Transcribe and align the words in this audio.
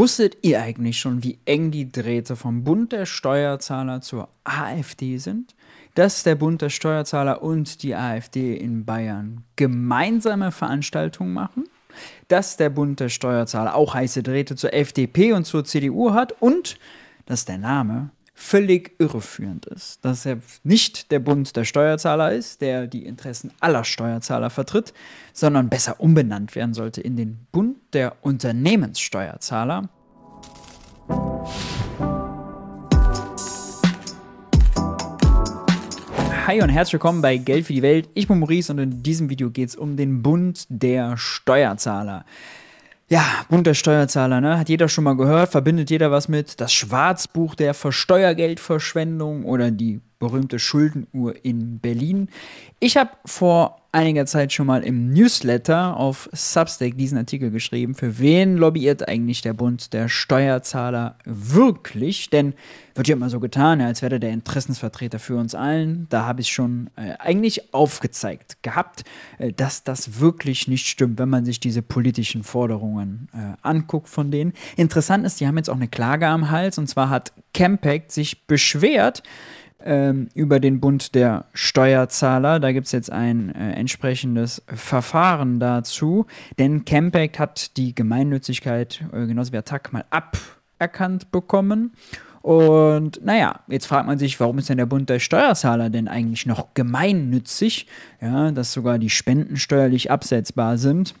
Wusstet 0.00 0.38
ihr 0.40 0.62
eigentlich 0.62 0.98
schon, 0.98 1.22
wie 1.22 1.38
eng 1.44 1.70
die 1.70 1.92
Drähte 1.92 2.34
vom 2.34 2.64
Bund 2.64 2.90
der 2.90 3.04
Steuerzahler 3.04 4.00
zur 4.00 4.30
AfD 4.44 5.18
sind? 5.18 5.54
Dass 5.94 6.22
der 6.22 6.36
Bund 6.36 6.62
der 6.62 6.70
Steuerzahler 6.70 7.42
und 7.42 7.82
die 7.82 7.94
AfD 7.94 8.56
in 8.56 8.86
Bayern 8.86 9.44
gemeinsame 9.56 10.52
Veranstaltungen 10.52 11.34
machen? 11.34 11.64
Dass 12.28 12.56
der 12.56 12.70
Bund 12.70 12.98
der 12.98 13.10
Steuerzahler 13.10 13.74
auch 13.74 13.92
heiße 13.92 14.22
Drähte 14.22 14.56
zur 14.56 14.72
FDP 14.72 15.34
und 15.34 15.44
zur 15.44 15.66
CDU 15.66 16.14
hat? 16.14 16.32
Und 16.40 16.78
dass 17.26 17.44
der 17.44 17.58
Name 17.58 18.08
völlig 18.40 18.92
irreführend 18.98 19.66
ist, 19.66 20.04
dass 20.04 20.24
er 20.24 20.38
nicht 20.64 21.10
der 21.12 21.18
Bund 21.18 21.54
der 21.56 21.64
Steuerzahler 21.64 22.32
ist, 22.32 22.62
der 22.62 22.86
die 22.86 23.04
Interessen 23.04 23.52
aller 23.60 23.84
Steuerzahler 23.84 24.48
vertritt, 24.48 24.94
sondern 25.34 25.68
besser 25.68 26.00
umbenannt 26.00 26.54
werden 26.54 26.72
sollte 26.72 27.02
in 27.02 27.16
den 27.16 27.46
Bund 27.52 27.76
der 27.92 28.16
Unternehmenssteuerzahler. 28.22 29.90
Hi 36.46 36.62
und 36.62 36.70
herzlich 36.70 36.94
willkommen 36.94 37.20
bei 37.20 37.36
Geld 37.36 37.66
für 37.66 37.74
die 37.74 37.82
Welt. 37.82 38.08
Ich 38.14 38.26
bin 38.26 38.38
Maurice 38.38 38.72
und 38.72 38.78
in 38.78 39.02
diesem 39.02 39.28
Video 39.28 39.50
geht 39.50 39.68
es 39.68 39.76
um 39.76 39.96
den 39.96 40.22
Bund 40.22 40.64
der 40.70 41.16
Steuerzahler. 41.18 42.24
Ja, 43.12 43.44
Bund 43.48 43.66
der 43.66 43.74
Steuerzahler, 43.74 44.40
ne? 44.40 44.56
Hat 44.56 44.68
jeder 44.68 44.88
schon 44.88 45.02
mal 45.02 45.16
gehört, 45.16 45.50
verbindet 45.50 45.90
jeder 45.90 46.12
was 46.12 46.28
mit 46.28 46.60
das 46.60 46.72
Schwarzbuch 46.72 47.56
der 47.56 47.74
Versteuergeldverschwendung 47.74 49.44
oder 49.44 49.72
die 49.72 50.00
berühmte 50.20 50.60
Schuldenuhr 50.60 51.34
in 51.44 51.80
Berlin. 51.80 52.28
Ich 52.78 52.96
habe 52.96 53.10
vor 53.24 53.80
einiger 53.92 54.26
Zeit 54.26 54.52
schon 54.52 54.66
mal 54.66 54.84
im 54.84 55.12
Newsletter 55.12 55.96
auf 55.96 56.28
Substack 56.32 56.96
diesen 56.96 57.18
Artikel 57.18 57.50
geschrieben. 57.50 57.94
Für 57.94 58.18
wen 58.20 58.56
lobbyiert 58.56 59.08
eigentlich 59.08 59.40
der 59.40 59.54
Bund 59.54 59.92
der 59.92 60.08
Steuerzahler 60.08 61.16
wirklich? 61.24 62.30
Denn 62.30 62.54
wird 62.94 63.08
ja 63.08 63.16
immer 63.16 63.30
so 63.30 63.40
getan, 63.40 63.80
als 63.80 64.02
wäre 64.02 64.20
der 64.20 64.30
Interessensvertreter 64.30 65.18
für 65.18 65.36
uns 65.36 65.54
allen. 65.54 66.06
Da 66.10 66.26
habe 66.26 66.42
ich 66.42 66.52
schon 66.52 66.90
äh, 66.96 67.14
eigentlich 67.18 67.72
aufgezeigt 67.74 68.62
gehabt, 68.62 69.04
äh, 69.38 69.52
dass 69.52 69.82
das 69.82 70.20
wirklich 70.20 70.68
nicht 70.68 70.86
stimmt, 70.86 71.18
wenn 71.18 71.30
man 71.30 71.44
sich 71.44 71.58
diese 71.58 71.82
politischen 71.82 72.44
Forderungen 72.44 73.28
äh, 73.32 73.56
anguckt 73.62 74.08
von 74.08 74.30
denen. 74.30 74.52
Interessant 74.76 75.24
ist, 75.24 75.40
die 75.40 75.46
haben 75.46 75.56
jetzt 75.56 75.70
auch 75.70 75.76
eine 75.76 75.88
Klage 75.88 76.28
am 76.28 76.50
Hals 76.50 76.78
und 76.78 76.88
zwar 76.88 77.08
hat 77.08 77.32
Campact 77.54 78.12
sich 78.12 78.46
beschwert, 78.46 79.22
ähm, 79.84 80.28
über 80.34 80.60
den 80.60 80.80
Bund 80.80 81.14
der 81.14 81.46
Steuerzahler. 81.52 82.60
Da 82.60 82.72
gibt 82.72 82.86
es 82.86 82.92
jetzt 82.92 83.10
ein 83.10 83.54
äh, 83.54 83.72
entsprechendes 83.72 84.62
Verfahren 84.66 85.60
dazu, 85.60 86.26
denn 86.58 86.84
Campact 86.84 87.38
hat 87.38 87.76
die 87.76 87.94
Gemeinnützigkeit, 87.94 89.04
äh, 89.12 89.26
genauso 89.26 89.52
wie 89.52 89.58
Attac, 89.58 89.92
mal 89.92 90.04
aberkannt 90.10 91.30
bekommen. 91.30 91.92
Und 92.42 93.22
naja, 93.22 93.60
jetzt 93.68 93.86
fragt 93.86 94.06
man 94.06 94.18
sich, 94.18 94.40
warum 94.40 94.58
ist 94.58 94.70
denn 94.70 94.78
der 94.78 94.86
Bund 94.86 95.10
der 95.10 95.18
Steuerzahler 95.18 95.90
denn 95.90 96.08
eigentlich 96.08 96.46
noch 96.46 96.72
gemeinnützig? 96.72 97.86
Ja, 98.20 98.50
dass 98.50 98.72
sogar 98.72 98.98
die 98.98 99.10
Spenden 99.10 99.56
steuerlich 99.56 100.10
absetzbar 100.10 100.78
sind. 100.78 101.14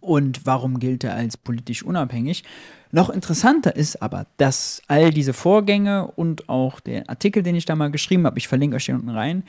Und 0.00 0.46
warum 0.46 0.78
gilt 0.78 1.04
er 1.04 1.14
als 1.14 1.36
politisch 1.36 1.82
unabhängig? 1.82 2.44
Noch 2.90 3.08
interessanter 3.08 3.74
ist 3.74 4.02
aber, 4.02 4.26
dass 4.36 4.82
all 4.86 5.10
diese 5.10 5.32
Vorgänge 5.32 6.06
und 6.08 6.48
auch 6.48 6.80
der 6.80 7.08
Artikel, 7.08 7.42
den 7.42 7.54
ich 7.54 7.64
da 7.64 7.74
mal 7.74 7.90
geschrieben 7.90 8.26
habe, 8.26 8.38
ich 8.38 8.48
verlinke 8.48 8.76
euch 8.76 8.84
hier 8.84 8.94
unten 8.94 9.08
rein, 9.08 9.44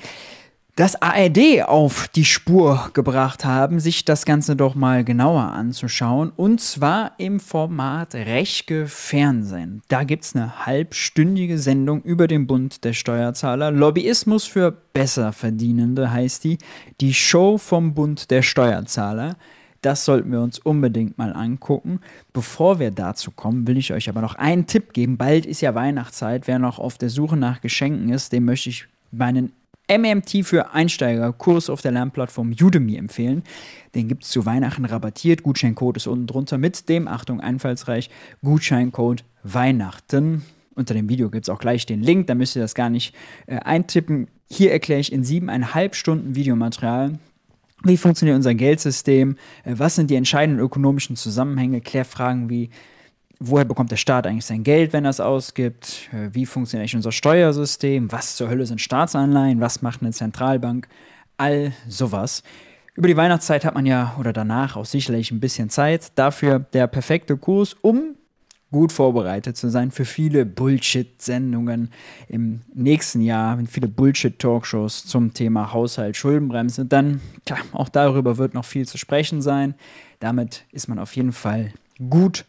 das 0.76 1.00
ARD 1.00 1.62
auf 1.68 2.08
die 2.08 2.26
Spur 2.26 2.90
gebracht 2.94 3.46
haben, 3.46 3.80
sich 3.80 4.06
das 4.06 4.26
Ganze 4.26 4.56
doch 4.56 4.74
mal 4.74 5.04
genauer 5.04 5.44
anzuschauen. 5.44 6.32
Und 6.36 6.62
zwar 6.62 7.12
im 7.20 7.40
Format 7.40 8.16
Rechke 8.16 8.88
Fernsehen. 8.88 9.84
Da 9.88 10.04
gibt 10.04 10.24
es 10.24 10.36
eine 10.36 10.66
halbstündige 10.66 11.60
Sendung 11.60 12.02
über 12.02 12.28
den 12.28 12.48
Bund 12.48 12.84
der 12.84 12.94
Steuerzahler. 12.94 13.70
Lobbyismus 13.70 14.46
für 14.46 14.72
Besserverdienende 14.72 16.12
heißt 16.12 16.44
die. 16.44 16.58
Die 17.02 17.14
Show 17.14 17.60
vom 17.60 17.94
Bund 17.94 18.32
der 18.32 18.42
Steuerzahler. 18.42 19.36
Das 19.84 20.06
sollten 20.06 20.32
wir 20.32 20.42
uns 20.42 20.60
unbedingt 20.60 21.18
mal 21.18 21.34
angucken. 21.34 22.00
Bevor 22.32 22.80
wir 22.80 22.90
dazu 22.90 23.32
kommen, 23.32 23.68
will 23.68 23.78
ich 23.78 23.92
euch 23.92 24.08
aber 24.08 24.22
noch 24.22 24.36
einen 24.36 24.66
Tipp 24.66 24.94
geben. 24.94 25.18
Bald 25.18 25.46
ist 25.46 25.60
ja 25.60 25.76
Weihnachtszeit. 25.76 26.48
Wer 26.48 26.58
noch 26.58 26.80
auf 26.80 26.98
der 26.98 27.10
Suche 27.10 27.36
nach 27.36 27.60
Geschenken 27.60 28.10
ist, 28.10 28.32
dem 28.32 28.46
möchte 28.46 28.70
ich 28.70 28.88
meinen 29.12 29.52
MMT 29.92 30.46
für 30.46 30.74
Einsteiger 30.74 31.34
Kurs 31.34 31.70
auf 31.70 31.82
der 31.82 31.92
Lernplattform 31.92 32.56
Udemy 32.60 32.96
empfehlen. 32.96 33.44
Den 33.94 34.08
gibt 34.08 34.24
es 34.24 34.30
zu 34.30 34.46
Weihnachten 34.46 34.86
rabattiert. 34.86 35.44
Gutscheincode 35.44 35.98
ist 35.98 36.08
unten 36.08 36.28
drunter 36.28 36.58
mit 36.58 36.88
dem, 36.88 37.10
Achtung, 37.10 37.42
einfallsreich, 37.42 38.10
Gutscheincode 38.42 39.26
Weihnachten. 39.44 40.44
Unter 40.76 40.94
dem 40.94 41.10
Video 41.10 41.30
gibt 41.30 41.46
es 41.46 41.50
auch 41.50 41.60
gleich 41.60 41.86
den 41.86 42.02
Link, 42.02 42.28
da 42.28 42.36
müsst 42.36 42.56
ihr 42.56 42.62
das 42.62 42.74
gar 42.74 42.90
nicht 42.90 43.14
äh, 43.48 43.58
eintippen. 43.58 44.30
Hier 44.50 44.72
erkläre 44.72 45.02
ich 45.02 45.12
in 45.12 45.26
siebeneinhalb 45.26 45.94
Stunden 45.94 46.36
Videomaterial 46.36 47.20
wie 47.84 47.98
funktioniert 47.98 48.36
unser 48.36 48.56
Geldsystem? 48.56 49.38
Äh, 49.64 49.76
was 49.78 49.96
sind 49.96 50.10
die 50.10 50.16
entscheidenden 50.16 50.64
ökonomischen 50.64 51.16
Zusammenhänge? 51.16 51.82
Klärfragen 51.82 52.50
wie, 52.50 52.70
woher 53.40 53.66
bekommt 53.66 53.92
der 53.92 53.98
Staat 53.98 54.26
eigentlich 54.26 54.46
sein 54.46 54.64
Geld, 54.64 54.94
wenn 54.94 55.06
er 55.06 55.12
es 55.12 55.20
ausgibt? 55.20 56.10
Äh, 56.12 56.30
wie 56.34 56.46
funktioniert 56.46 56.84
eigentlich 56.84 56.96
unser 56.96 57.12
Steuersystem? 57.12 58.12
Was 58.12 58.36
zur 58.36 58.50
Hölle 58.50 58.66
sind 58.66 58.82
Staatsanleihen? 58.82 59.60
Was 59.60 59.82
macht 59.82 60.02
eine 60.02 60.12
Zentralbank? 60.12 60.88
All 61.38 61.74
sowas. 61.88 62.44
Über 62.96 63.08
die 63.08 63.18
Weihnachtszeit 63.18 63.66
hat 63.66 63.74
man 63.74 63.86
ja 63.86 64.16
oder 64.20 64.34
danach 64.34 64.76
auch 64.76 64.86
sicherlich 64.86 65.32
ein 65.32 65.40
bisschen 65.40 65.70
Zeit. 65.70 66.12
Dafür 66.16 66.60
der 66.60 66.88
perfekte 66.88 67.38
Kurs, 67.38 67.76
um 67.82 68.16
gut 68.74 68.92
vorbereitet 68.92 69.56
zu 69.56 69.70
sein 69.70 69.92
für 69.92 70.04
viele 70.04 70.46
Bullshit-Sendungen 70.46 71.92
im 72.28 72.62
nächsten 72.74 73.22
Jahr, 73.22 73.58
viele 73.70 73.88
Bullshit-Talkshows 73.88 75.06
zum 75.06 75.34
Thema 75.34 75.72
Haushalt, 75.72 76.18
Schuldenbremse. 76.18 76.86
Dann, 76.86 77.22
klar, 77.46 77.60
auch 77.72 77.88
darüber 77.88 78.38
wird 78.38 78.54
noch 78.54 78.66
viel 78.66 78.86
zu 78.86 78.98
sprechen 78.98 79.42
sein. 79.42 79.76
Damit 80.20 80.66
ist 80.72 80.90
man 80.90 81.00
auf 81.00 81.16
jeden 81.16 81.32
Fall 81.32 81.72
gut 82.10 82.46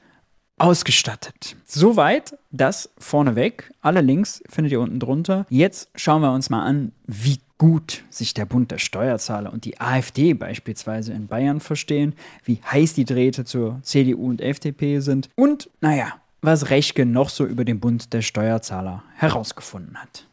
ausgestattet. 0.59 1.57
Soweit 1.65 2.37
das 2.51 2.91
vorneweg. 2.99 3.71
Alle 3.81 4.01
Links 4.01 4.43
findet 4.49 4.73
ihr 4.73 4.81
unten 4.81 5.01
drunter. 5.01 5.47
Jetzt 5.51 5.91
schauen 5.95 6.23
wir 6.23 6.33
uns 6.33 6.51
mal 6.51 6.65
an, 6.65 6.93
wie 7.07 7.39
gut 7.65 8.05
sich 8.11 8.35
der 8.35 8.45
Bund 8.45 8.71
der 8.73 8.77
Steuerzahler 8.77 9.51
und 9.51 9.65
die 9.65 9.81
AfD 9.81 10.35
beispielsweise 10.35 11.15
in 11.15 11.29
Bayern 11.29 11.61
verstehen, 11.61 12.13
wie 12.45 12.61
heiß 12.71 12.93
die 12.93 13.07
Drähte 13.07 13.47
zur 13.47 13.81
CDU 13.83 14.29
und 14.29 14.43
FDP 14.43 15.01
sind 15.01 15.31
und, 15.35 15.71
naja, 15.81 16.09
was 16.43 16.69
Rechke 16.69 17.07
noch 17.07 17.31
so 17.31 17.47
über 17.47 17.65
den 17.65 17.81
Bund 17.81 18.13
der 18.13 18.21
Steuerzahler 18.21 19.03
herausgefunden 19.17 19.97
hat. 19.97 20.27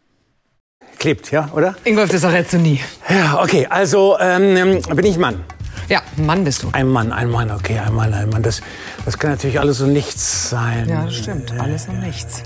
Klebt, 0.99 1.31
ja, 1.31 1.49
oder? 1.53 1.77
Ingolf 1.85 2.09
das 2.09 2.23
errätst 2.23 2.51
du 2.51 2.57
nie. 2.57 2.81
Ja, 3.07 3.41
okay, 3.41 3.65
also 3.65 4.17
ähm, 4.19 4.81
bin 4.93 5.05
ich 5.05 5.17
Mann. 5.17 5.41
Ja, 5.89 6.01
Mann 6.17 6.43
bist 6.43 6.63
du. 6.63 6.69
Ein 6.71 6.87
Mann, 6.87 7.11
ein 7.11 7.29
Mann, 7.29 7.51
okay, 7.51 7.79
ein 7.79 7.93
Mann, 7.93 8.13
ein 8.13 8.29
Mann. 8.29 8.43
Das, 8.43 8.61
das 9.05 9.17
kann 9.17 9.31
natürlich 9.31 9.59
alles 9.59 9.81
und 9.81 9.93
nichts 9.93 10.49
sein. 10.49 10.87
Ja, 10.87 11.05
das 11.05 11.15
stimmt. 11.15 11.51
Alles 11.59 11.87
und 11.87 11.99
nichts. 12.01 12.43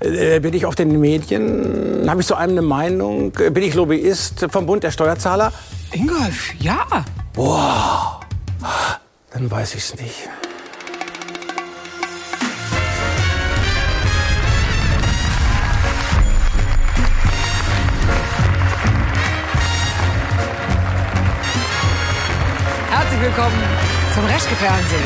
Äh, 0.00 0.40
bin 0.40 0.54
ich 0.54 0.66
auf 0.66 0.74
den 0.74 1.00
Medien? 1.00 2.08
Habe 2.08 2.20
ich 2.20 2.26
zu 2.26 2.34
einem 2.34 2.52
eine 2.58 2.62
Meinung? 2.62 3.32
Bin 3.32 3.62
ich 3.62 3.74
Lobbyist 3.74 4.46
vom 4.50 4.66
Bund 4.66 4.82
der 4.82 4.90
Steuerzahler? 4.90 5.52
Ingolf, 5.92 6.54
ja. 6.58 6.86
Boah, 7.32 8.20
dann 9.32 9.50
weiß 9.50 9.74
ich's 9.74 9.94
nicht. 9.96 10.28
Willkommen 23.24 23.62
zum 24.12 24.22
Reschke-Fernsehen. 24.26 25.02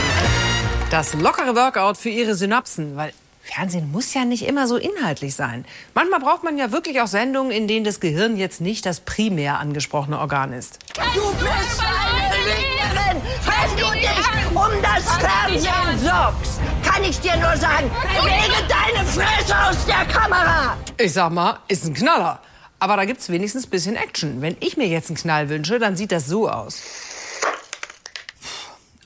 Das 0.90 1.14
lockere 1.14 1.54
Workout 1.54 1.96
für 1.98 2.08
Ihre 2.08 2.34
Synapsen, 2.34 2.96
weil 2.96 3.12
Fernsehen 3.42 3.92
muss 3.92 4.12
ja 4.12 4.24
nicht 4.24 4.44
immer 4.44 4.66
so 4.66 4.76
inhaltlich 4.76 5.36
sein. 5.36 5.64
Manchmal 5.94 6.18
braucht 6.18 6.42
man 6.42 6.58
ja 6.58 6.72
wirklich 6.72 7.00
auch 7.00 7.06
Sendungen, 7.06 7.52
in 7.52 7.68
denen 7.68 7.84
das 7.84 8.00
Gehirn 8.00 8.36
jetzt 8.36 8.60
nicht 8.60 8.86
das 8.86 8.98
primär 8.98 9.60
angesprochene 9.60 10.18
Organ 10.18 10.52
ist. 10.52 10.80
Du 11.14 11.30
bist 11.34 11.80
eine 11.80 12.34
Lügnerin! 12.42 13.22
Wenn 13.44 13.76
du 13.76 13.92
dich 13.92 14.50
um 14.50 14.82
das 14.82 15.04
Fernsehen 15.18 15.98
sorgst, 16.02 16.60
kann 16.84 17.04
ich 17.04 17.20
dir 17.20 17.36
nur 17.36 17.56
sagen, 17.56 17.88
bewege 18.20 18.66
deine 18.68 19.06
Fresse 19.06 19.56
aus 19.56 19.86
der 19.86 20.04
Kamera! 20.12 20.76
Ich 20.96 21.12
sag 21.12 21.30
mal, 21.30 21.60
ist 21.68 21.84
ein 21.84 21.94
Knaller. 21.94 22.40
Aber 22.80 22.96
da 22.96 23.04
gibt's 23.04 23.28
wenigstens 23.28 23.66
ein 23.66 23.70
bisschen 23.70 23.94
Action. 23.94 24.42
Wenn 24.42 24.56
ich 24.58 24.76
mir 24.76 24.88
jetzt 24.88 25.08
einen 25.08 25.16
Knall 25.16 25.48
wünsche, 25.48 25.78
dann 25.78 25.96
sieht 25.96 26.10
das 26.10 26.26
so 26.26 26.48
aus. 26.48 26.82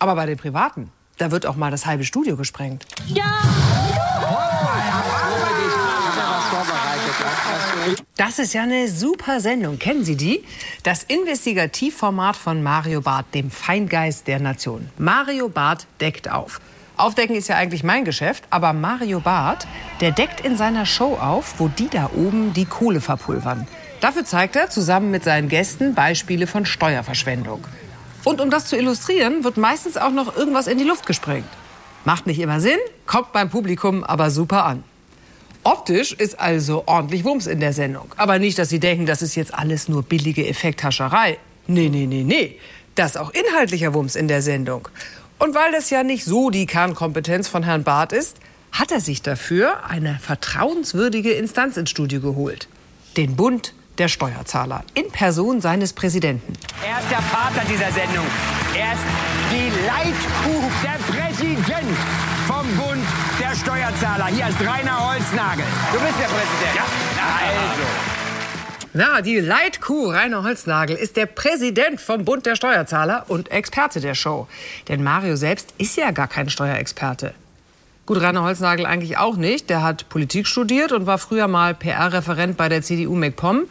Aber 0.02 0.16
bei 0.16 0.26
den 0.26 0.36
Privaten, 0.36 0.90
da 1.18 1.30
wird 1.30 1.46
auch 1.46 1.54
mal 1.54 1.70
das 1.70 1.86
halbe 1.86 2.02
Studio 2.02 2.36
gesprengt. 2.36 2.86
Das 8.16 8.40
ist 8.40 8.52
ja 8.52 8.64
eine 8.64 8.88
super 8.88 9.38
Sendung. 9.38 9.78
Kennen 9.78 10.04
Sie 10.04 10.16
die? 10.16 10.42
Das 10.82 11.04
Investigativformat 11.04 12.34
von 12.34 12.64
Mario 12.64 13.00
Barth, 13.00 13.32
dem 13.32 13.52
Feingeist 13.52 14.26
der 14.26 14.40
Nation. 14.40 14.88
Mario 14.98 15.48
Barth 15.48 15.86
deckt 16.00 16.28
auf. 16.28 16.60
Aufdecken 16.96 17.36
ist 17.36 17.46
ja 17.46 17.54
eigentlich 17.54 17.84
mein 17.84 18.04
Geschäft, 18.04 18.42
aber 18.50 18.72
Mario 18.72 19.20
Barth, 19.20 19.68
der 20.00 20.10
deckt 20.10 20.40
in 20.40 20.56
seiner 20.56 20.84
Show 20.84 21.14
auf, 21.14 21.60
wo 21.60 21.68
die 21.68 21.88
da 21.88 22.10
oben 22.12 22.52
die 22.54 22.64
Kohle 22.64 23.00
verpulvern. 23.00 23.68
Dafür 24.00 24.24
zeigt 24.24 24.56
er 24.56 24.68
zusammen 24.68 25.12
mit 25.12 25.22
seinen 25.22 25.48
Gästen 25.48 25.94
Beispiele 25.94 26.48
von 26.48 26.66
Steuerverschwendung. 26.66 27.64
Und 28.24 28.40
um 28.40 28.50
das 28.50 28.66
zu 28.66 28.76
illustrieren, 28.76 29.44
wird 29.44 29.56
meistens 29.56 29.96
auch 29.96 30.10
noch 30.10 30.36
irgendwas 30.36 30.66
in 30.66 30.78
die 30.78 30.84
Luft 30.84 31.06
gesprengt. 31.06 31.48
Macht 32.04 32.26
nicht 32.26 32.40
immer 32.40 32.60
Sinn, 32.60 32.78
kommt 33.06 33.32
beim 33.32 33.50
Publikum 33.50 34.04
aber 34.04 34.30
super 34.30 34.64
an. 34.64 34.84
Optisch 35.64 36.12
ist 36.12 36.40
also 36.40 36.82
ordentlich 36.86 37.24
Wumms 37.24 37.46
in 37.46 37.60
der 37.60 37.72
Sendung. 37.72 38.12
Aber 38.16 38.40
nicht, 38.40 38.58
dass 38.58 38.68
Sie 38.68 38.80
denken, 38.80 39.06
das 39.06 39.22
ist 39.22 39.36
jetzt 39.36 39.54
alles 39.54 39.88
nur 39.88 40.02
billige 40.02 40.46
Effekthascherei. 40.46 41.38
Nee, 41.68 41.88
nee, 41.88 42.06
nee, 42.06 42.24
nee. 42.24 42.58
Das 42.96 43.12
ist 43.12 43.16
auch 43.16 43.30
inhaltlicher 43.30 43.94
Wumms 43.94 44.16
in 44.16 44.26
der 44.26 44.42
Sendung. 44.42 44.88
Und 45.38 45.54
weil 45.54 45.70
das 45.72 45.90
ja 45.90 46.02
nicht 46.02 46.24
so 46.24 46.50
die 46.50 46.66
Kernkompetenz 46.66 47.48
von 47.48 47.62
Herrn 47.62 47.84
Barth 47.84 48.12
ist, 48.12 48.38
hat 48.72 48.90
er 48.90 49.00
sich 49.00 49.22
dafür 49.22 49.84
eine 49.88 50.18
vertrauenswürdige 50.20 51.32
Instanz 51.32 51.76
ins 51.76 51.90
Studio 51.90 52.20
geholt. 52.20 52.68
Den 53.16 53.36
Bund 53.36 53.74
der 53.98 54.08
Steuerzahler 54.08 54.84
in 54.94 55.10
Person 55.10 55.60
seines 55.60 55.92
Präsidenten. 55.92 56.52
Er 56.84 57.00
ist 57.00 57.10
der 57.10 57.22
Vater 57.22 57.62
dieser 57.68 57.90
Sendung. 57.92 58.26
Er 58.74 58.92
ist 58.92 59.02
die 59.50 59.68
Leitkuh, 59.86 60.70
der 60.82 60.98
Präsident 61.12 61.96
vom 62.46 62.66
Bund 62.76 63.04
der 63.38 63.54
Steuerzahler. 63.54 64.26
Hier 64.26 64.48
ist 64.48 64.60
Rainer 64.60 65.10
Holznagel. 65.10 65.64
Du 65.92 66.00
bist 66.00 66.18
der 66.18 66.26
Präsident. 66.26 66.74
Ja, 66.74 66.84
also. 67.38 68.12
Na, 68.94 69.22
die 69.22 69.40
Leitkuh 69.40 70.10
Rainer 70.10 70.42
Holznagel 70.42 70.96
ist 70.96 71.16
der 71.16 71.26
Präsident 71.26 72.00
vom 72.00 72.24
Bund 72.24 72.44
der 72.44 72.56
Steuerzahler 72.56 73.24
und 73.28 73.50
Experte 73.50 74.00
der 74.00 74.14
Show. 74.14 74.48
Denn 74.88 75.02
Mario 75.02 75.36
selbst 75.36 75.72
ist 75.78 75.96
ja 75.96 76.10
gar 76.10 76.28
kein 76.28 76.50
Steuerexperte. 76.50 77.34
Gut, 78.04 78.20
Rainer 78.20 78.42
Holznagel 78.42 78.84
eigentlich 78.84 79.18
auch 79.18 79.36
nicht. 79.36 79.70
Der 79.70 79.82
hat 79.82 80.08
Politik 80.08 80.46
studiert 80.46 80.92
und 80.92 81.06
war 81.06 81.18
früher 81.18 81.46
mal 81.46 81.74
PR-Referent 81.74 82.56
bei 82.56 82.68
der 82.68 82.82
CDU 82.82 83.14
MacPom. 83.14 83.64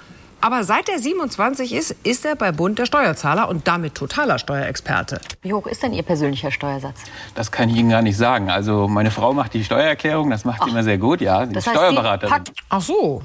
Aber 0.43 0.63
seit 0.63 0.89
er 0.89 0.97
27 0.97 1.73
ist, 1.73 1.95
ist 2.03 2.25
er 2.25 2.35
bei 2.35 2.51
Bund 2.51 2.79
der 2.79 2.87
Steuerzahler 2.87 3.47
und 3.47 3.67
damit 3.67 3.93
totaler 3.93 4.39
Steuerexperte. 4.39 5.21
Wie 5.43 5.53
hoch 5.53 5.67
ist 5.67 5.83
denn 5.83 5.93
Ihr 5.93 6.01
persönlicher 6.01 6.49
Steuersatz? 6.49 7.01
Das 7.35 7.51
kann 7.51 7.69
ich 7.69 7.75
Ihnen 7.75 7.89
gar 7.89 8.01
nicht 8.01 8.17
sagen. 8.17 8.49
Also 8.49 8.87
meine 8.87 9.11
Frau 9.11 9.33
macht 9.33 9.53
die 9.53 9.63
Steuererklärung, 9.63 10.31
das 10.31 10.43
macht 10.43 10.63
sie 10.63 10.71
immer 10.71 10.83
sehr 10.83 10.97
gut, 10.97 11.21
ja. 11.21 11.45
Sie 11.45 11.53
Das 11.53 11.65
ist 11.65 11.67
heißt, 11.67 11.77
Steuerberaterin. 11.77 12.43
Ach 12.69 12.81
so. 12.81 13.21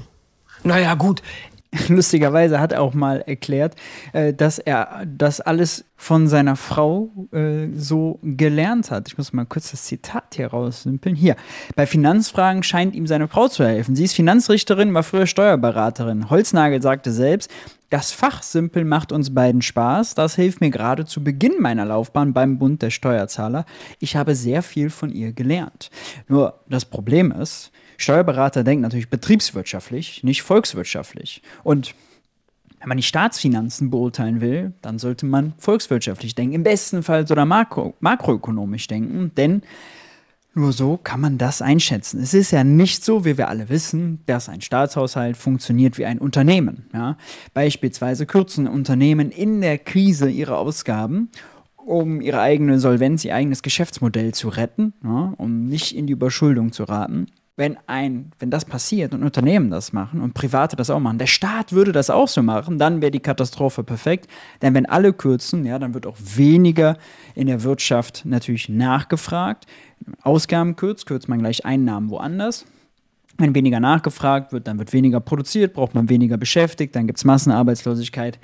Naja, 0.63 0.93
gut. 0.93 1.23
lustigerweise 1.89 2.59
hat 2.59 2.71
er 2.71 2.81
auch 2.81 2.93
mal 2.93 3.21
erklärt, 3.21 3.75
äh, 4.13 4.33
dass 4.33 4.59
er 4.59 5.05
das 5.05 5.41
alles 5.41 5.85
von 5.95 6.27
seiner 6.27 6.55
Frau 6.55 7.09
äh, 7.31 7.67
so 7.75 8.19
gelernt 8.21 8.91
hat. 8.91 9.07
Ich 9.07 9.17
muss 9.17 9.33
mal 9.33 9.45
kurz 9.45 9.71
das 9.71 9.85
Zitat 9.85 10.35
hier 10.35 10.47
raussimpeln. 10.47 11.15
Hier. 11.15 11.35
Bei 11.75 11.85
Finanzfragen 11.87 12.63
scheint 12.63 12.95
ihm 12.95 13.07
seine 13.07 13.27
Frau 13.27 13.47
zu 13.47 13.65
helfen. 13.65 13.95
Sie 13.95 14.03
ist 14.03 14.13
Finanzrichterin, 14.13 14.93
war 14.93 15.03
früher 15.03 15.27
Steuerberaterin. 15.27 16.29
Holznagel 16.29 16.81
sagte 16.81 17.11
selbst, 17.11 17.49
das 17.89 18.11
Fachsimpel 18.11 18.83
macht 18.83 19.11
uns 19.11 19.33
beiden 19.33 19.61
Spaß. 19.61 20.13
Das 20.13 20.35
hilft 20.35 20.61
mir 20.61 20.69
gerade 20.69 21.05
zu 21.05 21.23
Beginn 21.23 21.53
meiner 21.59 21.85
Laufbahn 21.85 22.33
beim 22.33 22.59
Bund 22.59 22.81
der 22.81 22.89
Steuerzahler. 22.89 23.65
Ich 23.99 24.15
habe 24.15 24.35
sehr 24.35 24.61
viel 24.61 24.89
von 24.89 25.11
ihr 25.11 25.31
gelernt. 25.31 25.89
Nur 26.27 26.59
das 26.67 26.85
Problem 26.85 27.31
ist, 27.31 27.71
Steuerberater 27.97 28.63
denken 28.63 28.83
natürlich 28.83 29.09
betriebswirtschaftlich, 29.09 30.23
nicht 30.23 30.43
volkswirtschaftlich. 30.43 31.41
Und 31.63 31.95
wenn 32.79 32.89
man 32.89 32.97
die 32.97 33.03
Staatsfinanzen 33.03 33.89
beurteilen 33.89 34.39
will, 34.39 34.73
dann 34.81 34.99
sollte 34.99 35.25
man 35.25 35.53
volkswirtschaftlich 35.57 36.35
denken, 36.35 36.53
im 36.53 36.63
besten 36.63 37.03
Fall 37.03 37.27
sogar 37.27 37.45
makro, 37.45 37.95
makroökonomisch 37.99 38.87
denken, 38.87 39.31
denn 39.35 39.63
nur 40.53 40.73
so 40.73 40.97
kann 40.97 41.21
man 41.21 41.37
das 41.37 41.61
einschätzen. 41.61 42.19
Es 42.19 42.33
ist 42.33 42.51
ja 42.51 42.63
nicht 42.63 43.05
so, 43.05 43.25
wie 43.25 43.37
wir 43.37 43.47
alle 43.47 43.69
wissen, 43.69 44.21
dass 44.25 44.49
ein 44.49 44.61
Staatshaushalt 44.61 45.37
funktioniert 45.37 45.97
wie 45.97 46.05
ein 46.05 46.17
Unternehmen. 46.17 46.87
Ja? 46.93 47.17
Beispielsweise 47.53 48.25
kürzen 48.25 48.67
Unternehmen 48.67 49.29
in 49.29 49.61
der 49.61 49.77
Krise 49.77 50.29
ihre 50.29 50.57
Ausgaben, 50.57 51.29
um 51.77 52.21
ihre 52.21 52.41
eigene 52.41 52.79
Solvenz, 52.79 53.23
ihr 53.23 53.35
eigenes 53.35 53.61
Geschäftsmodell 53.61 54.33
zu 54.33 54.49
retten, 54.49 54.93
ja? 55.03 55.33
um 55.37 55.65
nicht 55.65 55.95
in 55.95 56.07
die 56.07 56.13
Überschuldung 56.13 56.71
zu 56.71 56.85
raten. 56.85 57.27
Wenn, 57.59 57.77
ein, 57.87 58.31
wenn 58.37 58.51
das 58.51 58.65
passiert 58.65 59.15
und 59.15 59.23
Unternehmen 59.23 59.71
das 59.71 59.91
machen 59.91 60.21
und 60.21 60.35
Private 60.35 60.75
das 60.75 60.91
auch 60.91 60.99
machen, 60.99 61.17
der 61.17 61.25
Staat 61.25 61.73
würde 61.73 61.91
das 61.91 62.11
auch 62.11 62.27
so 62.27 62.43
machen, 62.43 62.77
dann 62.77 63.01
wäre 63.01 63.09
die 63.09 63.19
Katastrophe 63.19 63.83
perfekt. 63.83 64.27
Denn 64.61 64.75
wenn 64.75 64.85
alle 64.85 65.11
kürzen, 65.11 65.65
ja, 65.65 65.79
dann 65.79 65.95
wird 65.95 66.05
auch 66.05 66.17
weniger 66.35 66.97
in 67.33 67.47
der 67.47 67.63
Wirtschaft 67.63 68.25
natürlich 68.25 68.69
nachgefragt. 68.69 69.65
Ausgaben 70.21 70.75
kürzt, 70.75 71.07
kürzt 71.07 71.27
man 71.29 71.39
gleich 71.39 71.65
Einnahmen 71.65 72.11
woanders. 72.11 72.65
Wenn 73.39 73.55
weniger 73.55 73.79
nachgefragt 73.79 74.51
wird, 74.51 74.67
dann 74.67 74.77
wird 74.77 74.93
weniger 74.93 75.19
produziert, 75.19 75.73
braucht 75.73 75.95
man 75.95 76.09
weniger 76.09 76.37
beschäftigt, 76.37 76.95
dann 76.95 77.07
gibt 77.07 77.17
es 77.17 77.25
Massenarbeitslosigkeit. 77.25 78.39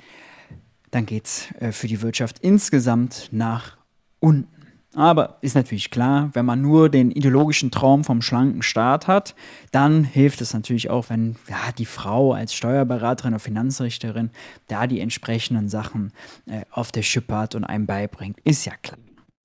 Dann 0.90 1.06
geht 1.06 1.26
es 1.26 1.52
äh, 1.60 1.70
für 1.72 1.86
die 1.86 2.02
Wirtschaft 2.02 2.40
insgesamt 2.40 3.28
nach 3.30 3.76
unten. 4.20 4.53
Aber 4.94 5.38
ist 5.40 5.54
natürlich 5.54 5.90
klar, 5.90 6.30
wenn 6.34 6.46
man 6.46 6.60
nur 6.60 6.88
den 6.88 7.10
ideologischen 7.10 7.70
Traum 7.70 8.04
vom 8.04 8.22
schlanken 8.22 8.62
Staat 8.62 9.06
hat, 9.06 9.34
dann 9.72 10.04
hilft 10.04 10.40
es 10.40 10.54
natürlich 10.54 10.90
auch, 10.90 11.10
wenn 11.10 11.36
ja, 11.48 11.72
die 11.76 11.86
Frau 11.86 12.32
als 12.32 12.54
Steuerberaterin 12.54 13.34
oder 13.34 13.40
Finanzrichterin 13.40 14.30
da 14.68 14.86
die 14.86 15.00
entsprechenden 15.00 15.68
Sachen 15.68 16.12
äh, 16.46 16.62
auf 16.70 16.92
der 16.92 17.02
Schippe 17.02 17.36
hat 17.36 17.54
und 17.54 17.64
einem 17.64 17.86
beibringt. 17.86 18.38
Ist 18.44 18.64
ja 18.66 18.72
klar. 18.82 18.98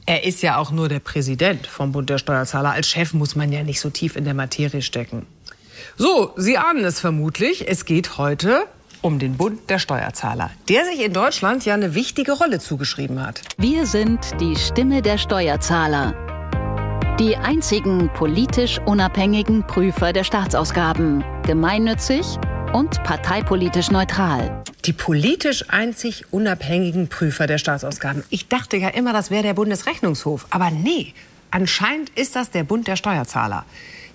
Er 0.05 0.23
ist 0.23 0.41
ja 0.41 0.57
auch 0.57 0.71
nur 0.71 0.89
der 0.89 0.99
Präsident 0.99 1.67
vom 1.67 1.91
Bund 1.91 2.09
der 2.09 2.17
Steuerzahler. 2.17 2.71
Als 2.71 2.87
Chef 2.87 3.13
muss 3.13 3.35
man 3.35 3.51
ja 3.51 3.63
nicht 3.63 3.79
so 3.79 3.89
tief 3.89 4.15
in 4.15 4.23
der 4.23 4.33
Materie 4.33 4.81
stecken. 4.81 5.27
So, 5.97 6.33
Sie 6.35 6.57
ahnen 6.57 6.83
es 6.83 6.99
vermutlich. 6.99 7.67
Es 7.67 7.85
geht 7.85 8.17
heute 8.17 8.63
um 9.01 9.19
den 9.19 9.37
Bund 9.37 9.69
der 9.69 9.79
Steuerzahler, 9.79 10.51
der 10.67 10.85
sich 10.85 11.03
in 11.03 11.13
Deutschland 11.13 11.65
ja 11.65 11.73
eine 11.73 11.95
wichtige 11.95 12.33
Rolle 12.33 12.59
zugeschrieben 12.59 13.25
hat. 13.25 13.41
Wir 13.57 13.85
sind 13.85 14.19
die 14.39 14.55
Stimme 14.55 15.01
der 15.01 15.17
Steuerzahler. 15.17 16.15
Die 17.19 17.35
einzigen 17.35 18.09
politisch 18.13 18.79
unabhängigen 18.85 19.67
Prüfer 19.67 20.13
der 20.13 20.23
Staatsausgaben. 20.23 21.23
Gemeinnützig 21.45 22.37
und 22.73 23.03
parteipolitisch 23.03 23.91
neutral. 23.91 24.63
Die 24.85 24.93
politisch 24.93 25.65
einzig 25.69 26.31
unabhängigen 26.31 27.09
Prüfer 27.09 27.47
der 27.47 27.57
Staatsausgaben. 27.57 28.23
Ich 28.29 28.47
dachte 28.47 28.77
ja 28.77 28.87
immer, 28.89 29.11
das 29.11 29.31
wäre 29.31 29.43
der 29.43 29.53
Bundesrechnungshof. 29.53 30.47
Aber 30.49 30.71
nee, 30.71 31.13
anscheinend 31.51 32.09
ist 32.11 32.35
das 32.35 32.51
der 32.51 32.63
Bund 32.63 32.87
der 32.87 32.95
Steuerzahler. 32.95 33.65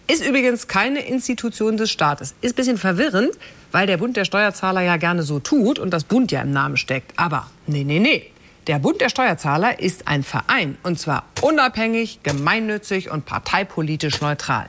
Ist 0.07 0.27
übrigens 0.27 0.69
keine 0.69 1.01
Institution 1.01 1.79
des 1.79 1.91
Staates. 1.91 2.35
Ist 2.43 2.53
ein 2.53 2.57
bisschen 2.57 2.79
verwirrend, 2.79 3.31
weil 3.73 3.87
der 3.87 3.97
Bund 3.97 4.17
der 4.19 4.27
Steuerzahler 4.27 4.83
ja 4.83 4.99
gerne 4.99 5.23
so 5.23 5.39
tut 5.39 5.79
und 5.79 5.91
das 5.93 6.05
Bund 6.05 6.31
ja 6.31 6.43
im 6.43 6.53
Namen 6.53 6.77
steckt. 6.77 7.13
Aber 7.17 7.47
nee, 7.67 7.85
nee, 7.85 8.01
nee. 8.01 8.25
Der 8.67 8.79
Bund 8.79 9.01
der 9.01 9.09
Steuerzahler 9.09 9.81
ist 9.81 10.07
ein 10.07 10.23
Verein. 10.23 10.77
Und 10.83 10.99
zwar 10.99 11.25
unabhängig, 11.41 12.21
gemeinnützig 12.23 13.11
und 13.11 13.25
parteipolitisch 13.25 14.21
neutral. 14.21 14.67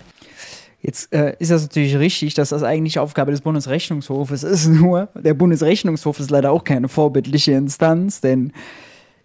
Jetzt 0.82 1.12
äh, 1.14 1.36
ist 1.40 1.52
das 1.52 1.64
natürlich 1.64 1.98
richtig, 1.98 2.34
dass 2.36 2.50
das 2.50 2.64
eigentlich 2.64 3.00
Aufgabe 3.00 3.32
des 3.32 3.42
Bundesrechnungshofes 3.42 4.44
ist. 4.44 4.68
Nur 4.70 5.10
der 5.16 5.34
Bundesrechnungshof 5.34 6.20
ist 6.20 6.30
leider 6.32 6.52
auch 6.52 6.64
keine 6.64 6.88
vorbildliche 6.88 7.54
Instanz, 7.54 8.22
denn 8.22 8.54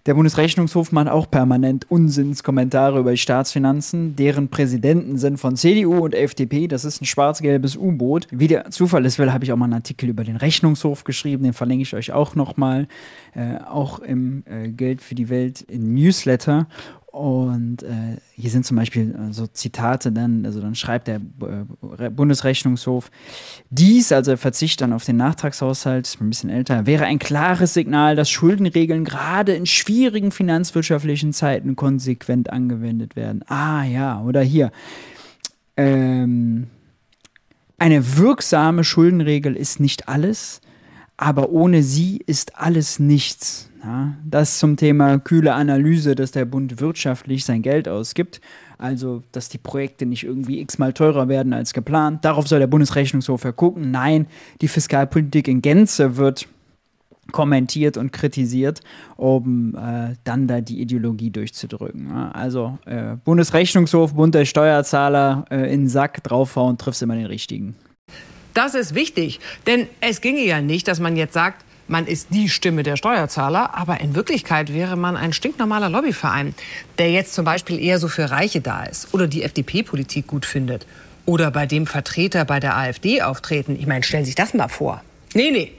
der 0.06 0.14
Bundesrechnungshof 0.14 0.92
macht 0.92 1.08
auch 1.08 1.30
permanent 1.30 1.90
Unsinnskommentare 1.90 3.00
über 3.00 3.10
die 3.10 3.18
Staatsfinanzen. 3.18 4.16
Deren 4.16 4.48
Präsidenten 4.48 5.18
sind 5.18 5.36
von 5.38 5.56
CDU 5.56 5.98
und 6.04 6.14
FDP. 6.14 6.68
Das 6.68 6.84
ist 6.84 7.02
ein 7.02 7.04
schwarz-gelbes 7.04 7.76
U-Boot. 7.76 8.26
Wie 8.30 8.48
der 8.48 8.70
Zufall 8.70 9.04
ist, 9.04 9.18
will, 9.18 9.32
habe 9.32 9.44
ich 9.44 9.52
auch 9.52 9.56
mal 9.56 9.66
einen 9.66 9.74
Artikel 9.74 10.08
über 10.08 10.24
den 10.24 10.36
Rechnungshof 10.36 11.04
geschrieben. 11.04 11.44
Den 11.44 11.52
verlinke 11.52 11.82
ich 11.82 11.94
euch 11.94 12.12
auch 12.12 12.34
nochmal. 12.34 12.88
Äh, 13.34 13.58
auch 13.64 14.00
im 14.00 14.42
äh, 14.46 14.68
Geld 14.68 15.02
für 15.02 15.14
die 15.14 15.28
Welt 15.28 15.60
in 15.60 15.94
Newsletter. 15.94 16.66
Und 17.12 17.82
äh, 17.82 18.18
hier 18.36 18.50
sind 18.50 18.64
zum 18.64 18.76
Beispiel 18.76 19.12
äh, 19.14 19.32
so 19.32 19.48
Zitate 19.48 20.12
dann, 20.12 20.46
also 20.46 20.60
dann 20.60 20.76
schreibt 20.76 21.08
der 21.08 21.16
äh, 21.16 22.10
Bundesrechnungshof, 22.10 23.10
dies, 23.68 24.12
also 24.12 24.30
er 24.30 24.36
verzichtet 24.36 24.82
dann 24.82 24.92
auf 24.92 25.04
den 25.04 25.16
Nachtragshaushalt, 25.16 26.06
ist 26.06 26.20
ein 26.20 26.28
bisschen 26.28 26.50
älter, 26.50 26.86
wäre 26.86 27.06
ein 27.06 27.18
klares 27.18 27.74
Signal, 27.74 28.14
dass 28.14 28.30
Schuldenregeln 28.30 29.04
gerade 29.04 29.54
in 29.54 29.66
schwierigen 29.66 30.30
finanzwirtschaftlichen 30.30 31.32
Zeiten 31.32 31.74
konsequent 31.74 32.50
angewendet 32.50 33.16
werden. 33.16 33.42
Ah 33.48 33.84
ja, 33.84 34.22
oder 34.22 34.42
hier. 34.42 34.70
Ähm, 35.76 36.68
eine 37.78 38.18
wirksame 38.18 38.84
Schuldenregel 38.84 39.56
ist 39.56 39.80
nicht 39.80 40.08
alles, 40.08 40.60
aber 41.16 41.50
ohne 41.50 41.82
sie 41.82 42.18
ist 42.24 42.56
alles 42.56 42.98
nichts. 43.00 43.69
Ja, 43.82 44.14
das 44.24 44.58
zum 44.58 44.76
Thema 44.76 45.18
kühle 45.18 45.54
Analyse, 45.54 46.14
dass 46.14 46.32
der 46.32 46.44
Bund 46.44 46.80
wirtschaftlich 46.80 47.44
sein 47.44 47.62
Geld 47.62 47.88
ausgibt. 47.88 48.40
Also, 48.76 49.22
dass 49.32 49.48
die 49.48 49.58
Projekte 49.58 50.06
nicht 50.06 50.24
irgendwie 50.24 50.60
x-mal 50.60 50.92
teurer 50.92 51.28
werden 51.28 51.52
als 51.52 51.72
geplant. 51.72 52.24
Darauf 52.24 52.46
soll 52.46 52.58
der 52.58 52.66
Bundesrechnungshof 52.66 53.44
ja 53.44 53.52
gucken. 53.52 53.90
Nein, 53.90 54.26
die 54.60 54.68
Fiskalpolitik 54.68 55.48
in 55.48 55.62
Gänze 55.62 56.16
wird 56.16 56.46
kommentiert 57.30 57.96
und 57.96 58.12
kritisiert, 58.12 58.80
um 59.16 59.74
äh, 59.76 60.16
dann 60.24 60.46
da 60.46 60.60
die 60.60 60.80
Ideologie 60.80 61.30
durchzudrücken. 61.30 62.08
Ja, 62.08 62.30
also 62.32 62.78
äh, 62.86 63.16
Bundesrechnungshof, 63.24 64.14
Bund 64.14 64.34
der 64.34 64.44
Steuerzahler 64.44 65.44
äh, 65.50 65.72
in 65.72 65.82
den 65.82 65.88
Sack 65.88 66.22
draufhauen, 66.24 66.76
triffst 66.76 67.02
immer 67.02 67.14
den 67.14 67.26
richtigen. 67.26 67.76
Das 68.54 68.74
ist 68.74 68.94
wichtig, 68.94 69.38
denn 69.66 69.86
es 70.00 70.20
ginge 70.20 70.44
ja 70.44 70.60
nicht, 70.60 70.88
dass 70.88 70.98
man 70.98 71.16
jetzt 71.16 71.34
sagt, 71.34 71.64
man 71.90 72.06
ist 72.06 72.28
die 72.30 72.48
Stimme 72.48 72.84
der 72.84 72.96
Steuerzahler, 72.96 73.74
aber 73.74 74.00
in 74.00 74.14
Wirklichkeit 74.14 74.72
wäre 74.72 74.96
man 74.96 75.16
ein 75.16 75.32
stinknormaler 75.32 75.90
Lobbyverein, 75.90 76.54
der 76.98 77.10
jetzt 77.10 77.34
zum 77.34 77.44
Beispiel 77.44 77.82
eher 77.82 77.98
so 77.98 78.06
für 78.06 78.30
Reiche 78.30 78.60
da 78.60 78.84
ist 78.84 79.12
oder 79.12 79.26
die 79.26 79.42
FDP-Politik 79.42 80.28
gut 80.28 80.46
findet 80.46 80.86
oder 81.26 81.50
bei 81.50 81.66
dem 81.66 81.86
Vertreter 81.86 82.44
bei 82.44 82.60
der 82.60 82.76
AfD 82.76 83.22
auftreten. 83.22 83.76
Ich 83.78 83.86
meine, 83.86 84.04
stellen 84.04 84.24
Sie 84.24 84.30
sich 84.30 84.36
das 84.36 84.54
mal 84.54 84.68
vor. 84.68 85.02
Nee, 85.34 85.50
nee. 85.50 85.72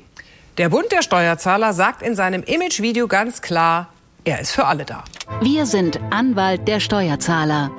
Der 0.58 0.68
Bund 0.68 0.92
der 0.92 1.02
Steuerzahler 1.02 1.74
sagt 1.74 2.02
in 2.02 2.16
seinem 2.16 2.44
Imagevideo 2.44 3.08
ganz 3.08 3.42
klar, 3.42 3.88
er 4.26 4.42
ist 4.42 4.52
für 4.52 4.66
alle 4.66 4.84
da. 4.84 5.04
Wir 5.42 5.66
sind 5.66 6.00
Anwalt 6.12 6.68
der 6.68 6.82
Steuerzahler. 6.82 7.72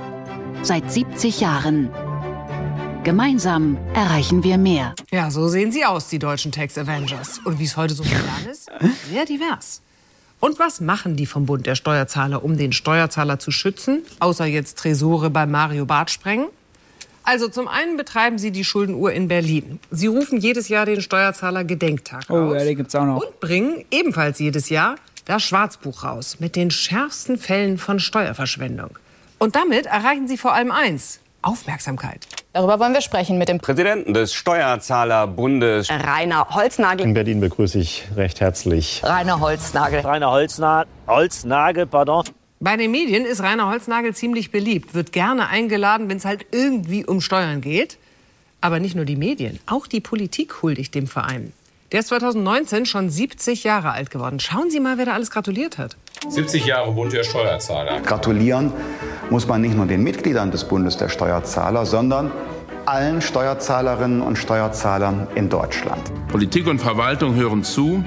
Seit 0.62 0.90
70 0.90 1.40
Jahren. 1.40 1.90
Gemeinsam 3.04 3.78
erreichen 3.94 4.44
wir 4.44 4.58
mehr. 4.58 4.94
Ja, 5.10 5.28
so 5.32 5.48
sehen 5.48 5.72
sie 5.72 5.84
aus, 5.84 6.06
die 6.06 6.20
deutschen 6.20 6.52
Tax 6.52 6.78
Avengers. 6.78 7.40
Und 7.44 7.58
wie 7.58 7.64
es 7.64 7.76
heute 7.76 7.94
so 7.94 8.04
modern 8.04 8.46
ist, 8.48 8.70
sehr 9.10 9.24
divers. 9.24 9.82
Und 10.38 10.60
was 10.60 10.80
machen 10.80 11.16
die 11.16 11.26
vom 11.26 11.46
Bund 11.46 11.66
der 11.66 11.74
Steuerzahler, 11.74 12.44
um 12.44 12.56
den 12.56 12.72
Steuerzahler 12.72 13.40
zu 13.40 13.50
schützen, 13.50 14.02
außer 14.20 14.46
jetzt 14.46 14.78
Tresore 14.78 15.30
bei 15.30 15.46
Mario 15.46 15.84
Barth 15.84 16.10
sprengen? 16.10 16.46
Also 17.24 17.48
zum 17.48 17.66
einen 17.66 17.96
betreiben 17.96 18.38
sie 18.38 18.52
die 18.52 18.64
Schuldenuhr 18.64 19.12
in 19.12 19.26
Berlin. 19.26 19.80
Sie 19.90 20.06
rufen 20.06 20.38
jedes 20.38 20.68
Jahr 20.68 20.86
den 20.86 21.02
Steuerzahler 21.02 21.64
Gedenktag 21.64 22.26
oh, 22.28 22.34
aus. 22.34 22.54
Ja, 22.54 22.64
den 22.64 22.76
gibt's 22.76 22.94
auch 22.94 23.04
noch. 23.04 23.20
Und 23.20 23.40
bringen 23.40 23.84
ebenfalls 23.90 24.38
jedes 24.38 24.68
Jahr 24.68 24.94
das 25.24 25.42
Schwarzbuch 25.42 26.04
raus 26.04 26.36
mit 26.38 26.54
den 26.54 26.70
schärfsten 26.70 27.36
Fällen 27.36 27.78
von 27.78 27.98
Steuerverschwendung. 27.98 28.90
Und 29.38 29.56
damit 29.56 29.86
erreichen 29.86 30.28
sie 30.28 30.36
vor 30.36 30.54
allem 30.54 30.70
eins, 30.70 31.18
Aufmerksamkeit. 31.42 32.28
Darüber 32.54 32.78
wollen 32.78 32.92
wir 32.92 33.00
sprechen 33.00 33.38
mit 33.38 33.48
dem 33.48 33.60
Präsidenten 33.60 34.12
des 34.12 34.34
Steuerzahlerbundes, 34.34 35.88
Rainer 35.88 36.50
Holznagel. 36.50 37.06
In 37.06 37.14
Berlin 37.14 37.40
begrüße 37.40 37.78
ich 37.78 38.04
recht 38.14 38.42
herzlich 38.42 39.02
Rainer 39.02 39.40
Holznagel. 39.40 40.00
Rainer 40.00 40.30
Holzna 40.30 40.84
Holznagel, 41.06 41.86
pardon. 41.86 42.24
Bei 42.60 42.76
den 42.76 42.90
Medien 42.90 43.24
ist 43.24 43.42
Rainer 43.42 43.70
Holznagel 43.70 44.14
ziemlich 44.14 44.50
beliebt, 44.50 44.92
wird 44.92 45.12
gerne 45.12 45.48
eingeladen, 45.48 46.10
wenn 46.10 46.18
es 46.18 46.26
halt 46.26 46.44
irgendwie 46.50 47.06
um 47.06 47.22
Steuern 47.22 47.62
geht. 47.62 47.96
Aber 48.60 48.80
nicht 48.80 48.94
nur 48.94 49.06
die 49.06 49.16
Medien, 49.16 49.58
auch 49.64 49.86
die 49.86 50.00
Politik 50.00 50.62
huldigt 50.62 50.94
dem 50.94 51.06
Verein. 51.06 51.54
Der 51.90 52.00
ist 52.00 52.08
2019 52.08 52.84
schon 52.84 53.08
70 53.08 53.64
Jahre 53.64 53.92
alt 53.92 54.10
geworden. 54.10 54.40
Schauen 54.40 54.70
Sie 54.70 54.78
mal, 54.78 54.98
wer 54.98 55.06
da 55.06 55.14
alles 55.14 55.30
gratuliert 55.30 55.78
hat. 55.78 55.96
70 56.28 56.66
Jahre 56.66 56.92
Bund 56.92 57.12
der 57.12 57.24
Steuerzahler. 57.24 58.00
Gratulieren 58.00 58.72
muss 59.30 59.46
man 59.46 59.60
nicht 59.60 59.76
nur 59.76 59.86
den 59.86 60.02
Mitgliedern 60.02 60.50
des 60.50 60.64
Bundes 60.64 60.96
der 60.96 61.08
Steuerzahler, 61.08 61.84
sondern 61.84 62.30
allen 62.86 63.20
Steuerzahlerinnen 63.20 64.22
und 64.22 64.36
Steuerzahlern 64.36 65.28
in 65.34 65.48
Deutschland. 65.48 66.00
Politik 66.28 66.66
und 66.66 66.80
Verwaltung 66.80 67.34
hören 67.34 67.64
zu, 67.64 68.04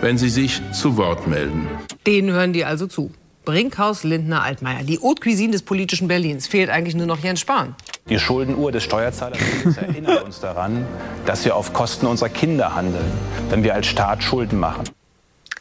wenn 0.00 0.18
sie 0.18 0.28
sich 0.28 0.62
zu 0.72 0.96
Wort 0.96 1.26
melden. 1.26 1.68
Denen 2.06 2.30
hören 2.30 2.52
die 2.52 2.64
also 2.64 2.86
zu. 2.86 3.10
Brinkhaus, 3.44 4.02
Lindner, 4.02 4.42
Altmaier. 4.42 4.82
Die 4.82 4.98
Haute 4.98 5.22
Cuisine 5.22 5.52
des 5.52 5.62
politischen 5.62 6.08
Berlins. 6.08 6.48
Fehlt 6.48 6.68
eigentlich 6.68 6.96
nur 6.96 7.06
noch 7.06 7.18
Jens 7.18 7.40
Spahn. 7.40 7.76
Die 8.08 8.18
Schuldenuhr 8.18 8.72
des 8.72 8.82
Steuerzahlers 8.82 9.38
erinnert 9.76 10.24
uns 10.24 10.40
daran, 10.40 10.84
dass 11.26 11.44
wir 11.44 11.54
auf 11.54 11.72
Kosten 11.72 12.06
unserer 12.06 12.28
Kinder 12.28 12.74
handeln, 12.74 13.04
wenn 13.50 13.62
wir 13.62 13.74
als 13.74 13.86
Staat 13.86 14.22
Schulden 14.22 14.58
machen. 14.58 14.84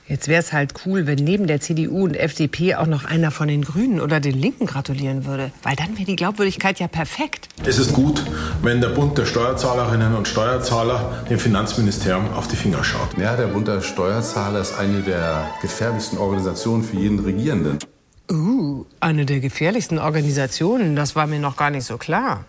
Jetzt 0.08 0.28
wäre 0.28 0.40
es 0.40 0.54
halt 0.54 0.76
cool, 0.86 1.08
wenn 1.08 1.18
neben 1.18 1.48
der 1.48 1.62
CDU 1.62 2.04
und 2.04 2.16
FDP 2.16 2.76
auch 2.76 2.86
noch 2.86 3.06
einer 3.06 3.32
von 3.32 3.48
den 3.48 3.64
Grünen 3.64 4.00
oder 4.00 4.20
den 4.20 4.40
Linken 4.40 4.68
gratulieren 4.68 5.26
würde. 5.26 5.52
Weil 5.64 5.76
dann 5.76 5.98
wäre 5.98 6.06
die 6.06 6.16
Glaubwürdigkeit 6.16 6.80
ja 6.80 6.88
perfekt. 6.88 7.50
Es 7.66 7.80
ist 7.80 7.92
gut, 7.92 8.24
wenn 8.62 8.82
der 8.82 8.90
Bund 8.90 9.18
der 9.18 9.26
Steuerzahlerinnen 9.26 10.14
und 10.14 10.28
Steuerzahler 10.28 11.26
dem 11.28 11.40
Finanzministerium 11.40 12.32
auf 12.34 12.48
die 12.48 12.56
Finger 12.56 12.84
schaut. 12.84 13.18
Ja, 13.18 13.36
der 13.36 13.48
Bund 13.48 13.68
der 13.68 13.82
Steuerzahler 13.82 14.62
ist 14.62 14.78
eine 14.78 15.02
der 15.02 15.50
gefährlichsten 15.64 16.20
Organisationen 16.20 16.84
für 16.84 16.98
jeden 16.98 17.20
Regierenden. 17.22 17.80
Uh, 18.32 18.86
eine 19.00 19.26
der 19.26 19.40
gefährlichsten 19.40 19.98
Organisationen, 19.98 20.96
das 20.96 21.16
war 21.16 21.26
mir 21.26 21.40
noch 21.40 21.58
gar 21.58 21.72
nicht 21.72 21.86
so 21.86 21.98
klar. 21.98 22.46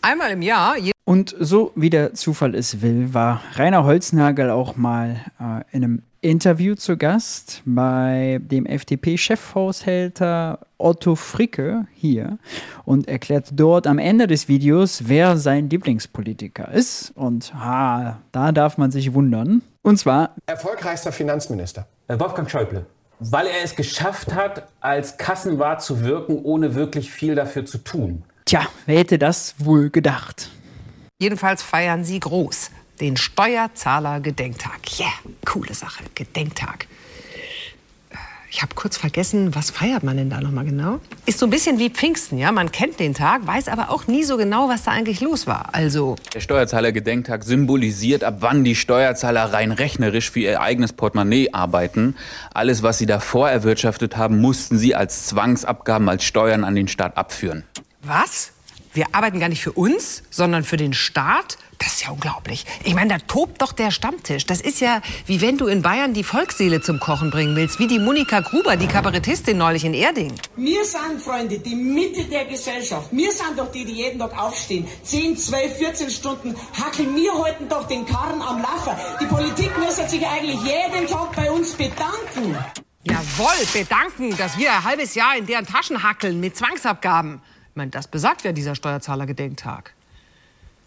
Einmal 0.00 0.30
im 0.30 0.40
Jahr. 0.40 0.76
Und 1.04 1.36
so 1.38 1.72
wie 1.76 1.90
der 1.90 2.14
Zufall 2.14 2.54
es 2.54 2.80
will, 2.80 3.12
war 3.12 3.42
Rainer 3.56 3.84
Holznagel 3.84 4.50
auch 4.50 4.76
mal 4.76 5.20
äh, 5.38 5.76
in 5.76 5.84
einem 5.84 6.02
Interview 6.24 6.74
zu 6.74 6.96
Gast 6.96 7.60
bei 7.66 8.40
dem 8.42 8.64
FDP-Chefhaushälter 8.64 10.58
Otto 10.78 11.16
Fricke 11.16 11.86
hier 11.92 12.38
und 12.86 13.08
erklärt 13.08 13.48
dort 13.52 13.86
am 13.86 13.98
Ende 13.98 14.26
des 14.26 14.48
Videos, 14.48 15.02
wer 15.06 15.36
sein 15.36 15.68
Lieblingspolitiker 15.68 16.72
ist. 16.72 17.12
Und 17.14 17.52
ha, 17.54 18.22
da 18.32 18.52
darf 18.52 18.78
man 18.78 18.90
sich 18.90 19.12
wundern. 19.12 19.60
Und 19.82 19.98
zwar 19.98 20.34
erfolgreichster 20.46 21.12
Finanzminister 21.12 21.86
äh, 22.08 22.18
Wolfgang 22.18 22.50
Schäuble. 22.50 22.86
Weil 23.20 23.46
er 23.46 23.62
es 23.62 23.76
geschafft 23.76 24.34
hat, 24.34 24.66
als 24.80 25.18
Kassenwart 25.18 25.82
zu 25.82 26.00
wirken, 26.04 26.40
ohne 26.42 26.74
wirklich 26.74 27.12
viel 27.12 27.34
dafür 27.34 27.66
zu 27.66 27.76
tun. 27.78 28.22
Tja, 28.46 28.66
wer 28.86 28.98
hätte 28.98 29.18
das 29.18 29.56
wohl 29.58 29.90
gedacht? 29.90 30.48
Jedenfalls 31.20 31.62
feiern 31.62 32.02
sie 32.02 32.18
groß 32.18 32.70
den 33.00 33.16
Steuerzahler-Gedenktag. 33.16 34.80
Yeah, 34.98 35.12
coole 35.44 35.74
Sache, 35.74 36.04
Gedenktag. 36.14 36.86
Ich 38.56 38.62
habe 38.62 38.72
kurz 38.76 38.96
vergessen, 38.96 39.52
was 39.56 39.70
feiert 39.70 40.04
man 40.04 40.16
denn 40.16 40.30
da 40.30 40.40
nochmal 40.40 40.64
genau? 40.64 41.00
Ist 41.26 41.40
so 41.40 41.46
ein 41.46 41.50
bisschen 41.50 41.80
wie 41.80 41.90
Pfingsten, 41.90 42.38
ja? 42.38 42.52
Man 42.52 42.70
kennt 42.70 43.00
den 43.00 43.12
Tag, 43.12 43.44
weiß 43.48 43.66
aber 43.66 43.90
auch 43.90 44.06
nie 44.06 44.22
so 44.22 44.36
genau, 44.36 44.68
was 44.68 44.84
da 44.84 44.92
eigentlich 44.92 45.20
los 45.20 45.48
war. 45.48 45.70
Also. 45.72 46.14
Der 46.32 46.38
Steuerzahler-Gedenktag 46.38 47.42
symbolisiert, 47.42 48.22
ab 48.22 48.36
wann 48.38 48.62
die 48.62 48.76
Steuerzahler 48.76 49.52
rein 49.52 49.72
rechnerisch 49.72 50.30
für 50.30 50.38
ihr 50.38 50.60
eigenes 50.60 50.92
Portemonnaie 50.92 51.48
arbeiten. 51.52 52.14
Alles, 52.52 52.84
was 52.84 52.98
sie 52.98 53.06
davor 53.06 53.50
erwirtschaftet 53.50 54.16
haben, 54.16 54.40
mussten 54.40 54.78
sie 54.78 54.94
als 54.94 55.26
Zwangsabgaben, 55.26 56.08
als 56.08 56.22
Steuern 56.22 56.62
an 56.62 56.76
den 56.76 56.86
Staat 56.86 57.16
abführen. 57.16 57.64
Was? 58.02 58.52
Wir 58.94 59.06
arbeiten 59.10 59.40
gar 59.40 59.48
nicht 59.48 59.60
für 59.60 59.72
uns, 59.72 60.22
sondern 60.30 60.62
für 60.62 60.76
den 60.76 60.92
Staat? 60.92 61.58
Das 61.78 61.94
ist 61.94 62.04
ja 62.04 62.10
unglaublich. 62.10 62.64
Ich 62.84 62.94
meine, 62.94 63.08
da 63.08 63.18
tobt 63.18 63.60
doch 63.60 63.72
der 63.72 63.90
Stammtisch. 63.90 64.46
Das 64.46 64.60
ist 64.60 64.80
ja, 64.80 65.02
wie 65.26 65.40
wenn 65.40 65.58
du 65.58 65.66
in 65.66 65.82
Bayern 65.82 66.14
die 66.14 66.22
Volksseele 66.22 66.80
zum 66.80 67.00
Kochen 67.00 67.32
bringen 67.32 67.56
willst, 67.56 67.80
wie 67.80 67.88
die 67.88 67.98
Monika 67.98 68.38
Gruber, 68.38 68.76
die 68.76 68.86
Kabarettistin 68.86 69.58
neulich 69.58 69.84
in 69.84 69.94
Erding. 69.94 70.32
Wir 70.54 70.84
sind, 70.84 71.20
Freunde, 71.20 71.58
die 71.58 71.74
Mitte 71.74 72.22
der 72.24 72.44
Gesellschaft. 72.44 73.08
Wir 73.10 73.32
sind 73.32 73.58
doch 73.58 73.72
die, 73.72 73.84
die 73.84 73.94
jeden 73.94 74.20
Tag 74.20 74.38
aufstehen. 74.38 74.86
10, 75.02 75.36
12, 75.38 75.76
14 75.76 76.10
Stunden 76.10 76.54
hackeln. 76.80 77.16
Wir 77.16 77.32
halten 77.34 77.68
doch 77.68 77.88
den 77.88 78.06
Karren 78.06 78.40
am 78.40 78.62
Laufen. 78.62 78.94
Die 79.20 79.26
Politik 79.26 79.76
müsste 79.76 80.08
sich 80.08 80.24
eigentlich 80.24 80.60
jeden 80.62 81.08
Tag 81.08 81.34
bei 81.34 81.50
uns 81.50 81.72
bedanken. 81.72 82.56
Jawohl, 83.02 83.66
bedanken, 83.72 84.36
dass 84.36 84.56
wir 84.56 84.72
ein 84.72 84.84
halbes 84.84 85.16
Jahr 85.16 85.36
in 85.36 85.46
deren 85.46 85.66
Taschen 85.66 86.04
hackeln 86.04 86.38
mit 86.38 86.56
Zwangsabgaben. 86.56 87.42
Meine, 87.76 87.90
das 87.90 88.06
besagt 88.06 88.44
ja 88.44 88.52
dieser 88.52 88.76
Steuerzahlergedenktag. 88.76 89.94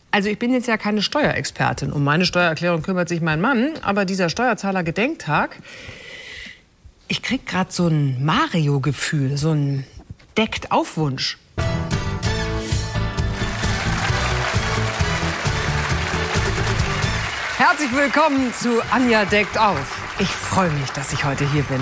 Also 0.10 0.30
ich 0.30 0.40
bin 0.40 0.54
jetzt 0.54 0.68
ja 0.68 0.78
keine 0.78 1.02
Steuerexpertin. 1.02 1.92
Um 1.92 2.06
meine 2.06 2.26
Steuererklärung 2.26 2.82
kümmert 2.82 3.10
sich 3.10 3.20
mein 3.20 3.42
Mann. 3.42 3.74
Aber 3.82 4.06
dieser 4.06 4.30
Steuerzahlergedenktag, 4.30 5.58
ich 7.10 7.22
krieg 7.22 7.46
gerade 7.46 7.74
so 7.74 7.88
ein 7.88 8.24
Mario-Gefühl, 8.24 9.38
so 9.38 9.52
ein 9.52 9.86
Deckt-Aufwunsch. 10.38 11.38
Herzlich 17.58 17.92
willkommen 17.92 18.54
zu 18.54 18.82
Anja 18.92 19.26
deckt 19.26 19.58
auf. 19.58 20.02
Ich 20.20 20.30
freue 20.30 20.72
mich, 20.72 20.90
dass 20.92 21.12
ich 21.12 21.26
heute 21.26 21.52
hier 21.52 21.64
bin. 21.64 21.82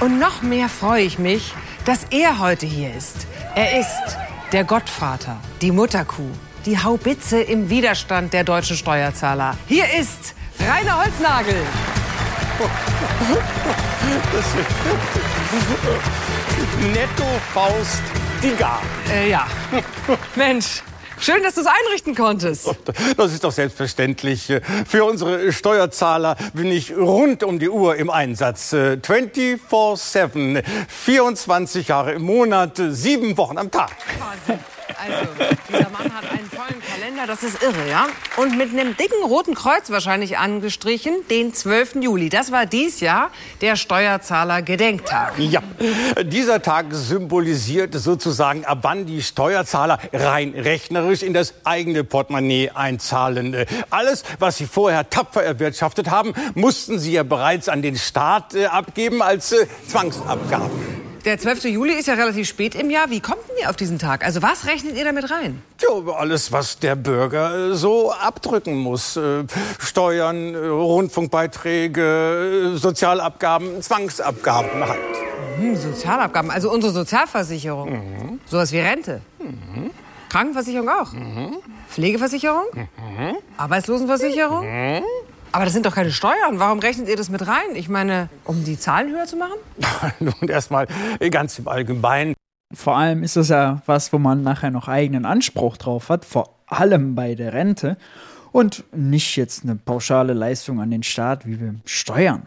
Und 0.00 0.20
noch 0.20 0.42
mehr 0.42 0.68
freue 0.68 1.02
ich 1.02 1.18
mich, 1.18 1.54
dass 1.84 2.04
er 2.10 2.38
heute 2.38 2.66
hier 2.66 2.94
ist. 2.94 3.26
Er 3.56 3.80
ist 3.80 4.16
der 4.52 4.64
Gottvater, 4.64 5.36
die 5.60 5.70
Mutterkuh, 5.70 6.30
die 6.64 6.82
Haubitze 6.82 7.40
im 7.40 7.68
Widerstand 7.68 8.32
der 8.32 8.44
deutschen 8.44 8.76
Steuerzahler. 8.76 9.56
Hier 9.66 9.84
ist 9.98 10.34
Rainer 10.60 11.04
Holznagel. 11.04 11.54
Netto 16.92 17.24
Faust 17.52 18.02
Digga. 18.42 18.80
Äh, 19.12 19.30
ja. 19.30 19.46
Mensch, 20.34 20.82
Schön, 21.20 21.42
dass 21.42 21.56
du 21.56 21.62
es 21.62 21.66
einrichten 21.66 22.14
konntest. 22.14 22.70
Das 23.16 23.32
ist 23.32 23.42
doch 23.42 23.50
selbstverständlich. 23.50 24.52
Für 24.86 25.04
unsere 25.04 25.52
Steuerzahler 25.52 26.36
bin 26.52 26.70
ich 26.70 26.96
rund 26.96 27.42
um 27.42 27.58
die 27.58 27.68
Uhr 27.68 27.96
im 27.96 28.08
Einsatz. 28.08 28.72
24-7, 28.72 30.62
24 30.86 31.88
Jahre 31.88 32.12
im 32.12 32.22
Monat, 32.22 32.80
sieben 32.90 33.36
Wochen 33.36 33.58
am 33.58 33.72
Tag. 33.72 33.96
Wahnsinn. 34.46 34.64
Also, 35.00 35.30
dieser 35.68 35.90
Mann 35.90 36.12
hat 36.12 36.30
einen 36.30 36.50
vollen 36.50 36.82
Kalender, 36.82 37.26
das 37.26 37.42
ist 37.42 37.62
irre, 37.62 37.88
ja? 37.88 38.06
Und 38.36 38.56
mit 38.56 38.70
einem 38.70 38.96
dicken 38.96 39.22
roten 39.24 39.54
Kreuz 39.54 39.90
wahrscheinlich 39.90 40.38
angestrichen, 40.38 41.14
den 41.30 41.54
12. 41.54 41.96
Juli. 42.00 42.30
Das 42.30 42.50
war 42.50 42.66
dies 42.66 43.00
Jahr 43.00 43.30
der 43.60 43.76
Steuerzahler-Gedenktag. 43.76 45.38
Ja, 45.38 45.62
dieser 46.24 46.62
Tag 46.62 46.86
symbolisiert 46.90 47.94
sozusagen, 47.94 48.64
ab 48.64 48.78
wann 48.82 49.06
die 49.06 49.22
Steuerzahler 49.22 49.98
rein 50.12 50.54
rechnerisch 50.56 51.22
in 51.22 51.32
das 51.32 51.54
eigene 51.64 52.02
Portemonnaie 52.02 52.70
einzahlen. 52.74 53.66
Alles, 53.90 54.24
was 54.38 54.56
sie 54.56 54.66
vorher 54.66 55.08
tapfer 55.10 55.42
erwirtschaftet 55.42 56.10
haben, 56.10 56.32
mussten 56.54 56.98
sie 56.98 57.12
ja 57.12 57.22
bereits 57.22 57.68
an 57.68 57.82
den 57.82 57.96
Staat 57.96 58.54
äh, 58.54 58.66
abgeben 58.66 59.22
als 59.22 59.52
äh, 59.52 59.66
Zwangsabgaben. 59.86 60.97
Der 61.24 61.38
12. 61.38 61.64
Juli 61.64 61.94
ist 61.94 62.06
ja 62.06 62.14
relativ 62.14 62.48
spät 62.48 62.74
im 62.74 62.90
Jahr. 62.90 63.10
Wie 63.10 63.20
kommt 63.20 63.40
denn 63.48 63.56
ihr 63.62 63.70
auf 63.70 63.76
diesen 63.76 63.98
Tag? 63.98 64.24
Also 64.24 64.42
was 64.42 64.66
rechnet 64.66 64.96
ihr 64.96 65.04
damit 65.04 65.30
rein? 65.30 65.62
Ja, 65.80 66.12
alles, 66.12 66.52
was 66.52 66.78
der 66.78 66.96
Bürger 66.96 67.72
äh, 67.72 67.74
so 67.74 68.12
abdrücken 68.12 68.76
muss. 68.76 69.16
Äh, 69.16 69.44
Steuern, 69.78 70.54
äh, 70.54 70.58
Rundfunkbeiträge, 70.58 72.72
Sozialabgaben, 72.76 73.82
Zwangsabgaben 73.82 74.86
halt. 74.86 75.00
Hm, 75.58 75.76
Sozialabgaben, 75.76 76.50
also 76.50 76.70
unsere 76.70 76.92
Sozialversicherung. 76.92 77.90
Mhm. 77.90 78.40
Sowas 78.46 78.72
wie 78.72 78.78
Rente. 78.78 79.20
Krankenversicherung 80.28 80.88
auch. 80.88 81.12
Pflegeversicherung? 81.88 82.64
Arbeitslosenversicherung? 83.56 84.64
Aber 85.52 85.64
das 85.64 85.72
sind 85.72 85.86
doch 85.86 85.94
keine 85.94 86.10
Steuern. 86.10 86.58
Warum 86.58 86.78
rechnet 86.78 87.08
ihr 87.08 87.16
das 87.16 87.30
mit 87.30 87.46
rein? 87.46 87.74
Ich 87.74 87.88
meine, 87.88 88.28
um 88.44 88.64
die 88.64 88.78
Zahlen 88.78 89.10
höher 89.10 89.26
zu 89.26 89.36
machen? 89.36 89.58
Nun 90.20 90.48
erstmal 90.48 90.86
ganz 91.30 91.58
im 91.58 91.68
Allgemeinen. 91.68 92.34
Vor 92.74 92.96
allem 92.96 93.22
ist 93.22 93.36
das 93.36 93.48
ja 93.48 93.80
was, 93.86 94.12
wo 94.12 94.18
man 94.18 94.42
nachher 94.42 94.70
noch 94.70 94.88
eigenen 94.88 95.24
Anspruch 95.24 95.78
drauf 95.78 96.10
hat, 96.10 96.24
vor 96.26 96.54
allem 96.66 97.14
bei 97.14 97.34
der 97.34 97.54
Rente 97.54 97.96
und 98.52 98.84
nicht 98.92 99.36
jetzt 99.36 99.64
eine 99.64 99.76
pauschale 99.76 100.34
Leistung 100.34 100.80
an 100.80 100.90
den 100.90 101.02
Staat 101.02 101.46
wie 101.46 101.56
beim 101.56 101.80
Steuern. 101.86 102.46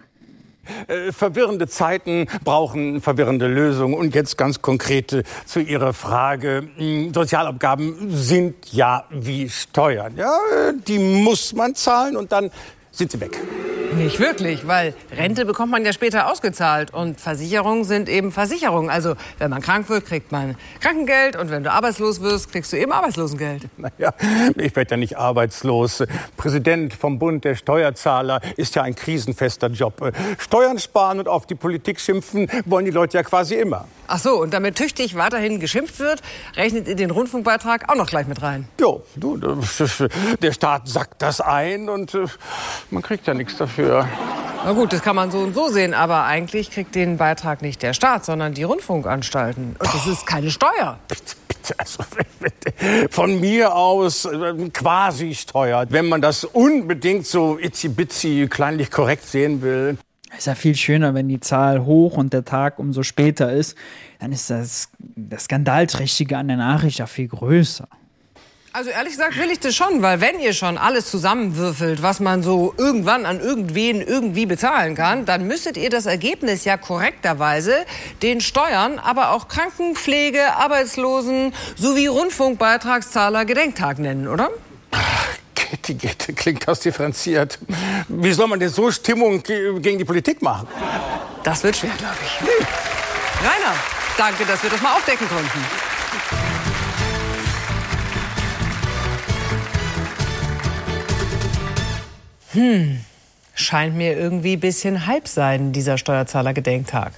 Äh, 0.88 1.12
verwirrende 1.12 1.67
Zeiten 1.67 2.27
brauchen 2.43 3.01
verwirrende 3.01 3.48
Lösungen. 3.48 3.96
Und 3.96 4.13
jetzt 4.13 4.38
ganz 4.38 4.62
konkret 4.62 5.12
äh, 5.12 5.24
zu 5.46 5.60
Ihrer 5.60 5.93
Frage. 5.93 6.67
Mh, 6.77 7.13
Sozialabgaben 7.13 8.12
sind 8.12 8.72
ja 8.72 9.05
wie 9.10 9.50
Steuern. 9.50 10.15
Ja, 10.17 10.36
äh, 10.36 10.74
die 10.88 11.00
muss 11.00 11.53
man 11.53 11.74
zahlen 11.74 12.15
und 12.15 12.31
dann 12.31 12.51
sind 12.91 13.12
sie 13.12 13.19
weg. 13.19 13.39
Nicht 13.95 14.19
wirklich, 14.21 14.65
weil 14.67 14.93
Rente 15.12 15.43
bekommt 15.43 15.69
man 15.69 15.83
ja 15.83 15.91
später 15.91 16.31
ausgezahlt 16.31 16.93
und 16.93 17.19
Versicherungen 17.19 17.83
sind 17.83 18.07
eben 18.07 18.31
Versicherungen. 18.31 18.89
Also 18.89 19.15
wenn 19.38 19.50
man 19.50 19.62
krank 19.62 19.89
wird, 19.89 20.05
kriegt 20.05 20.31
man 20.31 20.55
Krankengeld 20.79 21.36
und 21.36 21.51
wenn 21.51 21.63
du 21.63 21.71
arbeitslos 21.71 22.21
wirst, 22.21 22.53
kriegst 22.53 22.71
du 22.71 22.77
eben 22.77 22.91
Arbeitslosengeld. 22.93 23.63
Naja, 23.77 24.13
ich 24.57 24.75
werde 24.75 24.91
ja 24.91 24.98
nicht 24.98 25.17
arbeitslos. 25.17 26.03
Präsident 26.38 26.93
vom 26.93 27.17
Bund 27.19 27.43
der 27.43 27.55
Steuerzahler 27.55 28.39
ist 28.57 28.75
ja 28.75 28.83
ein 28.83 28.95
krisenfester 28.95 29.67
Job. 29.69 30.13
Steuern 30.38 30.77
sparen 30.77 31.19
und 31.19 31.27
auf 31.27 31.48
die 31.48 31.55
Politik 31.55 32.00
schimpfen 32.00 32.48
wollen 32.65 32.86
die 32.86 32.91
Leute 32.91 33.17
ja 33.17 33.24
quasi 33.24 33.55
immer. 33.55 33.88
Ach 34.13 34.19
so, 34.19 34.41
und 34.41 34.53
damit 34.53 34.75
tüchtig 34.75 35.15
weiterhin 35.15 35.62
geschimpft 35.62 36.00
wird, 36.00 36.21
rechnet 36.57 36.88
ihr 36.89 36.98
den 36.98 37.12
Rundfunkbeitrag 37.12 37.89
auch 37.89 37.95
noch 37.95 38.07
gleich 38.07 38.27
mit 38.27 38.41
rein. 38.41 38.67
Jo, 38.77 39.03
du, 39.15 39.38
der 40.41 40.51
Staat 40.51 40.89
sackt 40.89 41.21
das 41.21 41.39
ein 41.39 41.88
und 41.88 42.13
äh, 42.13 42.25
man 42.91 43.01
kriegt 43.01 43.27
ja 43.27 43.33
nichts 43.33 43.57
dafür. 43.57 44.07
Na 44.63 44.74
gut, 44.74 44.93
das 44.93 45.01
kann 45.01 45.15
man 45.15 45.31
so 45.31 45.39
und 45.39 45.55
so 45.55 45.69
sehen, 45.69 45.95
aber 45.95 46.25
eigentlich 46.25 46.69
kriegt 46.69 46.93
den 46.93 47.17
Beitrag 47.17 47.63
nicht 47.63 47.81
der 47.81 47.93
Staat, 47.93 48.25
sondern 48.25 48.53
die 48.53 48.63
Rundfunkanstalten. 48.63 49.75
Und 49.79 49.93
das 49.93 50.05
ist 50.05 50.27
keine 50.27 50.51
Steuer. 50.51 51.00
Also, 51.77 52.03
von 53.10 53.39
mir 53.39 53.75
aus 53.75 54.25
äh, 54.25 54.69
quasi 54.74 55.36
steuert, 55.36 55.91
wenn 55.91 56.10
man 56.10 56.21
das 56.21 56.43
unbedingt 56.43 57.25
so 57.25 57.57
itzi-bitzi 57.57 58.48
kleinlich 58.50 58.91
korrekt 58.91 59.25
sehen 59.25 59.62
will. 59.62 59.98
Ist 60.38 60.48
ja 60.48 60.55
viel 60.55 60.75
schöner, 60.75 61.13
wenn 61.13 61.27
die 61.27 61.39
Zahl 61.39 61.86
hoch 61.86 62.17
und 62.17 62.33
der 62.33 62.45
Tag 62.45 62.79
umso 62.79 63.03
später 63.03 63.51
ist. 63.51 63.75
Dann 64.19 64.31
ist 64.31 64.50
das, 64.50 64.89
das 65.00 65.45
Skandalträchtige 65.45 66.38
an 66.38 66.48
der 66.48 66.57
Nachricht 66.57 67.00
ja 67.00 67.05
viel 67.05 67.27
größer. 67.27 67.88
Also 68.73 68.89
ehrlich 68.89 69.11
gesagt 69.13 69.37
will 69.37 69.51
ich 69.51 69.59
das 69.59 69.75
schon, 69.75 70.01
weil 70.01 70.21
wenn 70.21 70.39
ihr 70.39 70.53
schon 70.53 70.77
alles 70.77 71.11
zusammenwürfelt, 71.11 72.01
was 72.01 72.21
man 72.21 72.41
so 72.41 72.73
irgendwann 72.77 73.25
an 73.25 73.41
irgendwen 73.41 73.99
irgendwie 74.01 74.45
bezahlen 74.45 74.95
kann, 74.95 75.25
dann 75.25 75.45
müsstet 75.45 75.75
ihr 75.75 75.89
das 75.89 76.05
Ergebnis 76.05 76.63
ja 76.63 76.77
korrekterweise 76.77 77.86
den 78.21 78.39
Steuern, 78.39 78.97
aber 78.97 79.31
auch 79.31 79.49
Krankenpflege, 79.49 80.55
Arbeitslosen 80.55 81.53
sowie 81.75 82.07
Rundfunkbeitragszahler 82.07 83.43
Gedenktag 83.43 83.99
nennen, 83.99 84.29
oder? 84.29 84.49
Gitti, 85.53 85.95
klingt 86.34 86.65
das 86.65 86.79
differenziert. 86.79 87.60
Wie 88.07 88.31
soll 88.31 88.47
man 88.47 88.60
denn 88.62 88.69
so 88.69 88.89
Stimmung 88.89 89.43
ge- 89.43 89.79
gegen 89.81 89.97
die 89.97 90.05
Politik 90.05 90.41
machen? 90.41 90.69
Das 91.43 91.62
wird 91.63 91.75
schwer, 91.75 91.91
glaube 91.97 92.15
ich. 92.25 92.47
Rainer, 93.41 93.75
danke, 94.17 94.45
dass 94.45 94.63
wir 94.63 94.69
das 94.69 94.81
mal 94.81 94.93
aufdecken 94.95 95.27
konnten. 95.27 95.90
Hm, 102.53 102.99
scheint 103.53 103.95
mir 103.95 104.17
irgendwie 104.17 104.53
ein 104.53 104.59
bisschen 104.59 105.05
Hype 105.05 105.27
sein, 105.27 105.71
dieser 105.71 105.97
Steuerzahler-Gedenktag. 105.97 107.13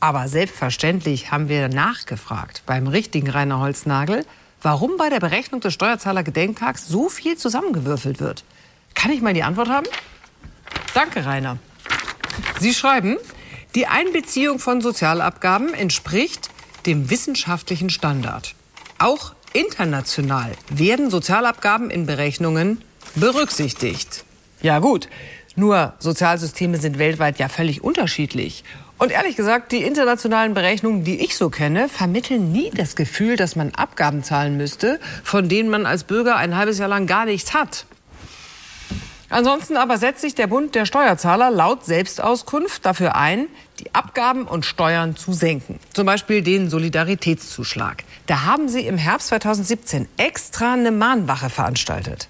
Aber 0.00 0.28
selbstverständlich 0.28 1.30
haben 1.30 1.48
wir 1.48 1.68
nachgefragt 1.68 2.62
beim 2.64 2.86
richtigen 2.86 3.28
Rainer 3.28 3.60
Holznagel, 3.60 4.24
warum 4.62 4.96
bei 4.96 5.08
der 5.08 5.20
Berechnung 5.20 5.60
des 5.60 5.74
Steuerzahler-Gedenktags 5.74 6.86
so 6.88 7.08
viel 7.08 7.36
zusammengewürfelt 7.36 8.20
wird. 8.20 8.44
Kann 8.94 9.10
ich 9.10 9.20
mal 9.20 9.34
die 9.34 9.42
Antwort 9.42 9.68
haben? 9.68 9.86
Danke, 10.94 11.26
Rainer. 11.26 11.58
Sie 12.58 12.72
schreiben, 12.72 13.16
die 13.74 13.86
Einbeziehung 13.86 14.58
von 14.58 14.80
Sozialabgaben 14.80 15.74
entspricht 15.74 16.50
dem 16.86 17.10
wissenschaftlichen 17.10 17.90
Standard. 17.90 18.54
Auch 18.98 19.34
international 19.52 20.52
werden 20.70 21.10
Sozialabgaben 21.10 21.90
in 21.90 22.06
Berechnungen 22.06 22.82
berücksichtigt. 23.14 24.24
Ja 24.60 24.80
gut, 24.80 25.08
nur 25.54 25.94
Sozialsysteme 25.98 26.78
sind 26.78 26.98
weltweit 26.98 27.38
ja 27.38 27.48
völlig 27.48 27.82
unterschiedlich. 27.82 28.64
Und 28.98 29.12
ehrlich 29.12 29.36
gesagt, 29.36 29.70
die 29.70 29.84
internationalen 29.84 30.54
Berechnungen, 30.54 31.04
die 31.04 31.20
ich 31.24 31.36
so 31.36 31.50
kenne, 31.50 31.88
vermitteln 31.88 32.50
nie 32.50 32.70
das 32.74 32.96
Gefühl, 32.96 33.36
dass 33.36 33.54
man 33.54 33.72
Abgaben 33.74 34.24
zahlen 34.24 34.56
müsste, 34.56 34.98
von 35.22 35.48
denen 35.48 35.70
man 35.70 35.86
als 35.86 36.02
Bürger 36.02 36.36
ein 36.36 36.56
halbes 36.56 36.78
Jahr 36.78 36.88
lang 36.88 37.06
gar 37.06 37.24
nichts 37.24 37.54
hat. 37.54 37.86
Ansonsten 39.30 39.76
aber 39.76 39.98
setzt 39.98 40.22
sich 40.22 40.34
der 40.34 40.46
Bund 40.46 40.74
der 40.74 40.86
Steuerzahler 40.86 41.50
laut 41.50 41.84
Selbstauskunft 41.84 42.84
dafür 42.86 43.14
ein, 43.14 43.46
die 43.78 43.94
Abgaben 43.94 44.44
und 44.44 44.64
Steuern 44.64 45.16
zu 45.16 45.32
senken. 45.32 45.78
Zum 45.92 46.06
Beispiel 46.06 46.42
den 46.42 46.70
Solidaritätszuschlag. 46.70 48.04
Da 48.26 48.46
haben 48.46 48.68
sie 48.68 48.86
im 48.86 48.96
Herbst 48.96 49.28
2017 49.28 50.08
extra 50.16 50.72
eine 50.72 50.92
Mahnwache 50.92 51.50
veranstaltet. 51.50 52.28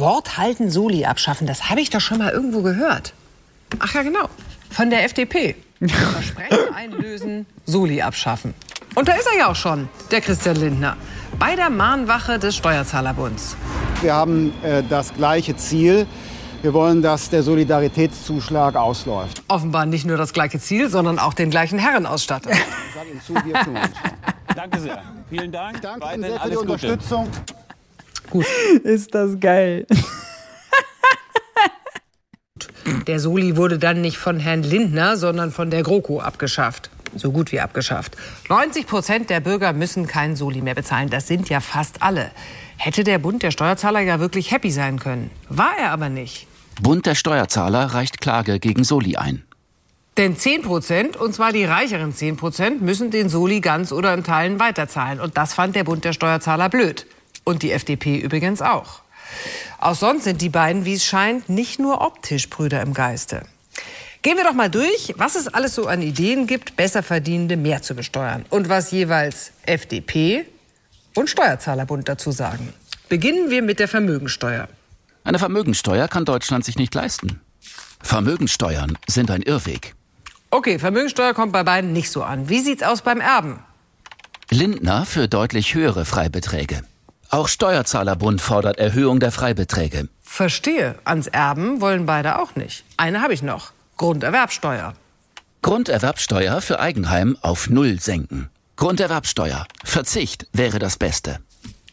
Wort 0.00 0.38
halten, 0.38 0.70
Soli 0.70 1.04
abschaffen, 1.04 1.46
das 1.46 1.70
habe 1.70 1.80
ich 1.80 1.90
doch 1.90 2.00
schon 2.00 2.18
mal 2.18 2.32
irgendwo 2.32 2.62
gehört. 2.62 3.14
Ach 3.78 3.94
ja, 3.94 4.02
genau. 4.02 4.28
Von 4.70 4.90
der 4.90 5.04
FDP. 5.04 5.56
Versprechen 5.80 6.58
einlösen, 6.74 7.46
Soli 7.66 8.02
abschaffen. 8.02 8.54
Und 8.94 9.08
da 9.08 9.12
ist 9.12 9.26
er 9.32 9.38
ja 9.38 9.50
auch 9.50 9.56
schon, 9.56 9.88
der 10.10 10.20
Christian 10.20 10.56
Lindner. 10.56 10.96
Bei 11.38 11.54
der 11.54 11.70
Mahnwache 11.70 12.38
des 12.38 12.56
Steuerzahlerbunds. 12.56 13.56
Wir 14.02 14.14
haben 14.14 14.52
äh, 14.62 14.82
das 14.88 15.14
gleiche 15.14 15.56
Ziel. 15.56 16.06
Wir 16.62 16.74
wollen, 16.74 17.00
dass 17.00 17.30
der 17.30 17.42
Solidaritätszuschlag 17.42 18.76
ausläuft. 18.76 19.42
Offenbar 19.48 19.86
nicht 19.86 20.04
nur 20.04 20.16
das 20.16 20.32
gleiche 20.32 20.58
Ziel, 20.58 20.90
sondern 20.90 21.18
auch 21.18 21.32
den 21.32 21.50
gleichen 21.50 21.78
Herrenausstatter. 21.78 22.50
Danke 24.54 24.80
sehr. 24.80 25.02
Vielen 25.30 25.52
Dank. 25.52 25.80
Danke 25.80 26.20
sehr 26.20 26.40
für 26.40 26.48
die 26.48 26.54
Gute. 26.56 26.72
Unterstützung. 26.72 27.28
Ist 28.84 29.14
das 29.14 29.40
geil. 29.40 29.86
Der 33.06 33.20
Soli 33.20 33.56
wurde 33.56 33.78
dann 33.78 34.00
nicht 34.00 34.18
von 34.18 34.40
Herrn 34.40 34.62
Lindner, 34.62 35.16
sondern 35.16 35.52
von 35.52 35.70
der 35.70 35.82
GroKo 35.82 36.20
abgeschafft. 36.20 36.90
So 37.14 37.32
gut 37.32 37.52
wie 37.52 37.60
abgeschafft. 37.60 38.16
90 38.48 38.86
Prozent 38.86 39.30
der 39.30 39.40
Bürger 39.40 39.72
müssen 39.72 40.06
keinen 40.06 40.36
Soli 40.36 40.60
mehr 40.60 40.74
bezahlen. 40.74 41.10
Das 41.10 41.26
sind 41.26 41.48
ja 41.48 41.60
fast 41.60 42.02
alle. 42.02 42.30
Hätte 42.76 43.04
der 43.04 43.18
Bund 43.18 43.42
der 43.42 43.50
Steuerzahler 43.50 44.00
ja 44.00 44.20
wirklich 44.20 44.50
happy 44.52 44.70
sein 44.70 44.98
können. 44.98 45.30
War 45.48 45.72
er 45.78 45.90
aber 45.90 46.08
nicht. 46.08 46.46
Bund 46.80 47.06
der 47.06 47.14
Steuerzahler 47.14 47.86
reicht 47.86 48.20
Klage 48.20 48.58
gegen 48.60 48.84
Soli 48.84 49.16
ein. 49.16 49.42
Denn 50.16 50.36
10 50.36 50.62
Prozent, 50.62 51.16
und 51.16 51.34
zwar 51.34 51.52
die 51.52 51.64
reicheren 51.64 52.12
10 52.12 52.36
Prozent, 52.36 52.82
müssen 52.82 53.10
den 53.10 53.28
Soli 53.28 53.60
ganz 53.60 53.92
oder 53.92 54.12
in 54.14 54.24
Teilen 54.24 54.58
weiterzahlen. 54.60 55.20
Und 55.20 55.36
das 55.36 55.54
fand 55.54 55.76
der 55.76 55.84
Bund 55.84 56.04
der 56.04 56.12
Steuerzahler 56.12 56.68
blöd. 56.68 57.06
Und 57.44 57.62
die 57.62 57.72
FDP 57.72 58.18
übrigens 58.18 58.62
auch. 58.62 59.00
Auch 59.78 59.94
sonst 59.94 60.24
sind 60.24 60.42
die 60.42 60.48
beiden, 60.48 60.84
wie 60.84 60.94
es 60.94 61.04
scheint, 61.04 61.48
nicht 61.48 61.78
nur 61.78 62.00
optisch 62.00 62.50
Brüder 62.50 62.82
im 62.82 62.94
Geiste. 62.94 63.42
Gehen 64.22 64.36
wir 64.36 64.44
doch 64.44 64.52
mal 64.52 64.68
durch, 64.68 65.14
was 65.16 65.34
es 65.34 65.48
alles 65.48 65.74
so 65.74 65.86
an 65.86 66.02
Ideen 66.02 66.46
gibt, 66.46 66.76
Besserverdienende 66.76 67.56
mehr 67.56 67.80
zu 67.80 67.94
besteuern 67.94 68.44
und 68.50 68.68
was 68.68 68.90
jeweils 68.90 69.52
FDP 69.64 70.44
und 71.14 71.30
Steuerzahlerbund 71.30 72.08
dazu 72.08 72.30
sagen. 72.30 72.74
Beginnen 73.08 73.48
wir 73.48 73.62
mit 73.62 73.78
der 73.78 73.88
Vermögensteuer. 73.88 74.68
Eine 75.24 75.38
Vermögensteuer 75.38 76.06
kann 76.08 76.26
Deutschland 76.26 76.64
sich 76.64 76.76
nicht 76.76 76.94
leisten. 76.94 77.40
Vermögensteuern 78.02 78.98
sind 79.06 79.30
ein 79.30 79.42
Irrweg. 79.42 79.94
Okay, 80.50 80.78
Vermögensteuer 80.78 81.32
kommt 81.32 81.52
bei 81.52 81.62
beiden 81.62 81.92
nicht 81.92 82.10
so 82.10 82.22
an. 82.22 82.48
Wie 82.48 82.60
sieht's 82.60 82.82
aus 82.82 83.02
beim 83.02 83.20
Erben? 83.20 83.60
Lindner 84.50 85.06
für 85.06 85.28
deutlich 85.28 85.74
höhere 85.74 86.04
Freibeträge. 86.04 86.82
Auch 87.32 87.46
Steuerzahlerbund 87.46 88.40
fordert 88.40 88.78
Erhöhung 88.78 89.20
der 89.20 89.30
Freibeträge. 89.30 90.08
Verstehe. 90.20 90.96
Ans 91.04 91.28
Erben 91.28 91.80
wollen 91.80 92.04
beide 92.04 92.40
auch 92.40 92.56
nicht. 92.56 92.84
Eine 92.96 93.22
habe 93.22 93.32
ich 93.32 93.42
noch. 93.42 93.70
Grunderwerbsteuer. 93.98 94.94
Grunderwerbsteuer 95.62 96.60
für 96.60 96.80
Eigenheim 96.80 97.36
auf 97.40 97.70
Null 97.70 98.00
senken. 98.00 98.50
Grunderwerbsteuer. 98.74 99.64
Verzicht 99.84 100.48
wäre 100.52 100.80
das 100.80 100.96
Beste. 100.96 101.38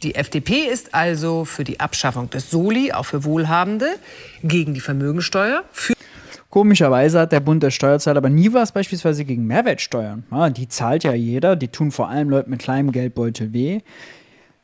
Die 0.01 0.15
FDP 0.15 0.61
ist 0.61 0.95
also 0.95 1.45
für 1.45 1.63
die 1.63 1.79
Abschaffung 1.79 2.31
des 2.31 2.49
Soli, 2.49 2.91
auch 2.91 3.05
für 3.05 3.23
Wohlhabende, 3.23 3.99
gegen 4.41 4.73
die 4.73 4.79
Vermögensteuer. 4.79 5.63
Für 5.71 5.93
Komischerweise 6.49 7.19
hat 7.19 7.33
der 7.33 7.41
Bund 7.41 7.61
der 7.61 7.71
Steuerzahler 7.71 8.17
aber 8.17 8.29
nie 8.29 8.53
was 8.53 8.71
beispielsweise 8.71 9.25
gegen 9.25 9.45
Mehrwertsteuern. 9.45 10.23
Ja, 10.31 10.49
die 10.49 10.67
zahlt 10.67 11.03
ja 11.03 11.13
jeder, 11.13 11.55
die 11.55 11.67
tun 11.67 11.91
vor 11.91 12.09
allem 12.09 12.29
Leuten 12.29 12.49
mit 12.49 12.59
kleinem 12.59 12.91
Geldbeutel 12.91 13.53
weh. 13.53 13.81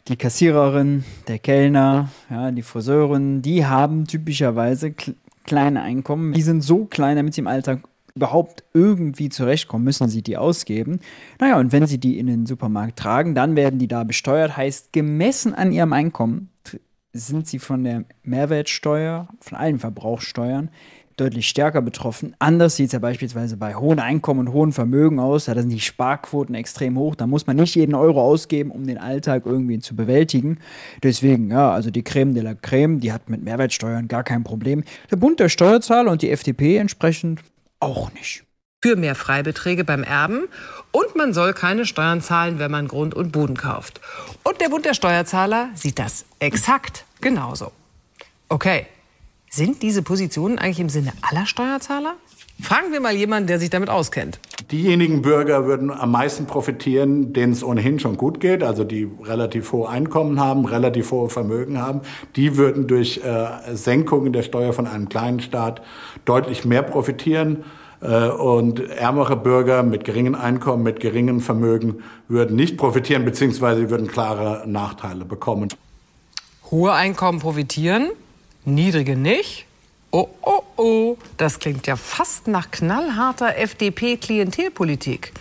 Die 0.07 0.17
Kassiererin, 0.17 1.05
der 1.27 1.39
Kellner, 1.39 2.09
ja, 2.29 2.51
die 2.51 2.61
Friseurin, 2.61 3.41
die 3.41 3.65
haben 3.65 4.05
typischerweise 4.05 4.91
kl 4.91 5.15
kleine 5.45 5.81
Einkommen. 5.81 6.31
Die 6.31 6.41
sind 6.41 6.61
so 6.61 6.85
klein, 6.85 7.17
damit 7.17 7.33
sie 7.33 7.41
im 7.41 7.47
Alltag 7.47 7.81
überhaupt 8.15 8.63
irgendwie 8.73 9.27
zurechtkommen, 9.27 9.83
müssen 9.83 10.07
sie 10.07 10.21
die 10.21 10.37
ausgeben. 10.37 11.01
Naja, 11.37 11.59
und 11.59 11.73
wenn 11.73 11.85
sie 11.85 11.97
die 11.97 12.17
in 12.17 12.27
den 12.27 12.45
Supermarkt 12.45 12.97
tragen, 12.97 13.35
dann 13.35 13.57
werden 13.57 13.77
die 13.77 13.89
da 13.89 14.05
besteuert. 14.05 14.55
Heißt, 14.55 14.93
gemessen 14.93 15.53
an 15.53 15.73
ihrem 15.73 15.91
Einkommen 15.91 16.49
sind 17.11 17.47
sie 17.47 17.59
von 17.59 17.83
der 17.83 18.05
Mehrwertsteuer, 18.23 19.27
von 19.39 19.57
allen 19.57 19.79
Verbrauchssteuern, 19.79 20.69
deutlich 21.17 21.47
stärker 21.47 21.81
betroffen. 21.81 22.35
Anders 22.39 22.75
sieht 22.75 22.87
es 22.87 22.93
ja 22.93 22.99
beispielsweise 22.99 23.57
bei 23.57 23.75
hohen 23.75 23.99
Einkommen 23.99 24.41
und 24.41 24.53
hohen 24.53 24.71
Vermögen 24.71 25.19
aus. 25.19 25.45
Da 25.45 25.55
sind 25.55 25.69
die 25.69 25.79
Sparquoten 25.79 26.55
extrem 26.55 26.97
hoch. 26.97 27.15
Da 27.15 27.27
muss 27.27 27.47
man 27.47 27.55
nicht 27.55 27.75
jeden 27.75 27.95
Euro 27.95 28.21
ausgeben, 28.21 28.71
um 28.71 28.85
den 28.87 28.97
Alltag 28.97 29.43
irgendwie 29.45 29.79
zu 29.79 29.95
bewältigen. 29.95 30.59
Deswegen, 31.03 31.51
ja, 31.51 31.71
also 31.71 31.91
die 31.91 32.03
Creme 32.03 32.33
de 32.33 32.43
la 32.43 32.53
Creme, 32.55 32.99
die 32.99 33.11
hat 33.11 33.29
mit 33.29 33.43
Mehrwertsteuern 33.43 34.07
gar 34.07 34.23
kein 34.23 34.43
Problem. 34.43 34.83
Der 35.11 35.17
Bund 35.17 35.39
der 35.39 35.49
Steuerzahler 35.49 36.11
und 36.11 36.21
die 36.21 36.31
FDP 36.31 36.77
entsprechend 36.77 37.41
auch 37.79 38.11
nicht. 38.13 38.43
Für 38.81 38.95
mehr 38.97 39.15
Freibeträge 39.15 39.85
beim 39.85 40.03
Erben 40.03 40.43
und 40.91 41.15
man 41.15 41.33
soll 41.33 41.53
keine 41.53 41.85
Steuern 41.85 42.21
zahlen, 42.21 42.59
wenn 42.59 42.69
man 42.69 42.87
Grund 42.87 43.13
und 43.13 43.31
Boden 43.31 43.55
kauft. 43.55 44.01
Und 44.43 44.59
der 44.59 44.69
Bund 44.69 44.85
der 44.85 44.93
Steuerzahler 44.93 45.69
sieht 45.73 45.99
das 45.99 46.25
exakt 46.39 47.05
genauso. 47.21 47.71
Okay, 48.49 48.87
sind 49.55 49.83
diese 49.83 50.01
Positionen 50.01 50.57
eigentlich 50.57 50.79
im 50.79 50.89
Sinne 50.89 51.13
aller 51.21 51.45
Steuerzahler? 51.45 52.15
Fragen 52.61 52.91
wir 52.91 52.99
mal 52.99 53.13
jemanden, 53.15 53.47
der 53.47 53.59
sich 53.59 53.69
damit 53.69 53.89
auskennt. 53.89 54.39
Diejenigen 54.71 55.21
Bürger 55.21 55.65
würden 55.65 55.91
am 55.91 56.11
meisten 56.11 56.45
profitieren, 56.45 57.33
denen 57.33 57.53
es 57.53 57.63
ohnehin 57.63 57.99
schon 57.99 58.17
gut 58.17 58.39
geht, 58.39 58.63
also 58.63 58.83
die 58.83 59.09
relativ 59.23 59.71
hohe 59.71 59.89
Einkommen 59.89 60.39
haben, 60.39 60.65
relativ 60.65 61.11
hohe 61.11 61.29
Vermögen 61.29 61.79
haben. 61.79 62.01
Die 62.35 62.57
würden 62.57 62.87
durch 62.87 63.21
äh, 63.23 63.75
Senkungen 63.75 64.33
der 64.33 64.43
Steuer 64.43 64.73
von 64.73 64.87
einem 64.87 65.09
kleinen 65.09 65.39
Staat 65.39 65.81
deutlich 66.25 66.65
mehr 66.65 66.83
profitieren. 66.83 67.63
Äh, 68.01 68.29
und 68.29 68.79
ärmere 68.79 69.35
Bürger 69.35 69.83
mit 69.83 70.03
geringen 70.03 70.35
Einkommen, 70.35 70.83
mit 70.83 70.99
geringem 70.99 71.41
Vermögen 71.41 72.03
würden 72.27 72.55
nicht 72.55 72.77
profitieren, 72.77 73.23
beziehungsweise 73.23 73.89
würden 73.89 74.07
klare 74.07 74.63
Nachteile 74.65 75.25
bekommen. 75.25 75.69
Hohe 76.71 76.93
Einkommen 76.93 77.39
profitieren, 77.39 78.09
niedrige 78.65 79.15
nicht? 79.15 79.65
Oh, 80.11 80.27
oh, 80.41 80.61
oh, 80.77 81.17
das 81.37 81.59
klingt 81.59 81.87
ja 81.87 81.95
fast 81.95 82.47
nach 82.47 82.69
knallharter 82.69 83.57
FDP-Klientelpolitik. 83.57 85.33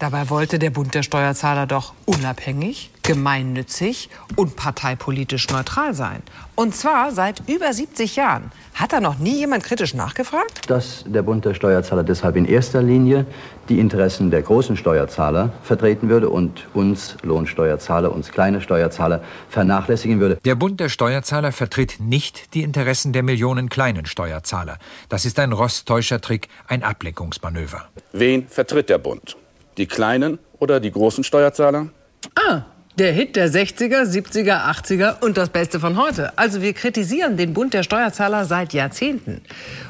Dabei 0.00 0.28
wollte 0.28 0.58
der 0.58 0.70
Bund 0.70 0.94
der 0.94 1.04
Steuerzahler 1.04 1.66
doch 1.66 1.94
unabhängig, 2.04 2.90
gemeinnützig 3.02 4.10
und 4.34 4.56
parteipolitisch 4.56 5.48
neutral 5.50 5.94
sein. 5.94 6.22
Und 6.56 6.74
zwar 6.74 7.12
seit 7.12 7.48
über 7.48 7.72
70 7.72 8.16
Jahren. 8.16 8.50
Hat 8.74 8.92
da 8.92 9.00
noch 9.00 9.18
nie 9.18 9.36
jemand 9.38 9.62
kritisch 9.62 9.94
nachgefragt? 9.94 10.68
Dass 10.68 11.04
der 11.06 11.22
Bund 11.22 11.44
der 11.44 11.54
Steuerzahler 11.54 12.02
deshalb 12.02 12.34
in 12.34 12.44
erster 12.44 12.82
Linie 12.82 13.24
die 13.68 13.78
Interessen 13.78 14.32
der 14.32 14.42
großen 14.42 14.76
Steuerzahler 14.76 15.52
vertreten 15.62 16.08
würde 16.08 16.28
und 16.28 16.66
uns 16.74 17.16
Lohnsteuerzahler, 17.22 18.12
uns 18.12 18.32
kleine 18.32 18.60
Steuerzahler 18.60 19.22
vernachlässigen 19.48 20.18
würde. 20.18 20.38
Der 20.44 20.56
Bund 20.56 20.80
der 20.80 20.88
Steuerzahler 20.88 21.52
vertritt 21.52 22.00
nicht 22.00 22.52
die 22.54 22.62
Interessen 22.62 23.12
der 23.12 23.22
Millionen 23.22 23.68
kleinen 23.68 24.06
Steuerzahler. 24.06 24.78
Das 25.08 25.24
ist 25.24 25.38
ein 25.38 25.52
Rosttäuschertrick, 25.52 26.48
ein 26.66 26.82
Ablenkungsmanöver. 26.82 27.84
Wen 28.12 28.48
vertritt 28.48 28.88
der 28.88 28.98
Bund? 28.98 29.36
Die 29.76 29.86
kleinen 29.86 30.38
oder 30.58 30.80
die 30.80 30.90
großen 30.90 31.24
Steuerzahler? 31.24 31.88
Ah, 32.34 32.62
der 32.96 33.12
Hit 33.12 33.34
der 33.34 33.50
60er, 33.50 34.04
70er, 34.04 34.70
80er 34.70 35.20
und 35.20 35.36
das 35.36 35.48
Beste 35.48 35.80
von 35.80 36.00
heute. 36.00 36.38
Also 36.38 36.62
wir 36.62 36.72
kritisieren 36.74 37.36
den 37.36 37.52
Bund 37.52 37.74
der 37.74 37.82
Steuerzahler 37.82 38.44
seit 38.44 38.72
Jahrzehnten. 38.72 39.40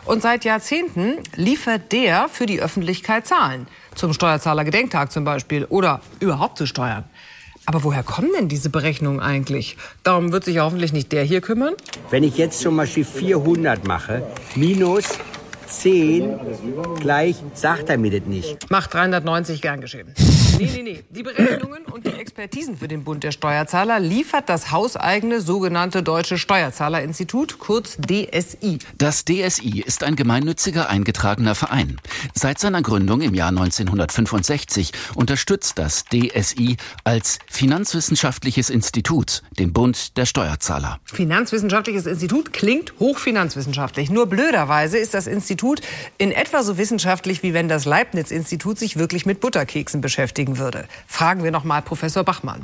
Und 0.07 0.23
seit 0.23 0.47
Jahrzehnten 0.47 1.19
liefert 1.37 1.93
der 1.93 2.31
für 2.31 2.47
die 2.47 2.63
Öffentlichkeit 2.63 3.27
Zahlen. 3.27 3.67
Zum 3.95 4.15
Steuerzahlergedenktag 4.15 5.13
zum 5.13 5.25
Beispiel 5.25 5.67
oder 5.67 6.01
überhaupt 6.21 6.57
zu 6.57 6.67
Steuern. 6.67 7.05
Aber 7.67 7.85
woher 7.85 8.03
kommen 8.03 8.31
denn 8.37 8.49
diese 8.49 8.71
Berechnungen 8.71 9.21
eigentlich? 9.21 9.77
Darum 10.03 10.33
wird 10.33 10.45
sich 10.45 10.59
hoffentlich 10.59 10.93
nicht 10.93 11.13
der 11.13 11.25
hier 11.25 11.41
kümmern. 11.43 11.75
Wenn 12.11 12.23
ich 12.23 12.37
jetzt 12.37 12.61
zum 12.61 12.77
Beispiel 12.77 13.05
400 13.05 13.87
mache, 13.87 14.23
minus 14.55 15.05
10 15.81 16.39
gleich, 17.01 17.37
sagt 17.55 17.89
er 17.89 17.99
mir 17.99 18.11
das 18.11 18.27
nicht. 18.29 18.71
Macht 18.71 18.95
390 18.95 19.61
gern 19.61 19.81
geschehen. 19.81 20.15
Nee, 20.59 20.71
nee, 20.73 20.83
nee. 20.83 21.05
Die 21.11 21.23
Berechnungen 21.23 21.85
und 21.87 22.07
die 22.07 22.13
Expertisen 22.13 22.77
für 22.77 22.87
den 22.87 23.05
Bund 23.05 23.25
der 23.25 23.33
Steuerzahler 23.33 23.99
liefert 23.99 24.49
das 24.49 24.71
hauseigene 24.71 25.41
sogenannte 25.41 26.03
Deutsche 26.03 26.39
Steuerzahlerinstitut, 26.39 27.59
kurz 27.59 27.97
DSI. 27.97 28.79
Das 28.97 29.25
DSI 29.25 29.81
ist 29.81 30.05
ein 30.05 30.17
gemeinnütziger 30.17 30.89
eingetragener 30.89 31.55
Verein. 31.55 32.01
Seit 32.35 32.59
seiner 32.59 32.83
Gründung 32.83 33.21
im 33.21 33.35
Jahr 33.35 33.49
1965 33.49 34.93
unterstützt 35.15 35.79
das 35.79 36.05
DSI 36.05 36.77
als 37.03 37.39
finanzwissenschaftliches 37.51 38.71
Institut 38.71 39.43
den 39.59 39.73
Bund 39.73 40.17
der 40.17 40.27
Steuerzahler. 40.27 41.01
Finanzwissenschaftliches 41.05 42.07
Institut 42.07 42.53
klingt 42.53 42.95
hochfinanzwissenschaftlich. 43.01 44.11
Nur 44.11 44.27
blöderweise 44.27 44.99
ist 44.99 45.15
das 45.15 45.27
Institut 45.27 45.81
in 46.19 46.33
etwa 46.33 46.63
so 46.63 46.79
wissenschaftlich, 46.79 47.43
wie 47.43 47.55
wenn 47.55 47.69
das 47.69 47.85
Leibniz-Institut 47.85 48.79
sich 48.79 48.97
wirklich 48.97 49.27
mit 49.27 49.41
Butterkeksen 49.41 50.01
beschäftigen 50.45 50.59
würde. 50.59 50.85
Fragen 51.07 51.43
wir 51.43 51.51
noch 51.51 51.65
mal 51.65 51.83
Professor 51.83 52.25
Bachmann. 52.25 52.61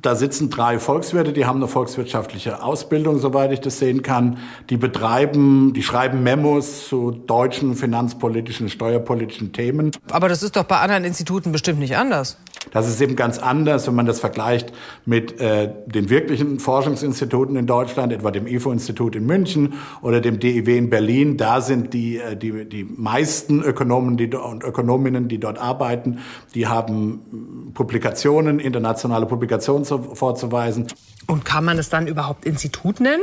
Da 0.00 0.16
sitzen 0.16 0.50
drei 0.50 0.78
Volkswirte, 0.78 1.32
die 1.32 1.44
haben 1.44 1.58
eine 1.58 1.68
volkswirtschaftliche 1.68 2.62
Ausbildung, 2.62 3.18
soweit 3.18 3.52
ich 3.52 3.60
das 3.60 3.78
sehen 3.78 4.02
kann. 4.02 4.38
Die 4.70 4.76
betreiben, 4.76 5.74
die 5.74 5.82
schreiben 5.82 6.22
Memos 6.22 6.88
zu 6.88 7.10
deutschen 7.10 7.76
finanzpolitischen, 7.76 8.68
steuerpolitischen 8.68 9.52
Themen. 9.52 9.92
Aber 10.10 10.28
das 10.28 10.42
ist 10.42 10.56
doch 10.56 10.64
bei 10.64 10.78
anderen 10.78 11.04
Instituten 11.04 11.52
bestimmt 11.52 11.78
nicht 11.78 11.96
anders. 11.96 12.38
Das 12.70 12.88
ist 12.88 13.00
eben 13.00 13.16
ganz 13.16 13.38
anders, 13.38 13.86
wenn 13.86 13.94
man 13.94 14.06
das 14.06 14.20
vergleicht 14.20 14.72
mit 15.04 15.40
äh, 15.40 15.70
den 15.86 16.08
wirklichen 16.10 16.60
Forschungsinstituten 16.60 17.56
in 17.56 17.66
Deutschland, 17.66 18.12
etwa 18.12 18.30
dem 18.30 18.46
IFO-Institut 18.46 19.16
in 19.16 19.26
München 19.26 19.74
oder 20.00 20.20
dem 20.20 20.38
DIW 20.38 20.78
in 20.78 20.88
Berlin. 20.88 21.36
Da 21.36 21.60
sind 21.60 21.92
die, 21.92 22.18
äh, 22.18 22.36
die, 22.36 22.68
die 22.68 22.84
meisten 22.84 23.62
Ökonomen 23.62 24.16
die, 24.16 24.34
und 24.34 24.62
Ökonominnen, 24.62 25.28
die 25.28 25.38
dort 25.38 25.58
arbeiten, 25.58 26.20
die 26.54 26.68
haben 26.68 27.72
Publikationen, 27.74 28.60
internationale 28.60 29.26
Publikationen 29.26 29.84
vorzuweisen. 29.84 30.86
Und 31.26 31.44
kann 31.44 31.64
man 31.64 31.78
es 31.78 31.88
dann 31.88 32.06
überhaupt 32.06 32.44
Institut 32.44 33.00
nennen? 33.00 33.22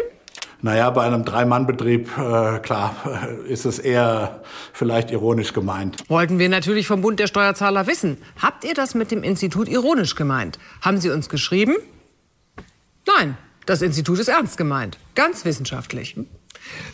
Naja, 0.61 0.89
bei 0.89 1.03
einem 1.03 1.23
Drei-Mann-Betrieb, 1.23 2.09
äh, 2.17 2.59
klar, 2.59 2.95
ist 3.47 3.65
es 3.65 3.79
eher 3.79 4.41
vielleicht 4.73 5.09
ironisch 5.09 5.53
gemeint. 5.53 5.97
Wollten 6.09 6.37
wir 6.37 6.49
natürlich 6.49 6.85
vom 6.85 7.01
Bund 7.01 7.19
der 7.19 7.27
Steuerzahler 7.27 7.87
wissen. 7.87 8.17
Habt 8.41 8.65
ihr 8.65 8.73
das 8.73 8.93
mit 8.93 9.11
dem 9.11 9.23
Institut 9.23 9.69
ironisch 9.69 10.15
gemeint? 10.15 10.59
Haben 10.81 10.99
Sie 10.99 11.09
uns 11.09 11.29
geschrieben? 11.29 11.75
Nein, 13.07 13.37
das 13.65 13.81
Institut 13.81 14.19
ist 14.19 14.27
ernst 14.27 14.57
gemeint. 14.57 14.97
Ganz 15.15 15.45
wissenschaftlich. 15.45 16.17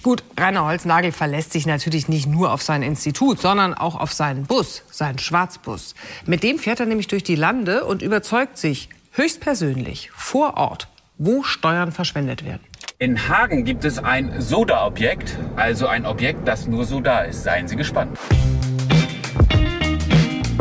Gut, 0.04 0.24
Rainer 0.38 0.66
Holznagel 0.66 1.12
verlässt 1.12 1.52
sich 1.52 1.66
natürlich 1.66 2.08
nicht 2.08 2.28
nur 2.28 2.54
auf 2.54 2.62
sein 2.62 2.84
Institut, 2.84 3.42
sondern 3.42 3.74
auch 3.74 3.96
auf 3.96 4.14
seinen 4.14 4.46
Bus, 4.46 4.84
seinen 4.92 5.18
Schwarzbus. 5.18 5.96
Mit 6.26 6.44
dem 6.44 6.60
fährt 6.60 6.80
er 6.80 6.86
nämlich 6.86 7.08
durch 7.08 7.24
die 7.24 7.36
Lande 7.36 7.84
und 7.86 8.02
überzeugt 8.02 8.58
sich 8.58 8.90
höchstpersönlich 9.12 10.12
vor 10.12 10.58
Ort, 10.58 10.88
wo 11.18 11.44
Steuern 11.44 11.92
verschwendet 11.92 12.46
werden. 12.46 12.62
In 12.98 13.28
Hagen 13.28 13.66
gibt 13.66 13.84
es 13.84 14.02
ein 14.02 14.40
Soda-Objekt, 14.40 15.38
also 15.58 15.86
ein 15.86 16.06
Objekt, 16.06 16.48
das 16.48 16.66
nur 16.66 16.86
so 16.86 17.02
da 17.02 17.24
ist. 17.24 17.44
Seien 17.44 17.68
Sie 17.68 17.76
gespannt. 17.76 18.18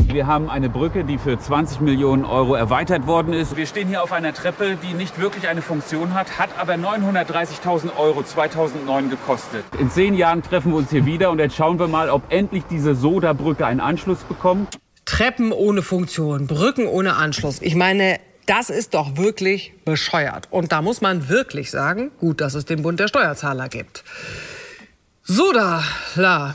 Wir 0.08 0.26
haben 0.26 0.50
eine 0.50 0.68
Brücke, 0.68 1.04
die 1.04 1.16
für 1.16 1.38
20 1.38 1.80
Millionen 1.80 2.24
Euro 2.24 2.56
erweitert 2.56 3.06
worden 3.06 3.32
ist. 3.34 3.56
Wir 3.56 3.66
stehen 3.66 3.86
hier 3.86 4.02
auf 4.02 4.10
einer 4.10 4.34
Treppe, 4.34 4.76
die 4.82 4.94
nicht 4.94 5.20
wirklich 5.20 5.46
eine 5.46 5.62
Funktion 5.62 6.12
hat, 6.14 6.36
hat 6.36 6.50
aber 6.58 6.74
930.000 6.74 7.96
Euro 7.96 8.24
2009 8.24 9.10
gekostet. 9.10 9.64
In 9.78 9.88
zehn 9.88 10.14
Jahren 10.14 10.42
treffen 10.42 10.72
wir 10.72 10.78
uns 10.78 10.90
hier 10.90 11.06
wieder 11.06 11.30
und 11.30 11.38
jetzt 11.38 11.54
schauen 11.54 11.78
wir 11.78 11.86
mal, 11.86 12.10
ob 12.10 12.32
endlich 12.32 12.64
diese 12.68 12.96
Soda-Brücke 12.96 13.64
einen 13.64 13.78
Anschluss 13.78 14.24
bekommt. 14.24 14.76
Treppen 15.04 15.52
ohne 15.52 15.82
Funktion, 15.82 16.48
Brücken 16.48 16.88
ohne 16.88 17.14
Anschluss. 17.14 17.62
Ich 17.62 17.76
meine, 17.76 18.18
das 18.46 18.70
ist 18.70 18.94
doch 18.94 19.16
wirklich 19.16 19.72
bescheuert. 19.84 20.48
Und 20.50 20.72
da 20.72 20.82
muss 20.82 21.00
man 21.00 21.28
wirklich 21.28 21.70
sagen, 21.70 22.10
gut, 22.18 22.40
dass 22.40 22.54
es 22.54 22.64
den 22.64 22.82
Bund 22.82 23.00
der 23.00 23.08
Steuerzahler 23.08 23.68
gibt. 23.68 24.04
Soda, 25.22 25.82
la. 26.16 26.54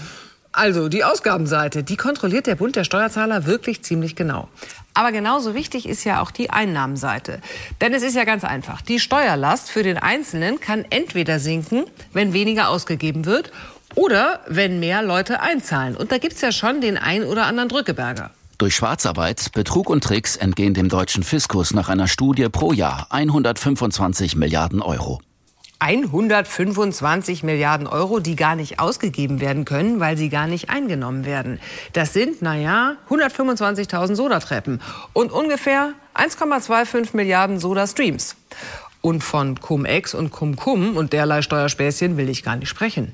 Also 0.51 0.89
die 0.89 1.03
Ausgabenseite, 1.03 1.83
die 1.83 1.95
kontrolliert 1.95 2.47
der 2.47 2.55
Bund 2.55 2.75
der 2.75 2.83
Steuerzahler 2.83 3.45
wirklich 3.45 3.83
ziemlich 3.83 4.15
genau. 4.15 4.49
Aber 4.93 5.11
genauso 5.11 5.53
wichtig 5.53 5.87
ist 5.87 6.03
ja 6.03 6.21
auch 6.21 6.31
die 6.31 6.49
Einnahmenseite. 6.49 7.39
Denn 7.81 7.93
es 7.93 8.03
ist 8.03 8.15
ja 8.15 8.25
ganz 8.25 8.43
einfach. 8.43 8.81
Die 8.81 8.99
Steuerlast 8.99 9.69
für 9.69 9.83
den 9.83 9.97
Einzelnen 9.97 10.59
kann 10.59 10.85
entweder 10.89 11.39
sinken, 11.39 11.85
wenn 12.13 12.33
weniger 12.33 12.69
ausgegeben 12.69 13.25
wird, 13.25 13.51
oder 13.95 14.41
wenn 14.47 14.79
mehr 14.79 15.01
Leute 15.01 15.41
einzahlen. 15.41 15.95
Und 15.95 16.11
da 16.11 16.17
gibt's 16.17 16.41
ja 16.41 16.51
schon 16.51 16.81
den 16.81 16.97
ein 16.97 17.23
oder 17.23 17.45
anderen 17.45 17.69
Drückeberger. 17.69 18.31
Durch 18.59 18.75
Schwarzarbeit, 18.75 19.53
Betrug 19.53 19.89
und 19.89 20.03
Tricks 20.03 20.35
entgehen 20.35 20.73
dem 20.73 20.89
deutschen 20.89 21.23
Fiskus 21.23 21.73
nach 21.73 21.87
einer 21.87 22.09
Studie 22.09 22.49
pro 22.49 22.73
Jahr 22.73 23.07
125 23.09 24.35
Milliarden 24.35 24.81
Euro. 24.81 25.21
125 25.79 27.43
Milliarden 27.43 27.87
Euro, 27.87 28.19
die 28.19 28.35
gar 28.35 28.57
nicht 28.57 28.81
ausgegeben 28.81 29.39
werden 29.39 29.63
können, 29.63 30.01
weil 30.01 30.17
sie 30.17 30.27
gar 30.27 30.45
nicht 30.45 30.69
eingenommen 30.69 31.23
werden. 31.23 31.61
Das 31.93 32.11
sind, 32.11 32.41
naja, 32.41 32.97
125.000 33.09 34.15
Soda-Treppen 34.15 34.81
und 35.13 35.31
ungefähr 35.31 35.93
1,25 36.13 37.15
Milliarden 37.15 37.59
Soda-Streams. 37.59 38.35
Und 38.99 39.23
von 39.23 39.57
Cum-Ex 39.61 40.13
und 40.13 40.31
Cum-Cum 40.31 40.97
und 40.97 41.13
derlei 41.13 41.43
Steuerspäßchen 41.43 42.17
will 42.17 42.27
ich 42.27 42.43
gar 42.43 42.57
nicht 42.57 42.67
sprechen. 42.67 43.13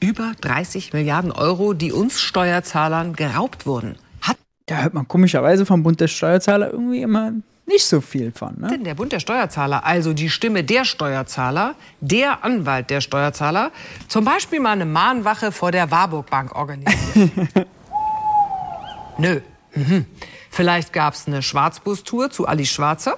Über 0.00 0.32
30 0.40 0.94
Milliarden 0.94 1.32
Euro, 1.32 1.74
die 1.74 1.92
uns 1.92 2.18
Steuerzahlern 2.18 3.12
geraubt 3.14 3.66
wurden. 3.66 3.98
Da 4.66 4.82
hört 4.82 4.94
man 4.94 5.06
komischerweise 5.06 5.64
vom 5.64 5.84
Bund 5.84 6.00
der 6.00 6.08
Steuerzahler 6.08 6.72
irgendwie 6.72 7.00
immer 7.00 7.32
nicht 7.66 7.84
so 7.84 8.00
viel 8.00 8.32
von. 8.32 8.54
Ne? 8.60 8.68
denn 8.68 8.84
der 8.84 8.94
Bund 8.94 9.12
der 9.12 9.20
Steuerzahler, 9.20 9.84
also 9.84 10.12
die 10.12 10.30
Stimme 10.30 10.62
der 10.64 10.84
Steuerzahler, 10.84 11.74
der 12.00 12.44
Anwalt 12.44 12.90
der 12.90 13.00
Steuerzahler, 13.00 13.72
zum 14.08 14.24
Beispiel 14.24 14.60
mal 14.60 14.72
eine 14.72 14.86
Mahnwache 14.86 15.50
vor 15.50 15.72
der 15.72 15.90
Warburg 15.90 16.30
Bank 16.30 16.54
organisiert? 16.54 17.32
Nö. 19.18 19.40
Mhm. 19.74 20.06
Vielleicht 20.50 20.92
gab's 20.92 21.26
eine 21.26 21.42
Schwarzbus-Tour 21.42 22.30
zu 22.30 22.46
Ali 22.46 22.66
Schwarzer 22.66 23.16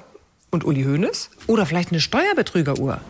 und 0.50 0.64
Uli 0.64 0.84
Hoeneß 0.84 1.30
oder 1.46 1.66
vielleicht 1.66 1.92
eine 1.92 2.00
Steuerbetrügeruhr. 2.00 3.00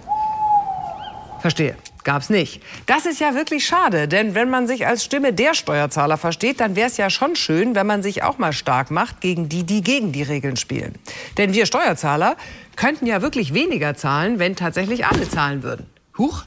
Verstehe. 1.40 1.76
Gab's 2.04 2.30
nicht. 2.30 2.62
Das 2.86 3.06
ist 3.06 3.20
ja 3.20 3.34
wirklich 3.34 3.66
schade, 3.66 4.08
denn 4.08 4.34
wenn 4.34 4.50
man 4.50 4.66
sich 4.66 4.86
als 4.86 5.04
Stimme 5.04 5.32
der 5.32 5.54
Steuerzahler 5.54 6.16
versteht, 6.16 6.60
dann 6.60 6.76
wäre 6.76 6.88
es 6.88 6.96
ja 6.96 7.10
schon 7.10 7.36
schön, 7.36 7.74
wenn 7.74 7.86
man 7.86 8.02
sich 8.02 8.22
auch 8.22 8.38
mal 8.38 8.52
stark 8.52 8.90
macht 8.90 9.20
gegen 9.20 9.48
die, 9.48 9.64
die 9.64 9.82
gegen 9.82 10.12
die 10.12 10.22
Regeln 10.22 10.56
spielen. 10.56 10.94
Denn 11.36 11.52
wir 11.52 11.66
Steuerzahler 11.66 12.36
könnten 12.76 13.06
ja 13.06 13.20
wirklich 13.22 13.52
weniger 13.54 13.94
zahlen, 13.94 14.38
wenn 14.38 14.56
tatsächlich 14.56 15.06
alle 15.06 15.28
zahlen 15.28 15.62
würden. 15.62 15.86
Huch, 16.16 16.44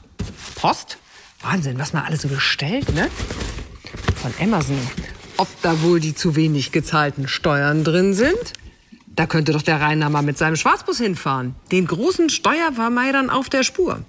Post? 0.54 0.98
Wahnsinn, 1.42 1.78
was 1.78 1.92
man 1.92 2.04
alles 2.04 2.22
so 2.22 2.28
bestellt, 2.28 2.94
ne? 2.94 3.08
Von 4.20 4.32
Amazon. 4.40 4.78
Ob 5.36 5.48
da 5.62 5.82
wohl 5.82 5.98
die 5.98 6.14
zu 6.14 6.36
wenig 6.36 6.72
gezahlten 6.72 7.26
Steuern 7.26 7.84
drin 7.84 8.14
sind? 8.14 8.52
Da 9.14 9.26
könnte 9.26 9.52
doch 9.52 9.62
der 9.62 9.80
Rainer 9.80 10.08
mal 10.08 10.22
mit 10.22 10.38
seinem 10.38 10.56
Schwarzbus 10.56 10.98
hinfahren. 10.98 11.54
Den 11.70 11.86
großen 11.86 12.30
Steuervermeidern 12.30 13.28
auf 13.28 13.50
der 13.50 13.62
Spur. 13.62 14.04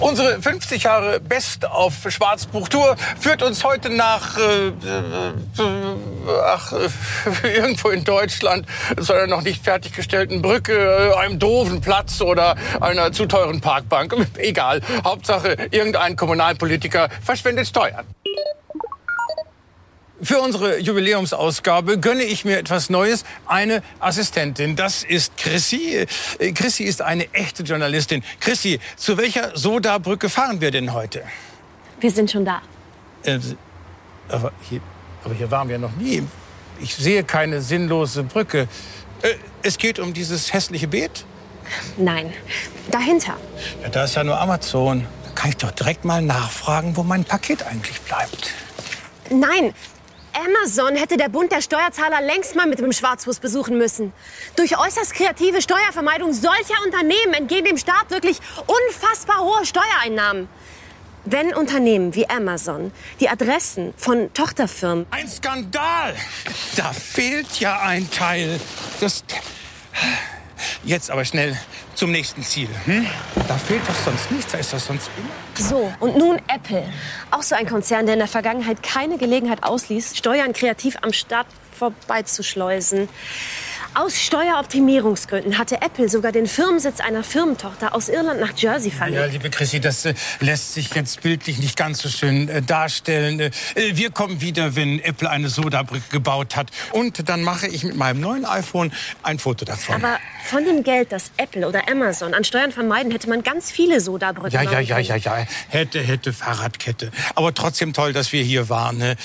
Unsere 0.00 0.40
50 0.40 0.84
Jahre 0.84 1.20
Best 1.20 1.66
auf 1.66 1.92
Schwarzbuchtour 2.08 2.96
führt 3.20 3.42
uns 3.42 3.62
heute 3.64 3.90
nach 3.90 4.38
äh, 4.38 4.68
äh, 4.68 4.72
ach, 6.42 6.72
irgendwo 7.42 7.90
in 7.90 8.02
Deutschland 8.02 8.66
zu 8.98 9.12
einer 9.12 9.26
noch 9.26 9.42
nicht 9.42 9.62
fertiggestellten 9.62 10.40
Brücke, 10.40 10.72
äh, 10.72 11.18
einem 11.18 11.38
doofen 11.38 11.82
Platz 11.82 12.22
oder 12.22 12.56
einer 12.80 13.12
zu 13.12 13.26
teuren 13.26 13.60
Parkbank. 13.60 14.14
Egal. 14.38 14.80
Hauptsache, 15.04 15.56
irgendein 15.70 16.16
Kommunalpolitiker 16.16 17.10
verschwendet 17.22 17.66
Steuern. 17.66 18.06
Für 20.22 20.40
unsere 20.40 20.78
Jubiläumsausgabe 20.78 21.98
gönne 21.98 22.24
ich 22.24 22.44
mir 22.44 22.58
etwas 22.58 22.90
Neues, 22.90 23.24
eine 23.46 23.82
Assistentin. 24.00 24.76
Das 24.76 25.02
ist 25.02 25.36
Chrissy. 25.38 26.06
Äh, 26.38 26.52
Chrissy 26.52 26.84
ist 26.84 27.00
eine 27.00 27.32
echte 27.32 27.62
Journalistin. 27.62 28.22
Chrissy, 28.38 28.80
zu 28.96 29.16
welcher 29.16 29.56
Soda-Brücke 29.56 30.28
fahren 30.28 30.60
wir 30.60 30.70
denn 30.70 30.92
heute? 30.92 31.22
Wir 32.00 32.10
sind 32.10 32.30
schon 32.30 32.44
da. 32.44 32.60
Äh, 33.24 33.38
aber, 34.28 34.52
hier, 34.68 34.80
aber 35.24 35.34
hier 35.34 35.50
waren 35.50 35.68
wir 35.70 35.78
noch 35.78 35.96
nie. 35.96 36.22
Ich 36.80 36.94
sehe 36.94 37.24
keine 37.24 37.62
sinnlose 37.62 38.22
Brücke. 38.22 38.68
Äh, 39.22 39.34
es 39.62 39.78
geht 39.78 39.98
um 39.98 40.12
dieses 40.12 40.52
hässliche 40.52 40.88
Beet? 40.88 41.24
Nein, 41.96 42.32
dahinter. 42.90 43.36
Ja, 43.82 43.88
da 43.88 44.04
ist 44.04 44.16
ja 44.16 44.24
nur 44.24 44.38
Amazon. 44.38 45.06
Da 45.24 45.30
kann 45.30 45.50
ich 45.50 45.56
doch 45.56 45.70
direkt 45.70 46.04
mal 46.04 46.20
nachfragen, 46.20 46.94
wo 46.96 47.04
mein 47.04 47.24
Paket 47.24 47.62
eigentlich 47.62 48.00
bleibt. 48.02 48.50
Nein, 49.30 49.72
Amazon 50.34 50.96
hätte 50.96 51.16
der 51.16 51.28
Bund 51.28 51.52
der 51.52 51.60
Steuerzahler 51.60 52.20
längst 52.22 52.54
mal 52.54 52.66
mit 52.66 52.78
dem 52.78 52.92
Schwarzbus 52.92 53.40
besuchen 53.40 53.78
müssen. 53.78 54.12
Durch 54.56 54.78
äußerst 54.78 55.14
kreative 55.14 55.62
Steuervermeidung 55.62 56.32
solcher 56.32 56.82
Unternehmen 56.84 57.34
entgehen 57.34 57.64
dem 57.64 57.76
Staat 57.76 58.10
wirklich 58.10 58.38
unfassbar 58.66 59.40
hohe 59.40 59.66
Steuereinnahmen. 59.66 60.48
Wenn 61.24 61.54
Unternehmen 61.54 62.14
wie 62.14 62.28
Amazon 62.28 62.92
die 63.20 63.28
Adressen 63.28 63.92
von 63.96 64.32
Tochterfirmen 64.32 65.06
Ein 65.10 65.28
Skandal! 65.28 66.14
Da 66.76 66.92
fehlt 66.92 67.60
ja 67.60 67.80
ein 67.80 68.10
Teil. 68.10 68.58
Das. 69.00 69.24
Jetzt 70.82 71.10
aber 71.10 71.24
schnell 71.24 71.58
zum 71.94 72.10
nächsten 72.10 72.42
Ziel. 72.42 72.68
Hm? 72.86 73.06
Da 73.46 73.58
fehlt 73.58 73.82
doch 73.86 73.94
sonst 73.94 74.30
nichts. 74.30 74.52
Da 74.52 74.58
ist 74.58 74.72
doch 74.72 74.78
sonst 74.78 75.10
immer. 75.18 75.68
So, 75.68 75.92
und 76.00 76.16
nun 76.16 76.40
Apple. 76.48 76.84
Auch 77.30 77.42
so 77.42 77.54
ein 77.54 77.66
Konzern, 77.66 78.06
der 78.06 78.14
in 78.14 78.20
der 78.20 78.28
Vergangenheit 78.28 78.82
keine 78.82 79.18
Gelegenheit 79.18 79.62
ausließ, 79.62 80.16
Steuern 80.16 80.52
kreativ 80.54 80.96
am 81.02 81.12
Staat 81.12 81.46
vorbeizuschleusen. 81.78 83.08
Aus 83.92 84.20
Steueroptimierungsgründen 84.20 85.58
hatte 85.58 85.82
Apple 85.82 86.08
sogar 86.08 86.30
den 86.30 86.46
Firmensitz 86.46 87.00
einer 87.00 87.24
Firmentochter 87.24 87.92
aus 87.92 88.08
Irland 88.08 88.38
nach 88.40 88.56
Jersey 88.56 88.90
Ja, 88.92 88.96
verlegt. 88.96 89.32
liebe 89.32 89.50
Chrissy, 89.50 89.80
das 89.80 90.04
äh, 90.04 90.14
lässt 90.38 90.74
sich 90.74 90.94
jetzt 90.94 91.20
bildlich 91.22 91.58
nicht 91.58 91.76
ganz 91.76 92.00
so 92.00 92.08
schön 92.08 92.48
äh, 92.48 92.62
darstellen. 92.62 93.40
Äh, 93.40 93.50
äh, 93.74 93.96
wir 93.96 94.10
kommen 94.12 94.40
wieder, 94.40 94.76
wenn 94.76 95.00
Apple 95.00 95.28
eine 95.28 95.48
Sodabrücke 95.48 96.08
gebaut 96.12 96.54
hat. 96.54 96.70
Und 96.92 97.28
dann 97.28 97.42
mache 97.42 97.66
ich 97.66 97.82
mit 97.82 97.96
meinem 97.96 98.20
neuen 98.20 98.44
iPhone 98.44 98.92
ein 99.24 99.40
Foto 99.40 99.64
davon. 99.64 99.96
Aber 99.96 100.18
von 100.44 100.64
dem 100.64 100.84
Geld, 100.84 101.10
das 101.10 101.32
Apple 101.36 101.66
oder 101.66 101.88
Amazon 101.90 102.32
an 102.32 102.44
Steuern 102.44 102.70
vermeiden, 102.70 103.10
hätte 103.10 103.28
man 103.28 103.42
ganz 103.42 103.72
viele 103.72 104.00
Sodabrücken 104.00 104.52
ja, 104.52 104.62
ja, 104.62 104.78
ja, 104.78 104.98
ja, 104.98 105.16
ja. 105.16 105.46
Hätte, 105.68 106.00
hätte, 106.00 106.32
Fahrradkette. 106.32 107.10
Aber 107.34 107.52
trotzdem 107.54 107.92
toll, 107.92 108.12
dass 108.12 108.32
wir 108.32 108.44
hier 108.44 108.68
waren. 108.68 109.16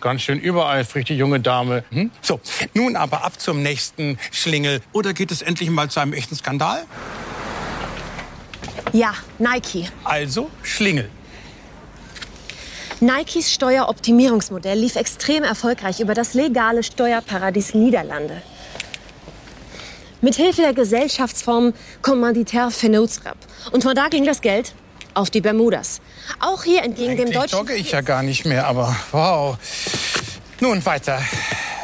Ganz 0.00 0.22
schön 0.22 0.40
übereifrig, 0.40 1.06
die 1.06 1.16
junge 1.16 1.40
Dame. 1.40 1.84
Hm? 1.90 2.10
So, 2.22 2.40
nun 2.74 2.96
aber 2.96 3.24
ab 3.24 3.38
zum 3.38 3.62
nächsten 3.62 4.18
Schlingel. 4.32 4.80
Oder 4.92 5.12
geht 5.12 5.30
es 5.30 5.42
endlich 5.42 5.70
mal 5.70 5.90
zu 5.90 6.00
einem 6.00 6.14
echten 6.14 6.34
Skandal? 6.34 6.84
Ja, 8.92 9.14
Nike. 9.38 9.88
Also 10.04 10.50
Schlingel. 10.62 11.10
Nikes 13.00 13.52
Steueroptimierungsmodell 13.52 14.78
lief 14.78 14.96
extrem 14.96 15.42
erfolgreich 15.42 16.00
über 16.00 16.14
das 16.14 16.34
legale 16.34 16.82
Steuerparadies 16.82 17.74
Niederlande. 17.74 18.42
Mithilfe 20.20 20.60
der 20.60 20.74
Gesellschaftsform 20.74 21.72
Kommanditär 22.02 22.70
Vennootschap. 22.70 23.38
Und 23.72 23.82
von 23.82 23.94
da 23.94 24.08
ging 24.08 24.26
das 24.26 24.42
Geld 24.42 24.74
auf 25.20 25.30
die 25.30 25.40
Bermudas. 25.40 26.00
Auch 26.40 26.64
hier 26.64 26.82
entgegen 26.82 27.16
dem 27.16 27.26
Eigentlich 27.26 27.36
deutschen... 27.36 27.58
jogge 27.58 27.74
ich 27.74 27.92
ja 27.92 28.00
gar 28.00 28.22
nicht 28.22 28.44
mehr, 28.46 28.66
aber 28.66 28.94
wow. 29.12 29.56
Nun 30.60 30.84
weiter. 30.84 31.22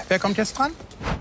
Wer 0.09 0.19
kommt 0.19 0.37
jetzt 0.37 0.59
dran? 0.59 0.73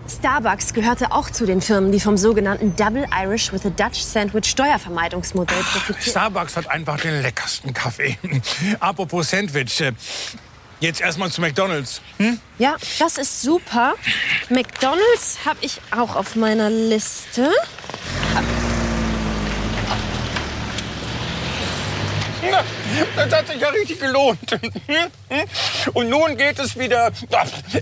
Starbucks 0.07 0.73
gehörte 0.73 1.11
auch 1.11 1.29
zu 1.29 1.45
den 1.45 1.61
Firmen, 1.61 1.91
die 1.91 1.99
vom 1.99 2.17
sogenannten 2.17 2.75
Double 2.75 3.05
Irish 3.23 3.51
with 3.51 3.65
a 3.65 3.69
Dutch 3.69 3.99
Sandwich 3.99 4.45
Steuervermeidungsmodell 4.49 5.57
profitierten. 5.57 6.11
Starbucks 6.11 6.55
hat 6.55 6.69
einfach 6.69 6.99
den 6.99 7.21
leckersten 7.21 7.73
Kaffee. 7.73 8.17
Apropos 8.79 9.29
Sandwich. 9.29 9.81
äh, 9.81 9.91
Jetzt 10.81 11.01
erstmal 11.01 11.31
zu 11.31 11.41
McDonald's. 11.41 12.01
Hm? 12.17 12.39
Ja, 12.59 12.75
das 12.99 13.17
ist 13.17 13.41
super. 13.41 13.95
McDonald's 14.49 15.39
habe 15.45 15.57
ich 15.61 15.79
auch 15.91 16.15
auf 16.15 16.35
meiner 16.35 16.69
Liste. 16.69 17.49
Das 23.15 23.33
hat 23.33 23.47
sich 23.47 23.61
ja 23.61 23.69
richtig 23.69 23.99
gelohnt. 23.99 24.39
Und 25.93 26.09
nun 26.09 26.37
geht 26.37 26.59
es 26.59 26.77
wieder 26.77 27.11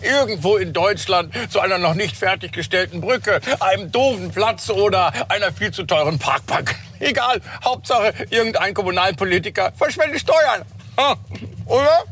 irgendwo 0.02 0.58
in 0.58 0.74
Deutschland 0.74 1.34
zu 1.52 1.60
einer 1.60 1.78
noch 1.78 1.94
nicht 1.94 2.16
fertiggestellten 2.16 3.02
Brücke, 3.02 3.42
einem 3.60 3.92
doofen 3.92 4.32
Platz 4.32 4.70
oder 4.70 5.12
einer 5.30 5.52
viel 5.52 5.72
zu 5.72 5.84
teuren 5.84 6.20
Parkbank. 6.20 6.76
Egal, 7.00 7.42
Hauptsache 7.64 8.14
irgendein 8.30 8.74
Kommunalpolitiker 8.74 9.72
verschwendet 9.78 10.22
Steuern. 10.22 10.64
Oder? 11.66 12.04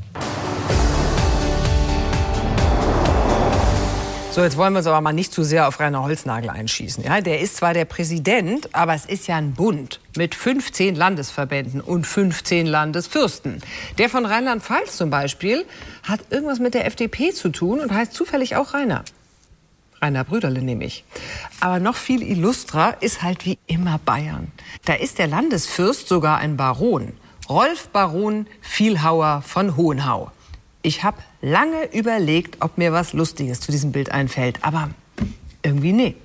So, 4.34 4.42
jetzt 4.42 4.56
wollen 4.56 4.72
wir 4.72 4.78
uns 4.78 4.88
aber 4.88 5.02
mal 5.02 5.12
nicht 5.12 5.34
zu 5.34 5.44
sehr 5.44 5.68
auf 5.68 5.82
Rainer 5.82 6.04
Holznagel 6.04 6.50
einschießen. 6.50 7.04
Ja, 7.04 7.20
der 7.20 7.42
ist 7.42 7.58
zwar 7.58 7.74
der 7.74 7.84
Präsident, 7.84 8.74
aber 8.74 8.94
es 8.94 9.04
ist 9.04 9.28
ja 9.28 9.36
ein 9.36 9.52
Bund 9.56 10.00
mit 10.16 10.36
15 10.36 10.96
Landesverbänden 10.96 11.82
und 11.82 12.08
15 12.08 12.66
Landesfürsten. 12.66 13.62
Der 13.98 14.10
von 14.10 14.26
Rheinland-Pfalz 14.26 14.96
zum 14.96 15.10
Beispiel 15.10 15.66
hat 16.04 16.22
irgendwas 16.30 16.60
mit 16.60 16.76
der 16.76 16.86
FDP 16.86 17.34
zu 17.34 17.50
tun 17.50 17.82
und 17.82 17.92
heißt 17.92 18.14
zufällig 18.14 18.56
auch 18.56 18.74
Rainer. 18.74 19.04
Rainer 20.02 20.24
Brüderle 20.24 20.62
nämlich. 20.62 21.04
Aber 21.60 21.80
noch 21.80 21.98
viel 21.98 22.24
illustrer 22.24 22.96
ist 23.02 23.24
halt 23.24 23.46
wie 23.46 23.60
immer 23.68 24.00
Bayern. 24.00 24.50
Da 24.86 24.94
ist 24.94 25.20
der 25.20 25.28
Landesfürst 25.28 26.08
sogar 26.08 26.38
ein 26.38 26.56
Baron. 26.56 27.12
Rolf 27.50 27.90
Baron 27.90 28.48
Vielhauer 28.62 29.44
von 29.46 29.76
Hohenhau. 29.76 30.32
Ich 30.84 31.04
habe 31.04 31.18
lange 31.42 31.94
überlegt, 31.94 32.58
ob 32.60 32.78
mir 32.78 32.92
was 32.92 33.14
Lustiges 33.14 33.60
zu 33.60 33.72
diesem 33.72 33.92
Bild 33.92 34.12
einfällt. 34.12 34.60
Aber 34.64 34.90
irgendwie 35.62 35.94
nee. 35.94 36.16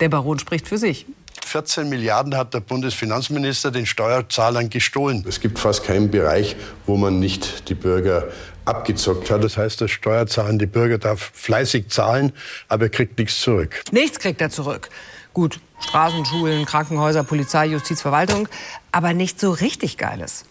Der 0.00 0.08
Baron 0.08 0.38
spricht 0.38 0.68
für 0.68 0.78
sich. 0.78 1.06
14 1.44 1.88
Milliarden 1.88 2.36
hat 2.36 2.54
der 2.54 2.60
Bundesfinanzminister 2.60 3.70
den 3.70 3.86
Steuerzahlern 3.86 4.68
gestohlen. 4.68 5.24
Es 5.28 5.40
gibt 5.40 5.58
fast 5.58 5.84
keinen 5.84 6.10
Bereich, 6.10 6.56
wo 6.86 6.96
man 6.96 7.20
nicht 7.20 7.68
die 7.68 7.74
Bürger 7.74 8.28
abgezockt 8.64 9.30
hat. 9.30 9.44
Das 9.44 9.56
heißt, 9.56 9.80
der 9.80 9.88
steuerzahlende 9.88 10.66
Bürger 10.66 10.98
darf 10.98 11.30
fleißig 11.34 11.88
zahlen, 11.88 12.32
aber 12.68 12.86
er 12.86 12.90
kriegt 12.90 13.18
nichts 13.18 13.40
zurück. 13.40 13.82
Nichts 13.92 14.18
kriegt 14.18 14.40
er 14.40 14.50
zurück. 14.50 14.88
Gut, 15.34 15.60
Straßen, 15.80 16.24
Schulen, 16.24 16.64
Krankenhäuser, 16.64 17.22
Polizei, 17.22 17.66
Justiz, 17.66 18.00
Verwaltung, 18.00 18.48
aber 18.90 19.14
nicht 19.14 19.38
so 19.38 19.52
richtig 19.52 19.98
Geiles 19.98 20.46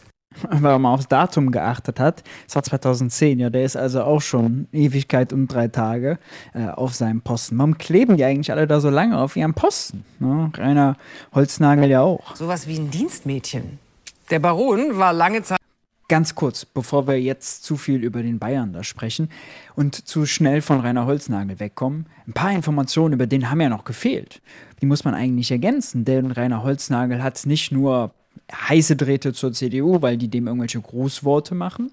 weil 0.61 0.79
man 0.79 0.93
aufs 0.93 1.07
Datum 1.07 1.51
geachtet 1.51 1.99
hat. 1.99 2.23
Es 2.47 2.55
war 2.55 2.63
2010, 2.63 3.39
ja, 3.39 3.49
der 3.49 3.63
ist 3.63 3.75
also 3.75 4.03
auch 4.03 4.21
schon 4.21 4.67
Ewigkeit 4.71 5.33
und 5.33 5.47
drei 5.47 5.67
Tage 5.67 6.19
äh, 6.53 6.67
auf 6.67 6.93
seinem 6.93 7.21
Posten. 7.21 7.57
Warum 7.57 7.77
kleben 7.77 8.17
die 8.17 8.23
eigentlich 8.23 8.51
alle 8.51 8.67
da 8.67 8.79
so 8.79 8.89
lange 8.89 9.17
auf 9.17 9.35
ihrem 9.35 9.53
Posten? 9.53 10.05
Ne? 10.19 10.51
Rainer 10.55 10.97
Holznagel 11.33 11.89
ja 11.89 12.01
auch. 12.01 12.35
Sowas 12.35 12.67
wie 12.67 12.77
ein 12.77 12.89
Dienstmädchen. 12.89 13.79
Der 14.29 14.39
Baron 14.39 14.97
war 14.97 15.13
lange 15.13 15.43
Zeit. 15.43 15.59
Ganz 16.07 16.35
kurz, 16.35 16.65
bevor 16.65 17.07
wir 17.07 17.19
jetzt 17.19 17.63
zu 17.63 17.77
viel 17.77 18.03
über 18.03 18.21
den 18.21 18.37
Bayern 18.37 18.73
da 18.73 18.83
sprechen 18.83 19.29
und 19.75 19.95
zu 20.07 20.27
schnell 20.27 20.61
von 20.61 20.79
Rainer 20.79 21.07
Holznagel 21.07 21.59
wegkommen, 21.59 22.05
ein 22.27 22.33
paar 22.33 22.51
Informationen 22.51 23.15
über 23.15 23.25
den 23.25 23.49
haben 23.49 23.59
ja 23.59 23.69
noch 23.69 23.85
gefehlt. 23.85 24.39
Die 24.81 24.85
muss 24.85 25.03
man 25.03 25.15
eigentlich 25.15 25.49
ergänzen, 25.49 26.05
denn 26.05 26.29
Rainer 26.29 26.61
Holznagel 26.61 27.23
hat 27.23 27.43
nicht 27.47 27.71
nur 27.71 28.13
heiße 28.51 28.95
Drähte 28.95 29.33
zur 29.33 29.53
CDU, 29.53 30.01
weil 30.01 30.17
die 30.17 30.27
dem 30.27 30.47
irgendwelche 30.47 30.81
Grußworte 30.81 31.55
machen. 31.55 31.91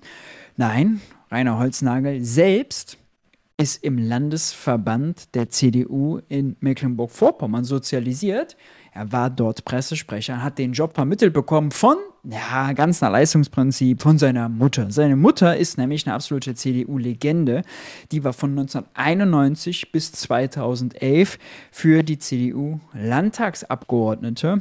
Nein, 0.57 1.01
Rainer 1.31 1.59
Holznagel 1.59 2.23
selbst 2.23 2.99
ist 3.57 3.85
im 3.85 3.97
Landesverband 3.97 5.35
der 5.35 5.49
CDU 5.49 6.21
in 6.29 6.57
Mecklenburg-Vorpommern 6.61 7.65
sozialisiert. 7.65 8.57
Er 8.93 9.13
war 9.13 9.31
dort 9.31 9.65
Pressesprecher, 9.65 10.43
hat 10.43 10.59
den 10.59 10.73
Job 10.73 10.95
vermittelt 10.95 11.33
bekommen 11.33 11.71
von, 11.71 11.97
ja, 12.25 12.73
ganz 12.73 13.01
nach 13.01 13.11
Leistungsprinzip, 13.11 14.03
von 14.03 14.19
seiner 14.19 14.49
Mutter. 14.49 14.91
Seine 14.91 15.17
Mutter 15.17 15.57
ist 15.57 15.79
nämlich 15.79 16.07
eine 16.07 16.15
absolute 16.15 16.55
CDU-Legende. 16.55 17.63
Die 18.11 18.25
war 18.25 18.33
von 18.33 18.51
1991 18.51 19.93
bis 19.93 20.13
2011 20.13 21.39
für 21.71 22.03
die 22.03 22.19
CDU 22.19 22.81
Landtagsabgeordnete 22.93 24.61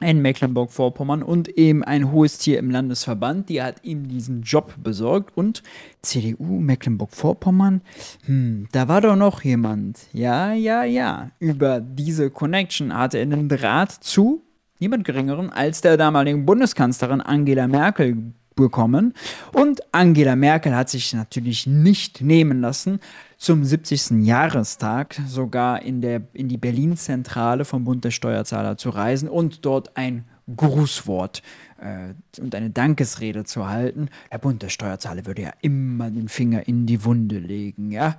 in 0.00 0.20
Mecklenburg-Vorpommern 0.20 1.22
und 1.22 1.48
eben 1.48 1.82
ein 1.82 2.12
hohes 2.12 2.38
Tier 2.38 2.58
im 2.58 2.70
Landesverband, 2.70 3.48
die 3.48 3.62
hat 3.62 3.76
ihm 3.82 4.08
diesen 4.08 4.42
Job 4.42 4.74
besorgt 4.82 5.36
und 5.36 5.62
CDU 6.02 6.60
Mecklenburg-Vorpommern, 6.60 7.80
hm, 8.24 8.68
da 8.72 8.88
war 8.88 9.00
doch 9.00 9.16
noch 9.16 9.42
jemand. 9.42 10.00
Ja, 10.12 10.52
ja, 10.52 10.84
ja. 10.84 11.30
Über 11.38 11.80
diese 11.80 12.30
Connection 12.30 12.96
hatte 12.96 13.18
er 13.18 13.22
einen 13.22 13.48
Draht 13.48 13.92
zu 13.92 14.42
niemand 14.78 15.04
geringeren 15.04 15.50
als 15.50 15.80
der 15.80 15.96
damaligen 15.96 16.44
Bundeskanzlerin 16.44 17.20
Angela 17.20 17.66
Merkel 17.66 18.32
bekommen. 18.56 19.14
Und 19.52 19.82
Angela 19.92 20.34
Merkel 20.34 20.74
hat 20.74 20.90
sich 20.90 21.12
natürlich 21.14 21.66
nicht 21.66 22.20
nehmen 22.20 22.60
lassen, 22.60 23.00
zum 23.36 23.64
70. 23.64 24.24
Jahrestag 24.26 25.20
sogar 25.28 25.82
in, 25.82 26.00
der, 26.00 26.22
in 26.32 26.48
die 26.48 26.56
Berlin-Zentrale 26.56 27.64
vom 27.64 27.84
Bund 27.84 28.04
der 28.04 28.10
Steuerzahler 28.10 28.76
zu 28.76 28.90
reisen 28.90 29.28
und 29.28 29.64
dort 29.64 29.96
ein 29.96 30.24
Grußwort 30.54 31.42
äh, 31.78 32.14
und 32.40 32.54
eine 32.54 32.70
Dankesrede 32.70 33.44
zu 33.44 33.68
halten. 33.68 34.08
Der 34.32 34.38
Bund 34.38 34.62
der 34.62 34.70
Steuerzahler 34.70 35.26
würde 35.26 35.42
ja 35.42 35.52
immer 35.60 36.10
den 36.10 36.28
Finger 36.28 36.66
in 36.66 36.86
die 36.86 37.04
Wunde 37.04 37.38
legen, 37.38 37.92
ja. 37.92 38.16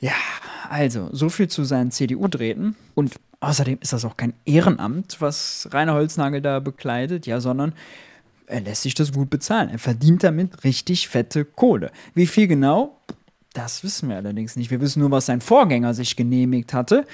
Ja, 0.00 0.14
also, 0.68 1.10
so 1.12 1.28
viel 1.28 1.46
zu 1.46 1.62
seinen 1.62 1.92
CDU-Drähten. 1.92 2.74
Und 2.94 3.14
außerdem 3.38 3.78
ist 3.80 3.92
das 3.92 4.04
auch 4.04 4.16
kein 4.16 4.32
Ehrenamt, 4.44 5.20
was 5.20 5.68
Rainer 5.70 5.94
Holznagel 5.94 6.40
da 6.40 6.58
bekleidet, 6.58 7.26
ja, 7.26 7.40
sondern 7.40 7.72
er 8.52 8.60
lässt 8.60 8.82
sich 8.82 8.94
das 8.94 9.12
gut 9.12 9.30
bezahlen. 9.30 9.70
Er 9.70 9.78
verdient 9.78 10.22
damit 10.22 10.64
richtig 10.64 11.08
fette 11.08 11.44
Kohle. 11.44 11.90
Wie 12.14 12.26
viel 12.26 12.46
genau? 12.46 12.98
Das 13.54 13.84
wissen 13.84 14.08
wir 14.08 14.16
allerdings 14.16 14.56
nicht. 14.56 14.70
Wir 14.70 14.80
wissen 14.80 15.00
nur, 15.00 15.10
was 15.10 15.26
sein 15.26 15.40
Vorgänger 15.40 15.94
sich 15.94 16.16
genehmigt 16.16 16.72
hatte. 16.72 17.06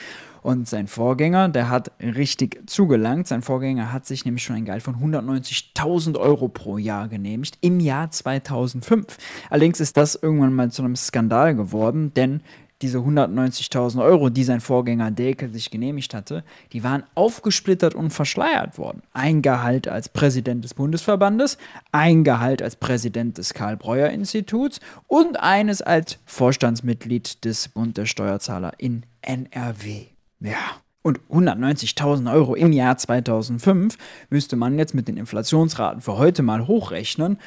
Und 0.42 0.68
sein 0.68 0.87
Vorgänger, 0.87 1.48
der 1.48 1.68
hat 1.68 1.90
richtig 2.01 2.62
zugelangt. 2.66 3.27
Sein 3.27 3.42
Vorgänger 3.42 3.92
hat 3.92 4.07
sich 4.07 4.24
nämlich 4.24 4.44
schon 4.44 4.57
ein 4.57 4.64
Gehalt 4.64 4.83
von 4.83 4.96
190.000 4.96 6.16
Euro 6.16 6.48
pro 6.48 6.79
Jahr 6.79 7.09
genehmigt 7.09 7.59
im 7.61 7.81
Jahr 7.81 8.11
2005. 8.11 9.18
Allerdings 9.51 9.81
ist 9.81 9.96
das 9.96 10.14
irgendwann 10.14 10.55
mal 10.55 10.70
zu 10.70 10.83
einem 10.83 10.94
Skandal 10.94 11.57
geworden, 11.57 12.12
denn 12.14 12.40
diese 12.82 12.98
190.000 12.98 14.02
Euro, 14.02 14.28
die 14.30 14.44
sein 14.44 14.60
Vorgänger 14.60 15.10
Delke 15.10 15.48
sich 15.48 15.70
genehmigt 15.70 16.14
hatte, 16.14 16.44
die 16.72 16.84
waren 16.84 17.02
aufgesplittert 17.14 17.94
und 17.94 18.10
verschleiert 18.10 18.78
worden. 18.78 19.02
Ein 19.12 19.42
Gehalt 19.42 19.88
als 19.88 20.08
Präsident 20.08 20.64
des 20.64 20.74
Bundesverbandes, 20.74 21.58
ein 21.90 22.24
Gehalt 22.24 22.62
als 22.62 22.76
Präsident 22.76 23.38
des 23.38 23.54
Karl-Breuer-Instituts 23.54 24.80
und 25.06 25.40
eines 25.40 25.82
als 25.82 26.18
Vorstandsmitglied 26.26 27.44
des 27.44 27.68
Bund 27.68 27.96
der 27.96 28.06
Steuerzahler 28.06 28.72
in 28.78 29.04
NRW. 29.22 30.06
Ja. 30.40 30.56
Und 31.02 31.20
190.000 31.30 32.30
Euro 32.30 32.54
im 32.54 32.72
Jahr 32.72 32.98
2005 32.98 33.96
müsste 34.30 34.56
man 34.56 34.78
jetzt 34.78 34.94
mit 34.94 35.08
den 35.08 35.16
Inflationsraten 35.16 36.02
für 36.02 36.18
heute 36.18 36.42
mal 36.42 36.66
hochrechnen 36.66 37.38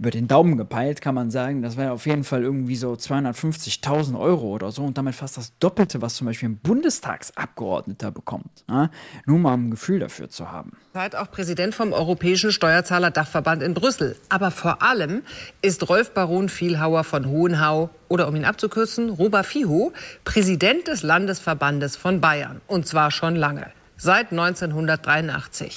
über 0.00 0.10
den 0.10 0.28
Daumen 0.28 0.56
gepeilt 0.56 1.02
kann 1.02 1.14
man 1.14 1.30
sagen, 1.30 1.60
das 1.60 1.76
wäre 1.76 1.92
auf 1.92 2.06
jeden 2.06 2.24
Fall 2.24 2.42
irgendwie 2.42 2.74
so 2.74 2.94
250.000 2.94 4.18
Euro 4.18 4.46
oder 4.46 4.72
so 4.72 4.82
und 4.82 4.96
damit 4.96 5.14
fast 5.14 5.36
das 5.36 5.52
Doppelte, 5.58 6.00
was 6.00 6.14
zum 6.14 6.26
Beispiel 6.26 6.48
ein 6.48 6.56
Bundestagsabgeordneter 6.56 8.10
bekommt. 8.10 8.64
Ja? 8.66 8.90
Nur 9.26 9.38
mal 9.38 9.52
um 9.52 9.66
ein 9.66 9.70
Gefühl 9.70 9.98
dafür 9.98 10.30
zu 10.30 10.50
haben. 10.50 10.72
Seid 10.94 11.14
auch 11.14 11.30
Präsident 11.30 11.74
vom 11.74 11.92
Europäischen 11.92 12.50
Steuerzahler-Dachverband 12.50 13.62
in 13.62 13.74
Brüssel. 13.74 14.16
Aber 14.30 14.50
vor 14.50 14.82
allem 14.82 15.20
ist 15.60 15.86
Rolf 15.90 16.14
Baron 16.14 16.48
Vielhauer 16.48 17.04
von 17.04 17.26
Hohenhau 17.26 17.90
oder 18.08 18.26
um 18.26 18.36
ihn 18.36 18.46
abzukürzen, 18.46 19.10
Roba 19.10 19.42
Fiho, 19.42 19.92
Präsident 20.24 20.88
des 20.88 21.02
Landesverbandes 21.02 21.96
von 21.96 22.22
Bayern. 22.22 22.62
Und 22.66 22.88
zwar 22.88 23.10
schon 23.10 23.36
lange. 23.36 23.70
Seit 23.98 24.30
1983. 24.30 25.76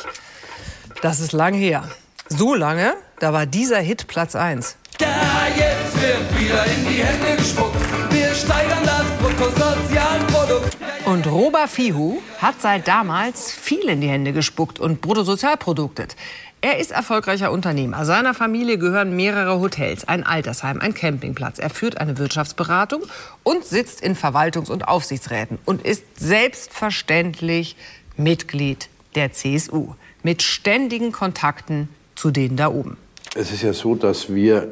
Das 1.02 1.20
ist 1.20 1.34
lang 1.34 1.54
her. 1.54 1.84
So 2.30 2.56
lange, 2.56 2.94
da 3.24 3.32
war 3.32 3.46
dieser 3.46 3.80
Hit 3.80 4.08
Platz 4.08 4.36
1. 4.36 4.76
Ja, 5.00 5.08
jetzt 5.56 6.02
wird 6.02 6.42
wieder 6.42 6.66
in 6.66 6.86
die 6.86 7.02
Hände 7.02 7.38
gespuckt. 7.38 7.78
Wir 8.12 8.36
steigern 8.36 8.84
das 8.84 9.06
Bruttosozialprodukt. 9.22 10.78
Und 11.06 11.28
Roba 11.28 11.68
Fihu 11.68 12.18
hat 12.40 12.60
seit 12.60 12.86
damals 12.90 13.54
viel 13.54 13.88
in 13.88 14.02
die 14.02 14.10
Hände 14.10 14.34
gespuckt 14.34 14.78
und 14.78 15.00
Bruttosozialproduktet. 15.00 16.18
Er 16.60 16.80
ist 16.80 16.92
erfolgreicher 16.92 17.54
Unternehmer. 17.54 18.04
Seiner 18.04 18.34
Familie 18.34 18.78
gehören 18.78 19.16
mehrere 19.16 19.62
Hotels, 19.62 20.06
ein 20.06 20.26
Altersheim, 20.26 20.82
ein 20.82 20.94
Campingplatz. 20.94 21.60
Er 21.60 21.70
führt 21.70 22.02
eine 22.02 22.18
Wirtschaftsberatung 22.18 23.04
und 23.44 23.64
sitzt 23.64 24.02
in 24.02 24.18
Verwaltungs- 24.18 24.70
und 24.70 24.90
Aufsichtsräten 24.90 25.60
und 25.64 25.82
ist 25.82 26.04
selbstverständlich 26.20 27.78
Mitglied 28.18 28.90
der 29.16 29.32
CSU 29.32 29.96
mit 30.24 30.42
ständigen 30.42 31.14
Kontakten 31.14 31.88
zu 32.16 32.32
denen 32.32 32.58
da 32.58 32.68
oben. 32.68 32.98
Es 33.36 33.52
ist 33.52 33.64
ja 33.64 33.74
so, 33.74 33.96
dass 33.96 34.32
wir 34.32 34.68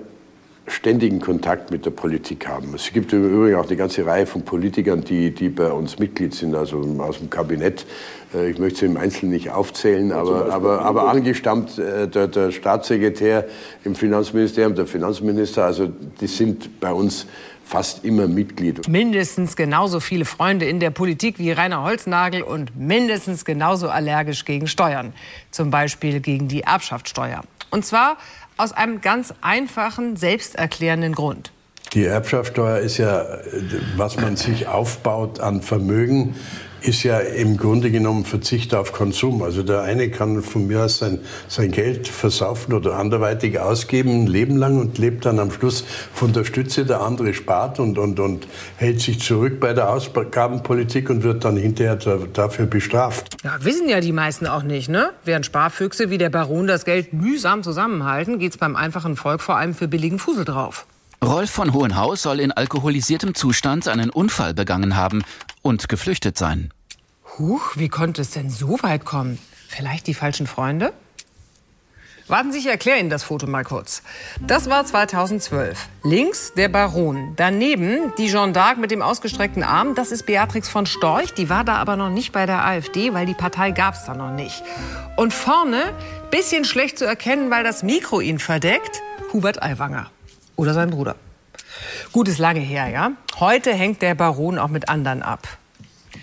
ständigen 0.67 1.19
Kontakt 1.19 1.71
mit 1.71 1.85
der 1.85 1.89
Politik 1.89 2.47
haben. 2.47 2.75
Es 2.75 2.93
gibt 2.93 3.11
im 3.11 3.25
Übrigen 3.25 3.55
auch 3.55 3.65
eine 3.65 3.75
ganze 3.75 4.05
Reihe 4.05 4.27
von 4.27 4.43
Politikern, 4.43 5.03
die, 5.03 5.31
die 5.31 5.49
bei 5.49 5.71
uns 5.71 5.97
Mitglied 5.97 6.35
sind, 6.35 6.53
also 6.53 6.79
aus 6.99 7.17
dem 7.17 7.31
Kabinett. 7.31 7.87
Äh, 8.33 8.51
ich 8.51 8.59
möchte 8.59 8.81
sie 8.81 8.85
im 8.85 8.97
Einzelnen 8.97 9.31
nicht 9.31 9.49
aufzählen, 9.49 10.11
aber, 10.11 10.53
aber, 10.53 10.83
aber 10.83 11.09
angestammt 11.09 11.79
äh, 11.79 12.07
der, 12.07 12.27
der 12.27 12.51
Staatssekretär 12.51 13.47
im 13.83 13.95
Finanzministerium, 13.95 14.75
der 14.75 14.85
Finanzminister, 14.85 15.65
also 15.65 15.91
die 16.21 16.27
sind 16.27 16.79
bei 16.79 16.93
uns 16.93 17.25
fast 17.65 18.05
immer 18.05 18.27
Mitglied. 18.27 18.87
Mindestens 18.87 19.55
genauso 19.55 19.99
viele 19.99 20.25
Freunde 20.25 20.65
in 20.65 20.79
der 20.79 20.91
Politik 20.91 21.39
wie 21.39 21.51
Rainer 21.51 21.83
Holznagel 21.83 22.43
und 22.43 22.77
mindestens 22.77 23.43
genauso 23.43 23.89
allergisch 23.89 24.45
gegen 24.45 24.67
Steuern. 24.67 25.13
Zum 25.49 25.71
Beispiel 25.71 26.19
gegen 26.19 26.47
die 26.47 26.61
Erbschaftssteuer. 26.61 27.41
Und 27.71 27.85
zwar 27.85 28.17
aus 28.57 28.71
einem 28.73 29.01
ganz 29.01 29.33
einfachen, 29.41 30.15
selbsterklärenden 30.15 31.13
Grund. 31.13 31.51
Die 31.93 32.05
Erbschaftssteuer 32.05 32.77
ist 32.79 32.97
ja, 32.97 33.25
was 33.97 34.15
man 34.15 34.37
sich 34.37 34.67
aufbaut 34.67 35.39
an 35.41 35.61
Vermögen, 35.61 36.35
ist 36.81 37.03
ja 37.03 37.19
im 37.19 37.57
Grunde 37.57 37.91
genommen 37.91 38.25
Verzicht 38.25 38.73
auf 38.73 38.91
Konsum. 38.91 39.43
Also 39.43 39.63
der 39.63 39.81
eine 39.81 40.09
kann 40.09 40.41
von 40.41 40.67
mir 40.67 40.85
aus 40.85 40.97
sein, 40.97 41.19
sein 41.47 41.71
Geld 41.71 42.07
versaufen 42.07 42.73
oder 42.73 42.97
anderweitig 42.97 43.59
ausgeben, 43.59 44.23
ein 44.23 44.27
Leben 44.27 44.57
lang 44.57 44.79
und 44.79 44.97
lebt 44.97 45.25
dann 45.25 45.39
am 45.39 45.51
Schluss 45.51 45.83
von 46.13 46.33
der 46.33 46.43
Stütze. 46.43 46.85
Der 46.85 47.01
andere 47.01 47.33
spart 47.33 47.79
und, 47.79 47.97
und, 47.97 48.19
und 48.19 48.47
hält 48.77 49.01
sich 49.01 49.19
zurück 49.19 49.59
bei 49.59 49.73
der 49.73 49.89
Ausgabenpolitik 49.89 51.09
und 51.09 51.23
wird 51.23 51.45
dann 51.45 51.57
hinterher 51.57 51.97
dafür 52.33 52.65
bestraft. 52.65 53.37
Ja, 53.43 53.57
wissen 53.63 53.87
ja 53.87 53.99
die 53.99 54.11
meisten 54.11 54.47
auch 54.47 54.63
nicht, 54.63 54.89
ne? 54.89 55.11
Während 55.23 55.45
Sparfüchse 55.45 56.09
wie 56.09 56.17
der 56.17 56.29
Baron 56.29 56.67
das 56.67 56.85
Geld 56.85 57.13
mühsam 57.13 57.63
zusammenhalten, 57.63 58.39
geht's 58.39 58.57
beim 58.57 58.75
einfachen 58.75 59.15
Volk 59.15 59.41
vor 59.41 59.57
allem 59.57 59.73
für 59.73 59.87
billigen 59.87 60.19
Fusel 60.19 60.45
drauf. 60.45 60.85
Rolf 61.23 61.51
von 61.51 61.71
Hohenhaus 61.71 62.23
soll 62.23 62.39
in 62.39 62.51
alkoholisiertem 62.51 63.35
Zustand 63.35 63.87
einen 63.87 64.09
Unfall 64.09 64.55
begangen 64.55 64.95
haben 64.95 65.23
und 65.61 65.87
geflüchtet 65.87 66.35
sein. 66.35 66.73
Huch, 67.37 67.73
wie 67.75 67.89
konnte 67.89 68.23
es 68.23 68.31
denn 68.31 68.49
so 68.49 68.81
weit 68.81 69.05
kommen? 69.05 69.37
Vielleicht 69.67 70.07
die 70.07 70.15
falschen 70.15 70.47
Freunde? 70.47 70.93
Warten 72.27 72.51
Sie, 72.51 72.59
ich 72.59 72.67
erkläre 72.67 72.99
Ihnen 72.99 73.11
das 73.11 73.23
Foto 73.23 73.45
mal 73.45 73.63
kurz. 73.63 74.01
Das 74.39 74.69
war 74.69 74.83
2012. 74.83 75.89
Links 76.03 76.53
der 76.55 76.69
Baron. 76.69 77.33
Daneben 77.35 78.13
die 78.17 78.27
Jeanne 78.27 78.53
d'Arc 78.53 78.77
mit 78.77 78.89
dem 78.89 79.01
ausgestreckten 79.01 79.63
Arm. 79.63 79.93
Das 79.95 80.11
ist 80.11 80.25
Beatrix 80.25 80.69
von 80.69 80.85
Storch. 80.85 81.33
Die 81.33 81.49
war 81.49 81.63
da 81.63 81.75
aber 81.75 81.97
noch 81.97 82.09
nicht 82.09 82.31
bei 82.31 82.45
der 82.47 82.65
AfD, 82.65 83.13
weil 83.13 83.25
die 83.27 83.33
Partei 83.33 83.71
gab 83.71 83.93
es 83.93 84.05
da 84.05 84.15
noch 84.15 84.31
nicht. 84.31 84.63
Und 85.17 85.33
vorne, 85.33 85.93
bisschen 86.31 86.65
schlecht 86.65 86.97
zu 86.97 87.05
erkennen, 87.05 87.51
weil 87.51 87.63
das 87.63 87.83
Mikro 87.83 88.21
ihn 88.21 88.39
verdeckt, 88.39 89.01
Hubert 89.33 89.61
Aiwanger. 89.61 90.09
Oder 90.61 90.75
sein 90.75 90.91
Bruder. 90.91 91.15
Gut, 92.11 92.27
ist 92.27 92.37
lange 92.37 92.59
her, 92.59 92.87
ja? 92.87 93.13
Heute 93.39 93.73
hängt 93.73 94.03
der 94.03 94.13
Baron 94.13 94.59
auch 94.59 94.67
mit 94.67 94.89
anderen 94.89 95.23
ab. 95.23 95.47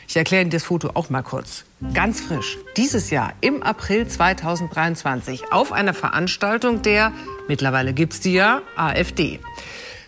Ich 0.07 0.17
erkläre 0.17 0.43
Ihnen 0.43 0.53
das 0.53 0.63
Foto 0.63 0.91
auch 0.95 1.11
mal 1.11 1.23
kurz. 1.23 1.65
Ganz 1.93 2.21
frisch. 2.21 2.57
Dieses 2.77 3.11
Jahr, 3.11 3.33
im 3.41 3.65
April 3.65 4.07
2023, 4.07 5.53
auf 5.53 5.73
einer 5.73 5.93
Veranstaltung 5.93 6.83
der, 6.83 7.11
mittlerweile 7.49 7.93
gibt's 7.93 8.21
die 8.21 8.35
ja, 8.35 8.63
AfD. 8.77 9.41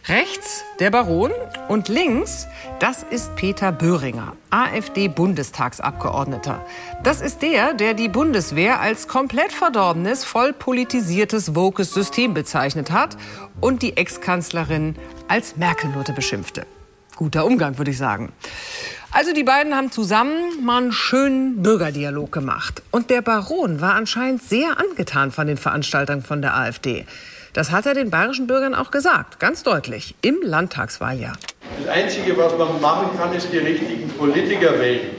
Rechts 0.09 0.65
der 0.79 0.91
Baron 0.91 1.31
und 1.69 1.89
links, 1.89 2.47
das 2.79 3.03
ist 3.03 3.37
Peter 3.37 3.71
Böhringer, 3.71 4.35
AfD-Bundestagsabgeordneter. 4.49 6.65
Das 7.03 7.21
ist 7.21 7.43
der, 7.43 7.75
der 7.75 7.93
die 7.93 8.09
Bundeswehr 8.09 8.81
als 8.81 9.09
komplett 9.09 9.53
verdorbenes, 9.53 10.25
voll 10.25 10.55
politisiertes, 10.55 11.55
wokes 11.55 11.93
System 11.93 12.33
bezeichnet 12.33 12.91
hat 12.91 13.19
und 13.61 13.83
die 13.83 13.99
Ex-Kanzlerin 13.99 14.97
als 15.29 15.59
Merkel-Nutte 15.59 16.15
beschimpfte. 16.15 16.67
Guter 17.17 17.45
Umgang, 17.45 17.77
würde 17.77 17.91
ich 17.91 17.99
sagen. 17.99 18.33
Also 19.13 19.35
die 19.35 19.45
beiden 19.45 19.75
haben 19.75 19.91
zusammen 19.91 20.65
mal 20.65 20.81
einen 20.81 20.93
schönen 20.93 21.63
Bürgerdialog 21.63 22.33
gemacht. 22.33 22.83
Und 22.91 23.11
der 23.11 23.21
Baron 23.21 23.83
war 23.83 23.93
anscheinend 23.95 24.43
sehr 24.43 24.79
angetan 24.79 25.31
von 25.31 25.47
den 25.47 25.59
Veranstaltern 25.59 26.23
von 26.23 26.41
der 26.41 26.57
AfD. 26.57 27.05
Das 27.53 27.73
hat 27.73 27.85
er 27.87 27.95
den 27.95 28.11
bayerischen 28.11 28.47
Bürgern 28.47 28.75
auch 28.75 28.91
gesagt, 28.93 29.41
ganz 29.41 29.65
deutlich, 29.65 30.15
im 30.23 30.37
Landtagswahljahr. 30.43 31.37
Das 31.85 31.89
Einzige, 31.89 32.37
was 32.37 32.57
man 32.57 32.81
machen 32.81 33.09
kann, 33.19 33.33
ist 33.35 33.53
die 33.53 33.59
richtigen 33.59 34.09
Politiker 34.11 34.79
wählen. 34.79 35.11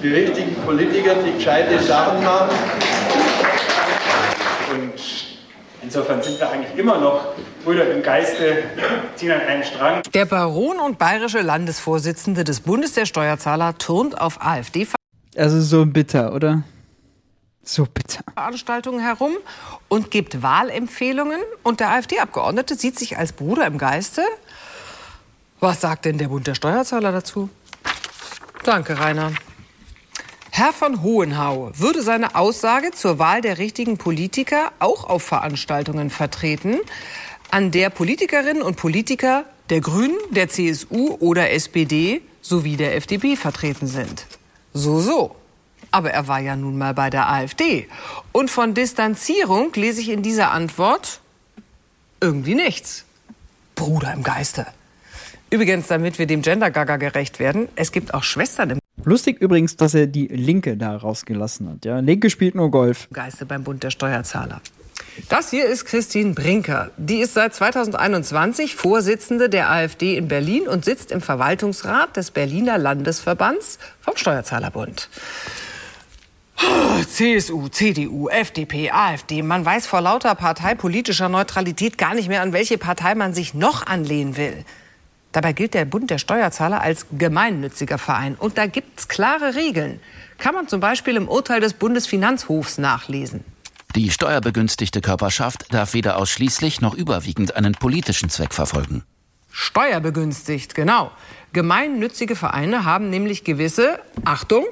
Die 0.00 0.08
richtigen 0.08 0.54
Politiker, 0.64 1.14
die 1.14 1.32
gescheite 1.32 1.82
Sachen 1.82 2.22
machen. 2.22 2.56
Und 4.72 4.92
insofern 5.82 6.22
sind 6.22 6.38
wir 6.38 6.48
eigentlich 6.48 6.78
immer 6.78 6.98
noch 6.98 7.34
Brüder 7.64 7.90
im 7.90 8.02
Geiste, 8.02 8.62
ziehen 9.16 9.32
an 9.32 9.40
einen 9.40 9.64
Strang. 9.64 10.02
Der 10.14 10.24
Baron 10.26 10.78
und 10.78 10.98
bayerische 10.98 11.40
Landesvorsitzende 11.40 12.44
des 12.44 12.60
Bundes 12.60 12.92
der 12.92 13.06
Steuerzahler 13.06 13.76
turnt 13.78 14.18
auf 14.20 14.40
AfD. 14.40 14.86
Also 15.36 15.60
so 15.60 15.84
bitter, 15.86 16.34
oder? 16.34 16.62
So 17.70 17.86
bitter. 17.86 18.24
Veranstaltungen 18.34 18.98
herum 18.98 19.36
und 19.86 20.10
gibt 20.10 20.42
Wahlempfehlungen. 20.42 21.40
Und 21.62 21.78
der 21.78 21.90
AfD-Abgeordnete 21.90 22.74
sieht 22.74 22.98
sich 22.98 23.16
als 23.16 23.32
Bruder 23.32 23.64
im 23.64 23.78
Geiste. 23.78 24.22
Was 25.60 25.80
sagt 25.80 26.04
denn 26.04 26.18
der 26.18 26.26
Bund 26.26 26.48
der 26.48 26.56
Steuerzahler 26.56 27.12
dazu? 27.12 27.48
Danke, 28.64 28.98
Rainer. 28.98 29.30
Herr 30.50 30.72
von 30.72 31.00
Hohenhau 31.02 31.70
würde 31.74 32.02
seine 32.02 32.34
Aussage 32.34 32.90
zur 32.90 33.20
Wahl 33.20 33.40
der 33.40 33.58
richtigen 33.58 33.98
Politiker 33.98 34.72
auch 34.80 35.04
auf 35.04 35.22
Veranstaltungen 35.22 36.10
vertreten, 36.10 36.80
an 37.52 37.70
der 37.70 37.90
Politikerinnen 37.90 38.62
und 38.62 38.78
Politiker 38.78 39.44
der 39.70 39.80
Grünen, 39.80 40.18
der 40.30 40.48
CSU 40.48 41.16
oder 41.20 41.52
SPD 41.52 42.20
sowie 42.40 42.76
der 42.76 42.96
FDP 42.96 43.36
vertreten 43.36 43.86
sind. 43.86 44.26
So, 44.74 44.98
so. 44.98 45.36
Aber 45.90 46.10
er 46.10 46.28
war 46.28 46.40
ja 46.40 46.56
nun 46.56 46.78
mal 46.78 46.94
bei 46.94 47.10
der 47.10 47.28
AfD. 47.28 47.88
Und 48.32 48.50
von 48.50 48.74
Distanzierung 48.74 49.72
lese 49.74 50.00
ich 50.00 50.10
in 50.10 50.22
dieser 50.22 50.52
Antwort 50.52 51.20
irgendwie 52.20 52.54
nichts. 52.54 53.04
Bruder 53.74 54.12
im 54.12 54.22
Geiste. 54.22 54.66
Übrigens, 55.50 55.88
damit 55.88 56.18
wir 56.18 56.26
dem 56.26 56.42
Gender-Gaga 56.42 56.96
gerecht 56.96 57.40
werden, 57.40 57.68
es 57.74 57.90
gibt 57.90 58.14
auch 58.14 58.22
Schwestern 58.22 58.70
im 58.70 58.78
Lustig 59.04 59.40
übrigens, 59.40 59.76
dass 59.76 59.94
er 59.94 60.06
die 60.06 60.26
Linke 60.26 60.76
da 60.76 60.94
rausgelassen 60.94 61.70
hat. 61.70 61.84
Ja? 61.84 62.00
Linke 62.00 62.30
spielt 62.30 62.54
nur 62.54 62.70
Golf. 62.70 63.08
Geiste 63.12 63.46
beim 63.46 63.64
Bund 63.64 63.82
der 63.82 63.90
Steuerzahler. 63.90 64.60
Das 65.28 65.50
hier 65.50 65.66
ist 65.66 65.84
Christine 65.86 66.34
Brinker. 66.34 66.90
Die 66.96 67.18
ist 67.18 67.34
seit 67.34 67.54
2021 67.54 68.76
Vorsitzende 68.76 69.48
der 69.48 69.70
AfD 69.70 70.16
in 70.16 70.28
Berlin 70.28 70.68
und 70.68 70.84
sitzt 70.84 71.10
im 71.12 71.20
Verwaltungsrat 71.20 72.16
des 72.16 72.30
Berliner 72.30 72.78
Landesverbands 72.78 73.78
vom 74.00 74.16
Steuerzahlerbund. 74.16 75.08
CSU, 77.06 77.68
CDU, 77.68 78.28
FDP, 78.28 78.90
AfD. 78.90 79.42
Man 79.42 79.64
weiß 79.64 79.86
vor 79.86 80.00
lauter 80.00 80.34
parteipolitischer 80.34 81.28
Neutralität 81.28 81.98
gar 81.98 82.14
nicht 82.14 82.28
mehr, 82.28 82.42
an 82.42 82.52
welche 82.52 82.78
Partei 82.78 83.14
man 83.14 83.34
sich 83.34 83.54
noch 83.54 83.86
anlehnen 83.86 84.36
will. 84.36 84.64
Dabei 85.32 85.52
gilt 85.52 85.74
der 85.74 85.84
Bund 85.84 86.10
der 86.10 86.18
Steuerzahler 86.18 86.80
als 86.80 87.06
gemeinnütziger 87.12 87.98
Verein. 87.98 88.34
Und 88.34 88.58
da 88.58 88.66
gibt 88.66 88.98
es 88.98 89.08
klare 89.08 89.54
Regeln. 89.54 90.00
Kann 90.38 90.54
man 90.54 90.68
zum 90.68 90.80
Beispiel 90.80 91.16
im 91.16 91.28
Urteil 91.28 91.60
des 91.60 91.74
Bundesfinanzhofs 91.74 92.78
nachlesen. 92.78 93.44
Die 93.96 94.10
steuerbegünstigte 94.10 95.00
Körperschaft 95.00 95.72
darf 95.74 95.94
weder 95.94 96.16
ausschließlich 96.16 96.80
noch 96.80 96.94
überwiegend 96.94 97.56
einen 97.56 97.74
politischen 97.74 98.30
Zweck 98.30 98.54
verfolgen. 98.54 99.02
Steuerbegünstigt, 99.50 100.74
genau. 100.74 101.10
Gemeinnützige 101.52 102.36
Vereine 102.36 102.84
haben 102.84 103.10
nämlich 103.10 103.42
gewisse, 103.42 103.98
Achtung, 104.24 104.66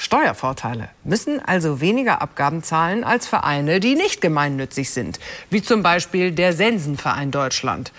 Steuervorteile, 0.00 0.90
müssen 1.02 1.40
also 1.44 1.80
weniger 1.80 2.22
Abgaben 2.22 2.62
zahlen 2.62 3.02
als 3.02 3.26
Vereine, 3.26 3.80
die 3.80 3.96
nicht 3.96 4.20
gemeinnützig 4.20 4.90
sind, 4.90 5.18
wie 5.50 5.60
zum 5.60 5.82
Beispiel 5.82 6.30
der 6.30 6.52
Sensenverein 6.52 7.32
Deutschland. 7.32 7.90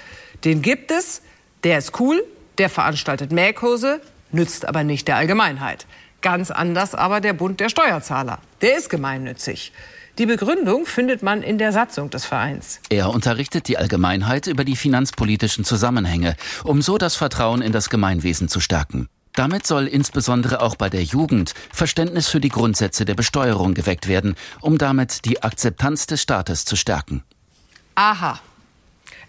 Den 0.45 0.61
gibt 0.61 0.91
es, 0.91 1.21
der 1.65 1.77
ist 1.77 1.99
cool, 1.99 2.23
der 2.57 2.69
veranstaltet 2.69 3.33
Mähkurse, 3.33 3.99
nützt 4.31 4.65
aber 4.65 4.85
nicht 4.85 5.09
der 5.09 5.17
Allgemeinheit. 5.17 5.87
Ganz 6.21 6.51
anders 6.51 6.95
aber 6.95 7.19
der 7.19 7.33
Bund 7.33 7.59
der 7.59 7.67
Steuerzahler. 7.67 8.39
Der 8.61 8.77
ist 8.77 8.89
gemeinnützig. 8.89 9.73
Die 10.19 10.25
Begründung 10.25 10.85
findet 10.85 11.21
man 11.21 11.43
in 11.43 11.57
der 11.57 11.73
Satzung 11.73 12.09
des 12.09 12.23
Vereins. 12.23 12.79
Er 12.89 13.09
unterrichtet 13.09 13.67
die 13.67 13.77
Allgemeinheit 13.77 14.47
über 14.47 14.63
die 14.63 14.77
finanzpolitischen 14.77 15.65
Zusammenhänge, 15.65 16.37
um 16.63 16.81
so 16.81 16.97
das 16.97 17.17
Vertrauen 17.17 17.61
in 17.61 17.73
das 17.73 17.89
Gemeinwesen 17.89 18.47
zu 18.47 18.61
stärken. 18.61 19.09
Damit 19.39 19.65
soll 19.65 19.87
insbesondere 19.87 20.59
auch 20.59 20.75
bei 20.75 20.89
der 20.89 21.01
Jugend 21.01 21.53
Verständnis 21.71 22.27
für 22.27 22.41
die 22.41 22.49
Grundsätze 22.49 23.05
der 23.05 23.15
Besteuerung 23.15 23.73
geweckt 23.73 24.09
werden, 24.09 24.35
um 24.59 24.77
damit 24.77 25.23
die 25.23 25.41
Akzeptanz 25.41 26.07
des 26.07 26.21
Staates 26.21 26.65
zu 26.65 26.75
stärken. 26.75 27.23
Aha. 27.95 28.41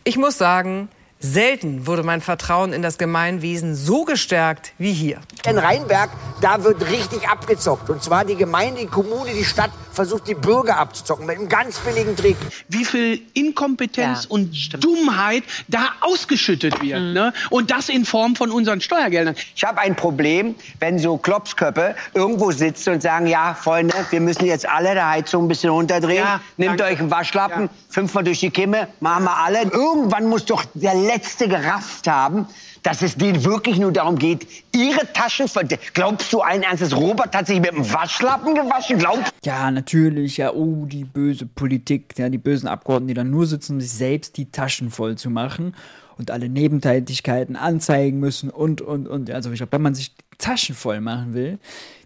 Ich 0.03 0.17
muss 0.17 0.37
sagen, 0.37 0.89
Selten 1.23 1.87
wurde 1.87 2.03
mein 2.03 2.23
Vertrauen 2.23 2.73
in 2.73 2.81
das 2.81 2.97
Gemeinwesen 2.97 3.75
so 3.75 4.05
gestärkt 4.07 4.73
wie 4.79 4.95
hier. 4.95 5.21
In 5.47 5.59
Rheinberg, 5.59 6.09
da 6.41 6.65
wird 6.65 6.91
richtig 6.91 7.29
abgezockt. 7.29 7.91
Und 7.91 8.03
zwar 8.03 8.25
die 8.25 8.37
Gemeinde, 8.37 8.81
die 8.81 8.87
Kommune, 8.87 9.31
die 9.35 9.45
Stadt 9.45 9.71
versucht, 9.93 10.27
die 10.29 10.35
Bürger 10.35 10.79
abzuzocken 10.79 11.27
mit 11.27 11.37
einem 11.37 11.51
ganz 11.51 11.79
billigen 11.81 12.17
Trick. 12.17 12.37
Wie 12.69 12.87
viel 12.87 13.21
Inkompetenz 13.35 14.25
ja, 14.25 14.31
und 14.31 14.57
stimmt. 14.57 14.83
Dummheit 14.83 15.43
da 15.69 15.91
ausgeschüttet 16.01 16.81
wird. 16.81 17.01
Mhm. 17.01 17.13
Ne? 17.13 17.33
Und 17.51 17.71
das 17.71 17.91
in 17.91 18.07
Form 18.07 18.35
von 18.35 18.51
unseren 18.51 18.81
Steuergeldern. 18.81 19.35
Ich 19.55 19.63
habe 19.63 19.81
ein 19.81 19.95
Problem, 19.95 20.55
wenn 20.79 20.99
so 20.99 21.19
Klopsköppe 21.19 21.97
irgendwo 22.15 22.51
sitzen 22.51 22.95
und 22.95 23.03
sagen, 23.03 23.27
ja, 23.27 23.53
Freunde, 23.53 23.95
wir 24.09 24.21
müssen 24.21 24.47
jetzt 24.47 24.67
alle 24.67 24.95
der 24.95 25.11
Heizung 25.11 25.45
ein 25.45 25.49
bisschen 25.49 25.69
runterdrehen. 25.69 26.25
Ja, 26.25 26.41
Nehmt 26.57 26.81
danke. 26.81 26.95
euch 26.95 27.01
einen 27.01 27.11
Waschlappen, 27.11 27.65
ja. 27.65 27.69
fünfmal 27.91 28.25
durch 28.25 28.41
die 28.41 28.51
Kimme, 28.51 28.89
machen 29.01 29.25
wir 29.25 29.37
alle. 29.37 29.65
Irgendwann 29.65 30.27
muss 30.27 30.47
doch 30.47 30.65
der 30.73 30.95
Letzte 31.13 31.49
gerafft 31.49 32.07
haben, 32.07 32.47
dass 32.85 33.03
es 33.03 33.17
denen 33.17 33.45
wirklich 33.45 33.79
nur 33.79 33.91
darum 33.93 34.17
geht, 34.17 34.47
ihre 34.73 35.13
Taschen 35.13 35.49
voll. 35.49 35.67
Glaubst 35.93 36.33
du 36.33 36.41
allen 36.41 36.63
Ernstes, 36.63 36.97
Robert 36.97 37.35
hat 37.35 37.49
sich 37.49 37.61
mit 37.61 37.73
dem 37.73 37.93
Waschlappen 37.93 38.55
gewaschen? 38.55 38.99
Glaubst 38.99 39.33
Ja, 39.45 39.73
natürlich, 39.73 40.37
ja, 40.37 40.53
oh, 40.53 40.87
die 40.87 41.05
böse 41.05 41.47
Politik, 41.47 42.15
ja, 42.17 42.29
die 42.29 42.39
bösen 42.39 42.69
Abgeordneten, 42.69 43.09
die 43.09 43.15
dann 43.15 43.31
nur 43.31 43.47
sitzen, 43.47 43.75
um 43.75 43.81
sich 43.81 43.91
selbst 43.91 44.37
die 44.37 44.53
Taschen 44.53 44.91
voll 44.91 45.17
zu 45.17 45.31
machen 45.31 45.75
und 46.17 46.31
alle 46.31 46.49
Nebentätigkeiten 46.49 47.57
anzeigen 47.57 48.21
müssen 48.21 48.49
und, 48.49 48.81
und, 48.81 49.09
und. 49.09 49.31
Also 49.33 49.51
ich 49.51 49.59
glaube, 49.59 49.73
wenn 49.73 49.83
man 49.83 49.97
sich 49.97 50.15
Taschen 50.41 50.75
voll 50.75 51.01
machen 51.01 51.35
will, 51.35 51.59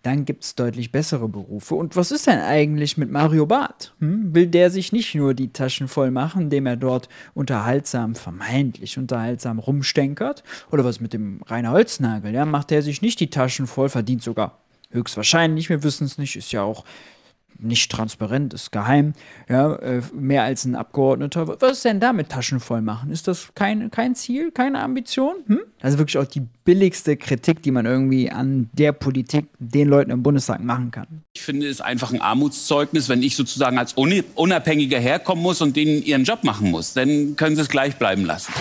dann 0.02 0.26
gibt 0.26 0.44
es 0.44 0.54
deutlich 0.54 0.92
bessere 0.92 1.28
Berufe. 1.28 1.74
Und 1.74 1.96
was 1.96 2.10
ist 2.10 2.26
denn 2.26 2.38
eigentlich 2.38 2.98
mit 2.98 3.10
Mario 3.10 3.46
Barth? 3.46 3.94
Hm? 4.00 4.34
Will 4.34 4.46
der 4.46 4.70
sich 4.70 4.92
nicht 4.92 5.14
nur 5.14 5.32
die 5.32 5.52
Taschen 5.52 5.88
voll 5.88 6.10
machen, 6.10 6.42
indem 6.42 6.66
er 6.66 6.76
dort 6.76 7.08
unterhaltsam, 7.32 8.14
vermeintlich 8.14 8.98
unterhaltsam 8.98 9.58
rumstenkert? 9.58 10.44
Oder 10.70 10.84
was 10.84 11.00
mit 11.00 11.14
dem 11.14 11.40
Rainer 11.46 11.72
Holznagel? 11.72 12.34
Ja? 12.34 12.44
Macht 12.44 12.70
er 12.72 12.82
sich 12.82 13.00
nicht 13.00 13.20
die 13.20 13.30
Taschen 13.30 13.66
voll, 13.66 13.88
verdient 13.88 14.22
sogar 14.22 14.58
höchstwahrscheinlich, 14.94 15.68
wir 15.68 15.82
wissen 15.82 16.04
es 16.04 16.18
nicht, 16.18 16.36
ist 16.36 16.52
ja 16.52 16.62
auch 16.62 16.84
nicht 17.58 17.90
transparent, 17.90 18.54
ist 18.54 18.72
geheim, 18.72 19.14
ja, 19.48 19.74
äh, 19.76 20.02
mehr 20.12 20.42
als 20.42 20.64
ein 20.64 20.74
Abgeordneter. 20.74 21.48
Was 21.60 21.72
ist 21.72 21.84
denn 21.84 22.00
da 22.00 22.12
mit 22.12 22.28
Taschen 22.28 22.60
voll 22.60 22.82
machen? 22.82 23.10
Ist 23.10 23.28
das 23.28 23.48
kein, 23.54 23.90
kein 23.90 24.14
Ziel, 24.14 24.50
keine 24.50 24.80
Ambition? 24.80 25.36
Hm? 25.46 25.60
Also 25.80 25.98
wirklich 25.98 26.18
auch 26.18 26.26
die 26.26 26.42
billigste 26.64 27.16
Kritik, 27.16 27.62
die 27.62 27.70
man 27.70 27.86
irgendwie 27.86 28.30
an 28.30 28.70
der 28.72 28.92
Politik 28.92 29.46
den 29.58 29.88
Leuten 29.88 30.10
im 30.10 30.22
Bundestag 30.22 30.62
machen 30.62 30.90
kann. 30.90 31.06
Ich 31.34 31.42
finde 31.42 31.68
es 31.68 31.80
einfach 31.80 32.12
ein 32.12 32.20
Armutszeugnis, 32.20 33.08
wenn 33.08 33.22
ich 33.22 33.36
sozusagen 33.36 33.78
als 33.78 33.94
Unabhängiger 33.94 34.98
herkommen 34.98 35.42
muss 35.42 35.60
und 35.60 35.76
denen 35.76 36.02
ihren 36.02 36.24
Job 36.24 36.44
machen 36.44 36.70
muss. 36.70 36.94
Dann 36.94 37.36
können 37.36 37.56
sie 37.56 37.62
es 37.62 37.68
gleich 37.68 37.96
bleiben 37.96 38.24
lassen. 38.24 38.52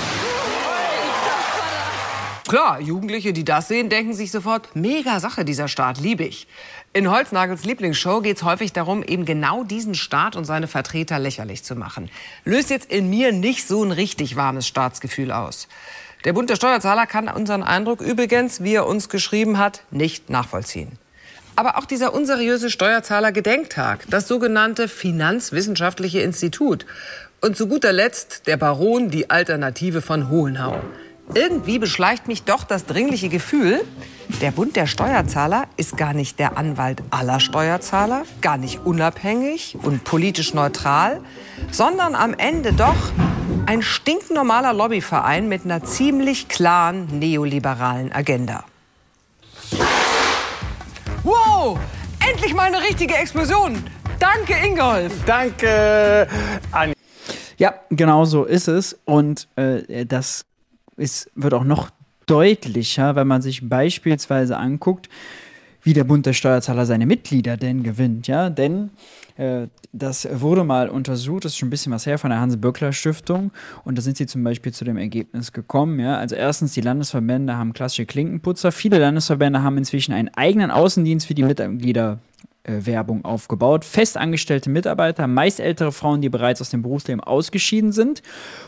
Klar, 2.48 2.82
Jugendliche, 2.82 3.32
die 3.32 3.46
das 3.46 3.70
sehen, 3.70 3.90
denken 3.90 4.14
sich 4.14 4.30
sofort, 4.30 4.76
mega 4.76 5.20
Sache, 5.20 5.46
dieser 5.46 5.68
Staat, 5.68 6.00
liebe 6.00 6.26
ich. 6.26 6.46
In 6.96 7.10
Holznagels 7.10 7.66
Lieblingsshow 7.66 8.22
geht 8.22 8.38
es 8.38 8.44
häufig 8.44 8.72
darum, 8.72 9.02
eben 9.02 9.26
genau 9.26 9.64
diesen 9.64 9.96
Staat 9.96 10.36
und 10.36 10.46
seine 10.46 10.68
Vertreter 10.68 11.18
lächerlich 11.18 11.64
zu 11.64 11.76
machen. 11.76 12.12
Löst 12.46 12.70
jetzt 12.70 12.92
in 12.92 13.10
mir 13.10 13.32
nicht 13.32 13.68
so 13.68 13.84
ein 13.84 13.92
richtig 13.92 14.36
warmes 14.36 14.68
Staatsgefühl 14.68 15.32
aus. 15.32 15.68
Der 16.24 16.34
Bund 16.34 16.52
der 16.52 16.56
Steuerzahler 16.56 17.08
kann 17.08 17.30
unseren 17.30 17.64
Eindruck 17.64 18.00
übrigens, 18.00 18.62
wie 18.62 18.76
er 18.76 18.86
uns 18.86 19.10
geschrieben 19.10 19.58
hat, 19.58 19.82
nicht 19.90 20.30
nachvollziehen. 20.30 21.00
Aber 21.56 21.80
auch 21.80 21.86
dieser 21.86 22.14
unseriöse 22.14 22.70
Steuerzahler-Gedenktag, 22.70 24.06
das 24.12 24.28
sogenannte 24.28 24.88
Finanzwissenschaftliche 24.88 26.20
Institut 26.20 26.86
und 27.42 27.58
zu 27.58 27.68
guter 27.68 27.92
Letzt 27.92 28.46
der 28.46 28.58
Baron, 28.58 29.10
die 29.10 29.32
Alternative 29.32 30.04
von 30.04 30.30
Hohenhau. 30.30 30.80
Irgendwie 31.34 31.80
beschleicht 31.80 32.28
mich 32.28 32.44
doch 32.44 32.64
das 32.64 32.86
dringliche 32.86 33.30
Gefühl, 33.30 33.82
der 34.42 34.52
Bund 34.52 34.76
der 34.76 34.88
Steuerzahler 34.88 35.66
ist 35.78 35.98
gar 35.98 36.14
nicht 36.14 36.40
der 36.40 36.58
Anwalt 36.58 37.04
aller 37.10 37.40
Steuerzahler, 37.40 38.24
gar 38.42 38.58
nicht 38.58 38.86
unabhängig 38.86 39.78
und 39.82 40.04
politisch 40.04 40.54
neutral, 40.54 41.22
sondern 41.72 42.16
am 42.16 42.34
Ende 42.34 42.74
doch 42.74 42.96
ein 43.66 43.82
stinknormaler 43.82 44.74
Lobbyverein 44.74 45.48
mit 45.48 45.66
einer 45.66 45.84
ziemlich 45.84 46.48
klaren 46.48 47.20
neoliberalen 47.20 48.12
Agenda. 48.12 48.64
Wow! 51.24 51.80
Endlich 52.28 52.54
mal 52.54 52.74
eine 52.74 52.82
richtige 52.82 53.16
Explosion! 53.16 53.84
Danke, 54.20 54.54
Ingolf! 54.66 55.12
Danke, 55.26 56.28
Anja. 56.72 56.94
Ja, 57.58 57.74
genau 57.90 58.26
so 58.26 58.46
ist 58.46 58.68
es. 58.68 59.00
Und 59.06 59.48
äh, 59.56 60.06
das 60.06 60.46
es 60.98 61.30
wird 61.36 61.54
auch 61.54 61.64
noch 61.64 61.90
deutlicher, 62.26 63.16
wenn 63.16 63.28
man 63.28 63.42
sich 63.42 63.68
beispielsweise 63.68 64.58
anguckt, 64.58 65.10
wie 65.84 65.94
der 65.94 66.06
Bund 66.06 66.26
der 66.26 66.34
Steuerzahler 66.34 66.86
seine 66.86 67.06
Mitglieder 67.06 67.58
denn 67.58 67.84
gewinnt, 67.84 68.28
ja, 68.28 68.50
denn 68.50 68.92
äh, 69.38 69.68
das 69.92 70.28
wurde 70.32 70.64
mal 70.64 70.90
untersucht, 70.90 71.46
das 71.46 71.52
ist 71.52 71.58
schon 71.58 71.68
ein 71.68 71.70
bisschen 71.70 71.92
was 71.92 72.06
her 72.06 72.18
von 72.18 72.32
der 72.32 72.40
Hans-Böckler-Stiftung. 72.40 73.52
Und 73.84 73.98
da 73.98 74.02
sind 74.02 74.18
sie 74.18 74.26
zum 74.26 74.44
Beispiel 74.44 74.74
zu 74.74 74.86
dem 74.86 74.98
Ergebnis 74.98 75.52
gekommen, 75.52 76.00
ja, 76.00 76.18
also 76.18 76.36
erstens, 76.36 76.74
die 76.74 76.82
Landesverbände 76.82 77.56
haben 77.58 77.74
klassische 77.74 78.06
Klinkenputzer, 78.06 78.72
viele 78.72 78.98
Landesverbände 78.98 79.62
haben 79.62 79.78
inzwischen 79.78 80.14
einen 80.14 80.30
eigenen 80.30 80.72
Außendienst 80.72 81.28
für 81.28 81.36
die 81.36 81.44
Mitglieder 81.44 82.20
Werbung 82.66 83.26
aufgebaut. 83.26 83.84
Festangestellte 83.86 84.70
Mitarbeiter, 84.70 85.28
meist 85.28 85.60
ältere 85.60 85.92
Frauen, 85.92 86.22
die 86.22 86.30
bereits 86.30 86.62
aus 86.62 86.70
dem 86.70 86.82
Berufsleben 86.82 87.22
ausgeschieden 87.22 87.92
sind 87.92 88.22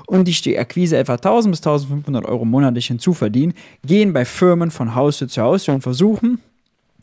und 0.08 0.28
die 0.28 0.60
Akquise 0.60 0.98
etwa 0.98 1.14
1000 1.14 1.54
bis 1.54 1.60
1500 1.60 2.26
Euro 2.26 2.46
monatlich 2.46 2.88
hinzuverdienen, 2.88 3.54
gehen 3.86 4.14
bei 4.14 4.26
Firmen 4.26 4.72
von 4.72 4.96
Haustür 4.96 5.28
zu 5.28 5.42
Haustür 5.42 5.76
und 5.76 5.82
versuchen, 5.82 6.42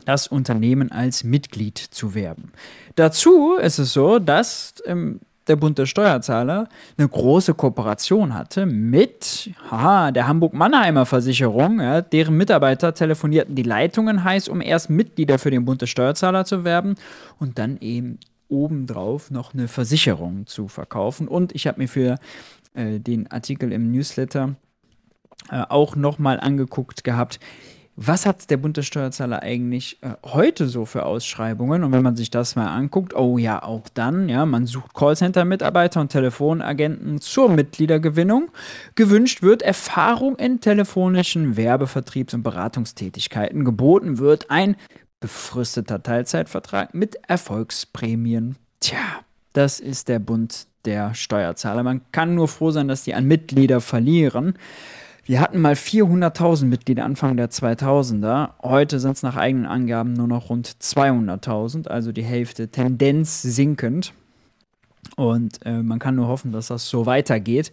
das 0.05 0.27
Unternehmen 0.27 0.91
als 0.91 1.25
Mitglied 1.25 1.79
zu 1.79 2.15
werben. 2.15 2.53
Dazu 2.97 3.55
ist 3.55 3.79
es 3.79 3.93
so, 3.93 4.19
dass 4.19 4.75
ähm, 4.87 5.21
der 5.49 5.57
Bund 5.57 5.79
der 5.79 5.87
Steuerzahler 5.87 6.69
eine 6.97 7.09
große 7.09 7.55
Kooperation 7.55 8.35
hatte 8.35 8.67
mit 8.67 9.51
haha, 9.71 10.11
der 10.11 10.29
Hamburg-Mannheimer 10.29 11.07
Versicherung. 11.07 11.81
Ja, 11.81 12.01
deren 12.01 12.37
Mitarbeiter 12.37 12.95
telefonierten 12.95 13.55
die 13.55 13.63
Leitungen 13.63 14.25
heiß, 14.25 14.49
um 14.49 14.61
erst 14.61 14.91
Mitglieder 14.91 15.39
für 15.39 15.51
den 15.51 15.65
Bund 15.65 15.81
der 15.81 15.87
Steuerzahler 15.87 16.45
zu 16.45 16.65
werben 16.65 16.95
und 17.39 17.59
dann 17.59 17.79
eben 17.81 18.19
obendrauf 18.49 19.31
noch 19.31 19.55
eine 19.55 19.69
Versicherung 19.69 20.47
zu 20.47 20.69
verkaufen. 20.69 21.27
Und 21.27 21.55
ich 21.55 21.67
habe 21.67 21.81
mir 21.81 21.89
für 21.89 22.19
äh, 22.75 23.01
den 23.01 23.31
Artikel 23.31 23.73
im 23.73 23.91
Newsletter 23.91 24.55
äh, 25.51 25.63
auch 25.69 25.97
nochmal 25.97 26.39
angeguckt 26.39 27.03
gehabt, 27.03 27.41
was 27.97 28.25
hat 28.25 28.49
der 28.51 28.57
Bund 28.57 28.77
der 28.77 28.83
Steuerzahler 28.83 29.43
eigentlich 29.43 29.99
äh, 30.03 30.15
heute 30.25 30.67
so 30.67 30.87
für 30.87 31.05
Ausschreibungen? 31.05 31.85
Und 31.85 31.93
wenn 31.93 32.03
man 32.03 32.17
sich 32.17 32.31
das 32.31 32.57
mal 32.57 32.69
anguckt, 32.69 33.15
oh 33.15 33.37
ja, 33.37 33.63
auch 33.63 33.89
dann, 33.93 34.29
ja, 34.29 34.47
man 34.47 34.67
sucht 34.67 34.95
Callcenter-Mitarbeiter 34.95 36.01
und 36.01 36.11
Telefonagenten 36.11 37.21
zur 37.21 37.51
Mitgliedergewinnung. 37.51 38.51
Gewünscht 38.95 39.43
wird 39.43 39.61
Erfahrung 39.63 40.37
in 40.37 40.61
telefonischen 40.61 41.55
Werbevertriebs- 41.55 42.35
und 42.35 42.43
Beratungstätigkeiten. 42.43 43.65
Geboten 43.65 44.19
wird 44.19 44.51
ein 44.51 44.77
befristeter 45.21 46.03
Teilzeitvertrag 46.03 46.95
mit 46.95 47.17
Erfolgsprämien. 47.29 48.57
Tja, 48.81 48.99
das 49.53 49.81
ist 49.81 50.09
der 50.09 50.19
Bund 50.19 50.67
der 50.85 51.15
Steuerzahler. 51.15 51.83
Man 51.83 52.01
kann 52.11 52.35
nur 52.35 52.49
froh 52.49 52.71
sein, 52.71 52.89
dass 52.89 53.05
die 53.05 53.15
an 53.15 53.27
Mitglieder 53.27 53.81
verlieren. 53.81 54.55
Wir 55.25 55.41
hatten 55.41 55.61
mal 55.61 55.75
400.000 55.75 56.65
Mitglieder 56.65 57.05
Anfang 57.05 57.37
der 57.37 57.49
2000er. 57.49 58.51
Heute 58.61 58.99
sind 58.99 59.13
es 59.13 59.23
nach 59.23 59.37
eigenen 59.37 59.67
Angaben 59.67 60.15
nur 60.15 60.27
noch 60.27 60.51
rund 60.51 60.69
200.000, 60.69 61.87
also 61.87 62.11
die 62.11 62.25
Hälfte 62.25 62.69
Tendenz 62.69 63.41
sinkend. 63.43 64.15
Und 65.17 65.65
äh, 65.65 65.83
man 65.83 66.01
kann 66.01 66.17
nur 66.17 66.27
hoffen, 66.27 66.51
dass 66.51 66.69
das 66.69 66.89
so 66.89 67.07
weitergeht. 67.07 67.71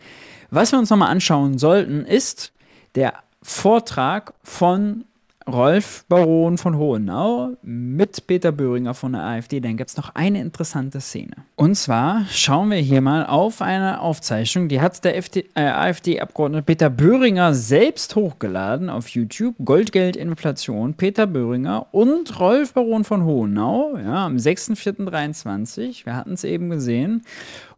Was 0.51 0.71
wir 0.71 0.79
uns 0.79 0.91
nochmal 0.91 1.09
anschauen 1.09 1.57
sollten, 1.57 2.05
ist 2.05 2.53
der 2.93 3.13
Vortrag 3.41 4.33
von 4.43 5.05
Rolf 5.49 6.05
Baron 6.07 6.57
von 6.57 6.77
Hohenau 6.77 7.57
mit 7.61 8.25
Peter 8.27 8.51
Böhringer 8.51 8.93
von 8.93 9.13
der 9.13 9.23
AfD. 9.23 9.59
Dann 9.59 9.77
gibt 9.77 9.89
es 9.89 9.97
noch 9.97 10.15
eine 10.15 10.39
interessante 10.41 11.01
Szene. 11.01 11.35
Und 11.55 11.75
zwar 11.75 12.25
schauen 12.31 12.71
wir 12.71 12.77
hier 12.77 13.01
mal 13.01 13.25
auf 13.25 13.61
eine 13.61 14.01
Aufzeichnung, 14.01 14.67
die 14.67 14.81
hat 14.81 15.03
der 15.03 15.15
äh, 15.17 15.41
AfD-Abgeordnete 15.55 16.63
Peter 16.63 16.89
Böhringer 16.89 17.53
selbst 17.53 18.15
hochgeladen 18.15 18.89
auf 18.89 19.09
YouTube. 19.09 19.55
Goldgeld, 19.63 20.15
Inflation, 20.15 20.93
Peter 20.93 21.27
Böhringer 21.27 21.87
und 21.91 22.39
Rolf 22.39 22.73
Baron 22.73 23.03
von 23.03 23.25
Hohenau 23.25 23.97
ja, 23.97 24.25
am 24.25 24.37
6.4.23. 24.37 26.05
Wir 26.05 26.15
hatten 26.15 26.33
es 26.33 26.43
eben 26.43 26.69
gesehen. 26.69 27.23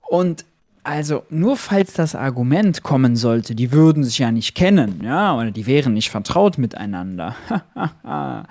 Und 0.09 0.45
also, 0.83 1.23
nur 1.29 1.57
falls 1.57 1.93
das 1.93 2.15
Argument 2.15 2.81
kommen 2.81 3.15
sollte, 3.15 3.53
die 3.53 3.71
würden 3.71 4.03
sich 4.03 4.17
ja 4.17 4.31
nicht 4.31 4.55
kennen, 4.55 5.01
ja, 5.03 5.35
oder 5.37 5.51
die 5.51 5.67
wären 5.67 5.93
nicht 5.93 6.09
vertraut 6.09 6.57
miteinander. 6.57 7.35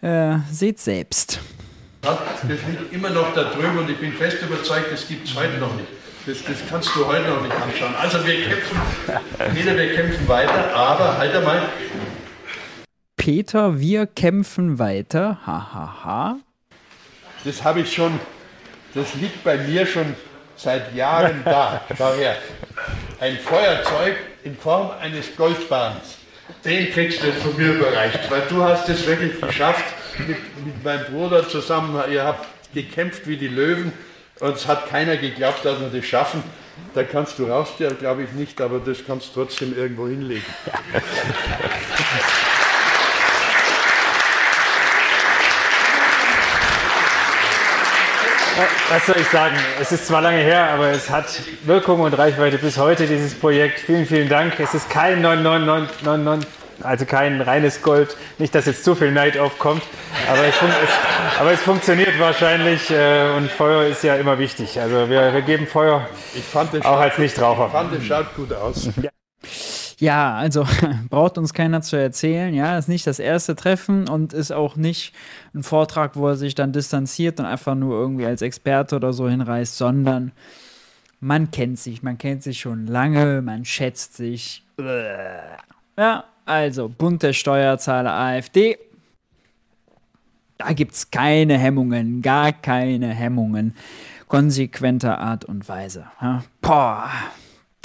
äh, 0.00 0.38
seht 0.50 0.80
selbst. 0.80 1.40
Das 2.00 2.18
liegt 2.42 2.92
immer 2.92 3.10
noch 3.10 3.34
da 3.34 3.44
drüben 3.44 3.78
und 3.78 3.90
ich 3.90 3.98
bin 3.98 4.12
fest 4.12 4.38
überzeugt, 4.42 4.92
das 4.92 5.08
gibt 5.08 5.28
es 5.28 5.34
heute 5.34 5.58
noch 5.58 5.74
nicht. 5.76 5.88
Das, 6.26 6.42
das 6.42 6.56
kannst 6.70 6.94
du 6.96 7.06
heute 7.06 7.28
noch 7.28 7.42
nicht 7.42 7.54
anschauen. 7.54 7.94
Also 8.00 8.26
wir 8.26 8.34
kämpfen, 8.34 8.78
Peter, 9.54 9.76
wir 9.76 9.94
kämpfen 9.94 10.28
weiter, 10.28 10.74
aber 10.74 11.18
halt 11.18 11.34
einmal. 11.34 11.62
Peter, 13.16 13.78
wir 13.78 14.06
kämpfen 14.06 14.78
weiter. 14.78 15.38
Hahaha. 15.46 15.74
Ha, 15.74 16.04
ha. 16.04 16.36
Das 17.44 17.62
habe 17.62 17.80
ich 17.80 17.92
schon, 17.92 18.18
das 18.94 19.14
liegt 19.16 19.44
bei 19.44 19.58
mir 19.58 19.84
schon 19.84 20.14
seit 20.56 20.94
Jahren 20.94 21.42
da. 21.44 21.82
Schau 21.96 22.14
her. 22.14 22.36
Ein 23.20 23.38
Feuerzeug 23.38 24.16
in 24.44 24.56
Form 24.56 24.90
eines 25.00 25.34
Goldbahns. 25.36 26.18
Den 26.64 26.90
kriegst 26.92 27.22
du 27.22 27.32
von 27.32 27.56
mir 27.56 27.74
überreicht, 27.74 28.30
weil 28.30 28.42
du 28.48 28.62
hast 28.62 28.88
es 28.88 29.06
wirklich 29.06 29.40
geschafft 29.40 29.84
mit, 30.26 30.36
mit 30.64 30.84
meinem 30.84 31.04
Bruder 31.06 31.48
zusammen. 31.48 32.00
Ihr 32.10 32.24
habt 32.24 32.46
gekämpft 32.74 33.26
wie 33.26 33.36
die 33.36 33.48
Löwen 33.48 33.92
und 34.40 34.56
es 34.56 34.66
hat 34.66 34.88
keiner 34.88 35.16
geglaubt, 35.16 35.64
dass 35.64 35.80
wir 35.80 35.88
das 35.88 36.04
schaffen. 36.04 36.42
Da 36.94 37.04
kannst 37.04 37.38
du 37.38 37.46
rausstellen, 37.46 37.98
glaube 37.98 38.24
ich 38.24 38.32
nicht, 38.32 38.60
aber 38.60 38.80
das 38.80 38.98
kannst 39.06 39.28
du 39.28 39.44
trotzdem 39.44 39.76
irgendwo 39.76 40.08
hinlegen. 40.08 40.44
Was 48.88 49.06
soll 49.06 49.16
ich 49.18 49.28
sagen? 49.30 49.56
Es 49.80 49.90
ist 49.90 50.06
zwar 50.06 50.22
lange 50.22 50.38
her, 50.38 50.70
aber 50.70 50.90
es 50.90 51.10
hat 51.10 51.26
Wirkung 51.64 52.00
und 52.00 52.12
Reichweite 52.16 52.56
bis 52.58 52.78
heute, 52.78 53.06
dieses 53.06 53.34
Projekt. 53.34 53.80
Vielen, 53.80 54.06
vielen 54.06 54.28
Dank. 54.28 54.60
Es 54.60 54.74
ist 54.74 54.88
kein 54.88 55.22
99999, 55.22 56.48
also 56.80 57.04
kein 57.04 57.40
reines 57.40 57.82
Gold. 57.82 58.16
Nicht, 58.38 58.54
dass 58.54 58.66
jetzt 58.66 58.84
zu 58.84 58.94
viel 58.94 59.10
Neid 59.10 59.36
aufkommt, 59.38 59.82
aber 60.30 60.44
es, 60.44 60.54
es, 60.54 61.40
aber 61.40 61.50
es 61.50 61.60
funktioniert 61.62 62.16
wahrscheinlich 62.20 62.90
äh, 62.90 63.30
und 63.36 63.50
Feuer 63.50 63.86
ist 63.88 64.04
ja 64.04 64.14
immer 64.14 64.38
wichtig. 64.38 64.80
Also 64.80 65.08
wir, 65.10 65.34
wir 65.34 65.42
geben 65.42 65.66
Feuer 65.66 66.06
auch 66.84 67.00
als 67.00 67.18
Nichtraucher. 67.18 67.66
Ich 67.66 67.72
fand, 67.72 67.92
es 67.92 68.06
schaut 68.06 68.36
gut 68.36 68.52
aus. 68.52 68.88
Ja. 69.02 69.10
Ja, 69.98 70.34
also 70.34 70.66
braucht 71.10 71.38
uns 71.38 71.54
keiner 71.54 71.82
zu 71.82 71.96
erzählen. 71.96 72.54
Ja, 72.54 72.78
ist 72.78 72.88
nicht 72.88 73.06
das 73.06 73.18
erste 73.18 73.54
Treffen 73.54 74.08
und 74.08 74.32
ist 74.32 74.52
auch 74.52 74.76
nicht 74.76 75.14
ein 75.54 75.62
Vortrag, 75.62 76.16
wo 76.16 76.28
er 76.28 76.36
sich 76.36 76.54
dann 76.54 76.72
distanziert 76.72 77.40
und 77.40 77.46
einfach 77.46 77.74
nur 77.74 77.98
irgendwie 77.98 78.26
als 78.26 78.42
Experte 78.42 78.96
oder 78.96 79.12
so 79.12 79.28
hinreißt, 79.28 79.76
sondern 79.76 80.32
man 81.20 81.50
kennt 81.50 81.78
sich, 81.78 82.02
man 82.02 82.18
kennt 82.18 82.42
sich 82.42 82.60
schon 82.60 82.86
lange, 82.86 83.40
man 83.42 83.64
schätzt 83.64 84.16
sich. 84.16 84.62
Ja, 85.96 86.24
also 86.44 86.88
Bund 86.88 87.22
der 87.22 87.32
Steuerzahler 87.32 88.12
AfD. 88.12 88.78
Da 90.58 90.72
gibt 90.72 90.92
es 90.92 91.10
keine 91.10 91.58
Hemmungen, 91.58 92.22
gar 92.22 92.52
keine 92.52 93.08
Hemmungen 93.08 93.74
konsequenter 94.28 95.18
Art 95.18 95.44
und 95.44 95.68
Weise. 95.68 96.06
Ja, 96.20 96.42
boah 96.60 97.08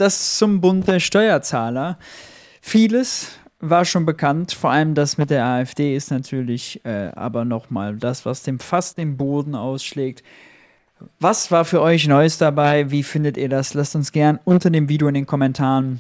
das 0.02 0.38
zum 0.38 0.62
Bund 0.62 0.88
der 0.88 1.00
Steuerzahler. 1.00 1.98
Vieles 2.62 3.32
war 3.60 3.84
schon 3.86 4.06
bekannt, 4.06 4.54
vor 4.54 4.72
allem 4.72 4.96
das 4.96 5.18
mit 5.18 5.30
der 5.30 5.46
AfD 5.46 5.96
ist 5.96 6.12
natürlich 6.12 6.84
äh, 6.86 7.12
aber 7.16 7.44
nochmal 7.44 7.98
das, 7.98 8.26
was 8.26 8.44
dem 8.44 8.60
fast 8.60 8.98
den 8.98 9.18
Boden 9.18 9.56
ausschlägt. 9.56 10.24
Was 11.20 11.52
war 11.52 11.66
für 11.66 11.82
euch 11.82 12.08
Neues 12.08 12.38
dabei? 12.38 12.92
Wie 12.92 13.04
findet 13.04 13.38
ihr 13.38 13.50
das? 13.50 13.74
Lasst 13.74 13.96
uns 13.96 14.12
gern 14.12 14.40
unter 14.46 14.70
dem 14.70 14.90
Video 14.90 15.08
in 15.08 15.14
den 15.14 15.26
Kommentaren 15.26 16.00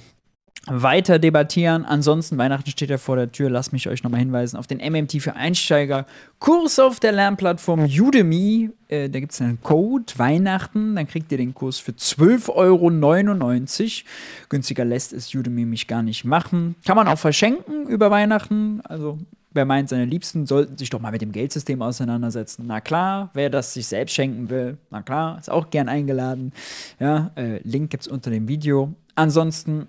weiter 0.69 1.19
debattieren. 1.19 1.85
Ansonsten, 1.85 2.37
Weihnachten 2.37 2.69
steht 2.69 2.89
ja 2.89 2.97
vor 2.97 3.15
der 3.15 3.31
Tür. 3.31 3.49
Lasst 3.49 3.73
mich 3.73 3.87
euch 3.87 4.03
nochmal 4.03 4.19
hinweisen 4.19 4.57
auf 4.57 4.67
den 4.67 4.77
MMT 4.77 5.21
für 5.21 5.35
Einsteiger 5.35 6.05
Kurs 6.39 6.79
auf 6.79 6.99
der 6.99 7.11
Lernplattform 7.11 7.85
Udemy. 7.85 8.69
Äh, 8.87 9.09
da 9.09 9.19
gibt 9.19 9.33
es 9.33 9.41
einen 9.41 9.61
Code 9.61 10.05
Weihnachten. 10.17 10.95
Dann 10.95 11.07
kriegt 11.07 11.31
ihr 11.31 11.37
den 11.37 11.53
Kurs 11.53 11.79
für 11.79 11.91
12,99 11.91 12.49
Euro. 12.49 14.05
Günstiger 14.49 14.85
lässt 14.85 15.13
es 15.13 15.33
Udemy 15.33 15.65
mich 15.65 15.87
gar 15.87 16.03
nicht 16.03 16.23
machen. 16.25 16.75
Kann 16.85 16.95
man 16.95 17.07
auch 17.07 17.19
verschenken 17.19 17.87
über 17.87 18.11
Weihnachten. 18.11 18.81
Also 18.83 19.17
Wer 19.51 19.65
meint, 19.65 19.89
seine 19.89 20.05
Liebsten 20.05 20.45
sollten 20.45 20.77
sich 20.77 20.91
doch 20.91 20.99
mal 20.99 21.11
mit 21.11 21.23
dem 21.23 21.31
Geldsystem 21.31 21.81
auseinandersetzen. 21.81 22.65
Na 22.67 22.81
klar, 22.81 23.31
wer 23.33 23.49
das 23.49 23.73
sich 23.73 23.87
selbst 23.87 24.13
schenken 24.13 24.49
will, 24.49 24.77
na 24.91 25.01
klar, 25.01 25.39
ist 25.39 25.49
auch 25.49 25.71
gern 25.71 25.89
eingeladen. 25.89 26.53
Ja, 26.99 27.31
äh, 27.35 27.59
Link 27.63 27.89
gibt 27.89 28.03
es 28.03 28.07
unter 28.07 28.29
dem 28.29 28.47
Video. 28.47 28.93
Ansonsten 29.15 29.87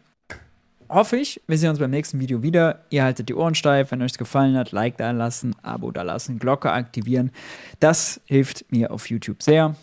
hoffe 0.91 1.17
ich, 1.17 1.41
wir 1.47 1.57
sehen 1.57 1.71
uns 1.71 1.79
beim 1.79 1.91
nächsten 1.91 2.21
Video 2.21 2.43
wieder. 2.43 2.85
Ihr 2.91 3.05
haltet 3.05 3.29
die 3.29 3.35
Ohren 3.35 3.55
steif. 3.55 3.91
Wenn 3.91 4.03
euch 4.03 4.13
es 4.13 4.19
gefallen 4.19 4.57
hat, 4.57 4.73
Like 4.73 4.99
da 4.99 5.11
lassen, 5.13 5.55
Abo 5.63 5.91
da 5.91 6.03
lassen, 6.03 6.39
Glocke 6.39 6.71
aktivieren. 6.73 7.31
Das 7.79 8.21
hilft 8.27 8.71
mir 8.71 8.91
auf 8.91 9.09
YouTube 9.09 9.43
sehr. 9.43 9.77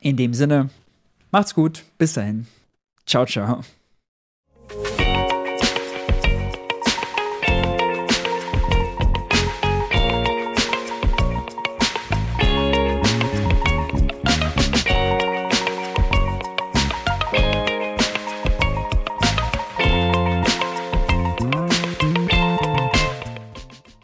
In 0.00 0.16
dem 0.16 0.34
Sinne, 0.34 0.70
macht's 1.30 1.54
gut. 1.54 1.84
Bis 1.98 2.14
dahin. 2.14 2.46
Ciao, 3.06 3.24
ciao. 3.26 3.62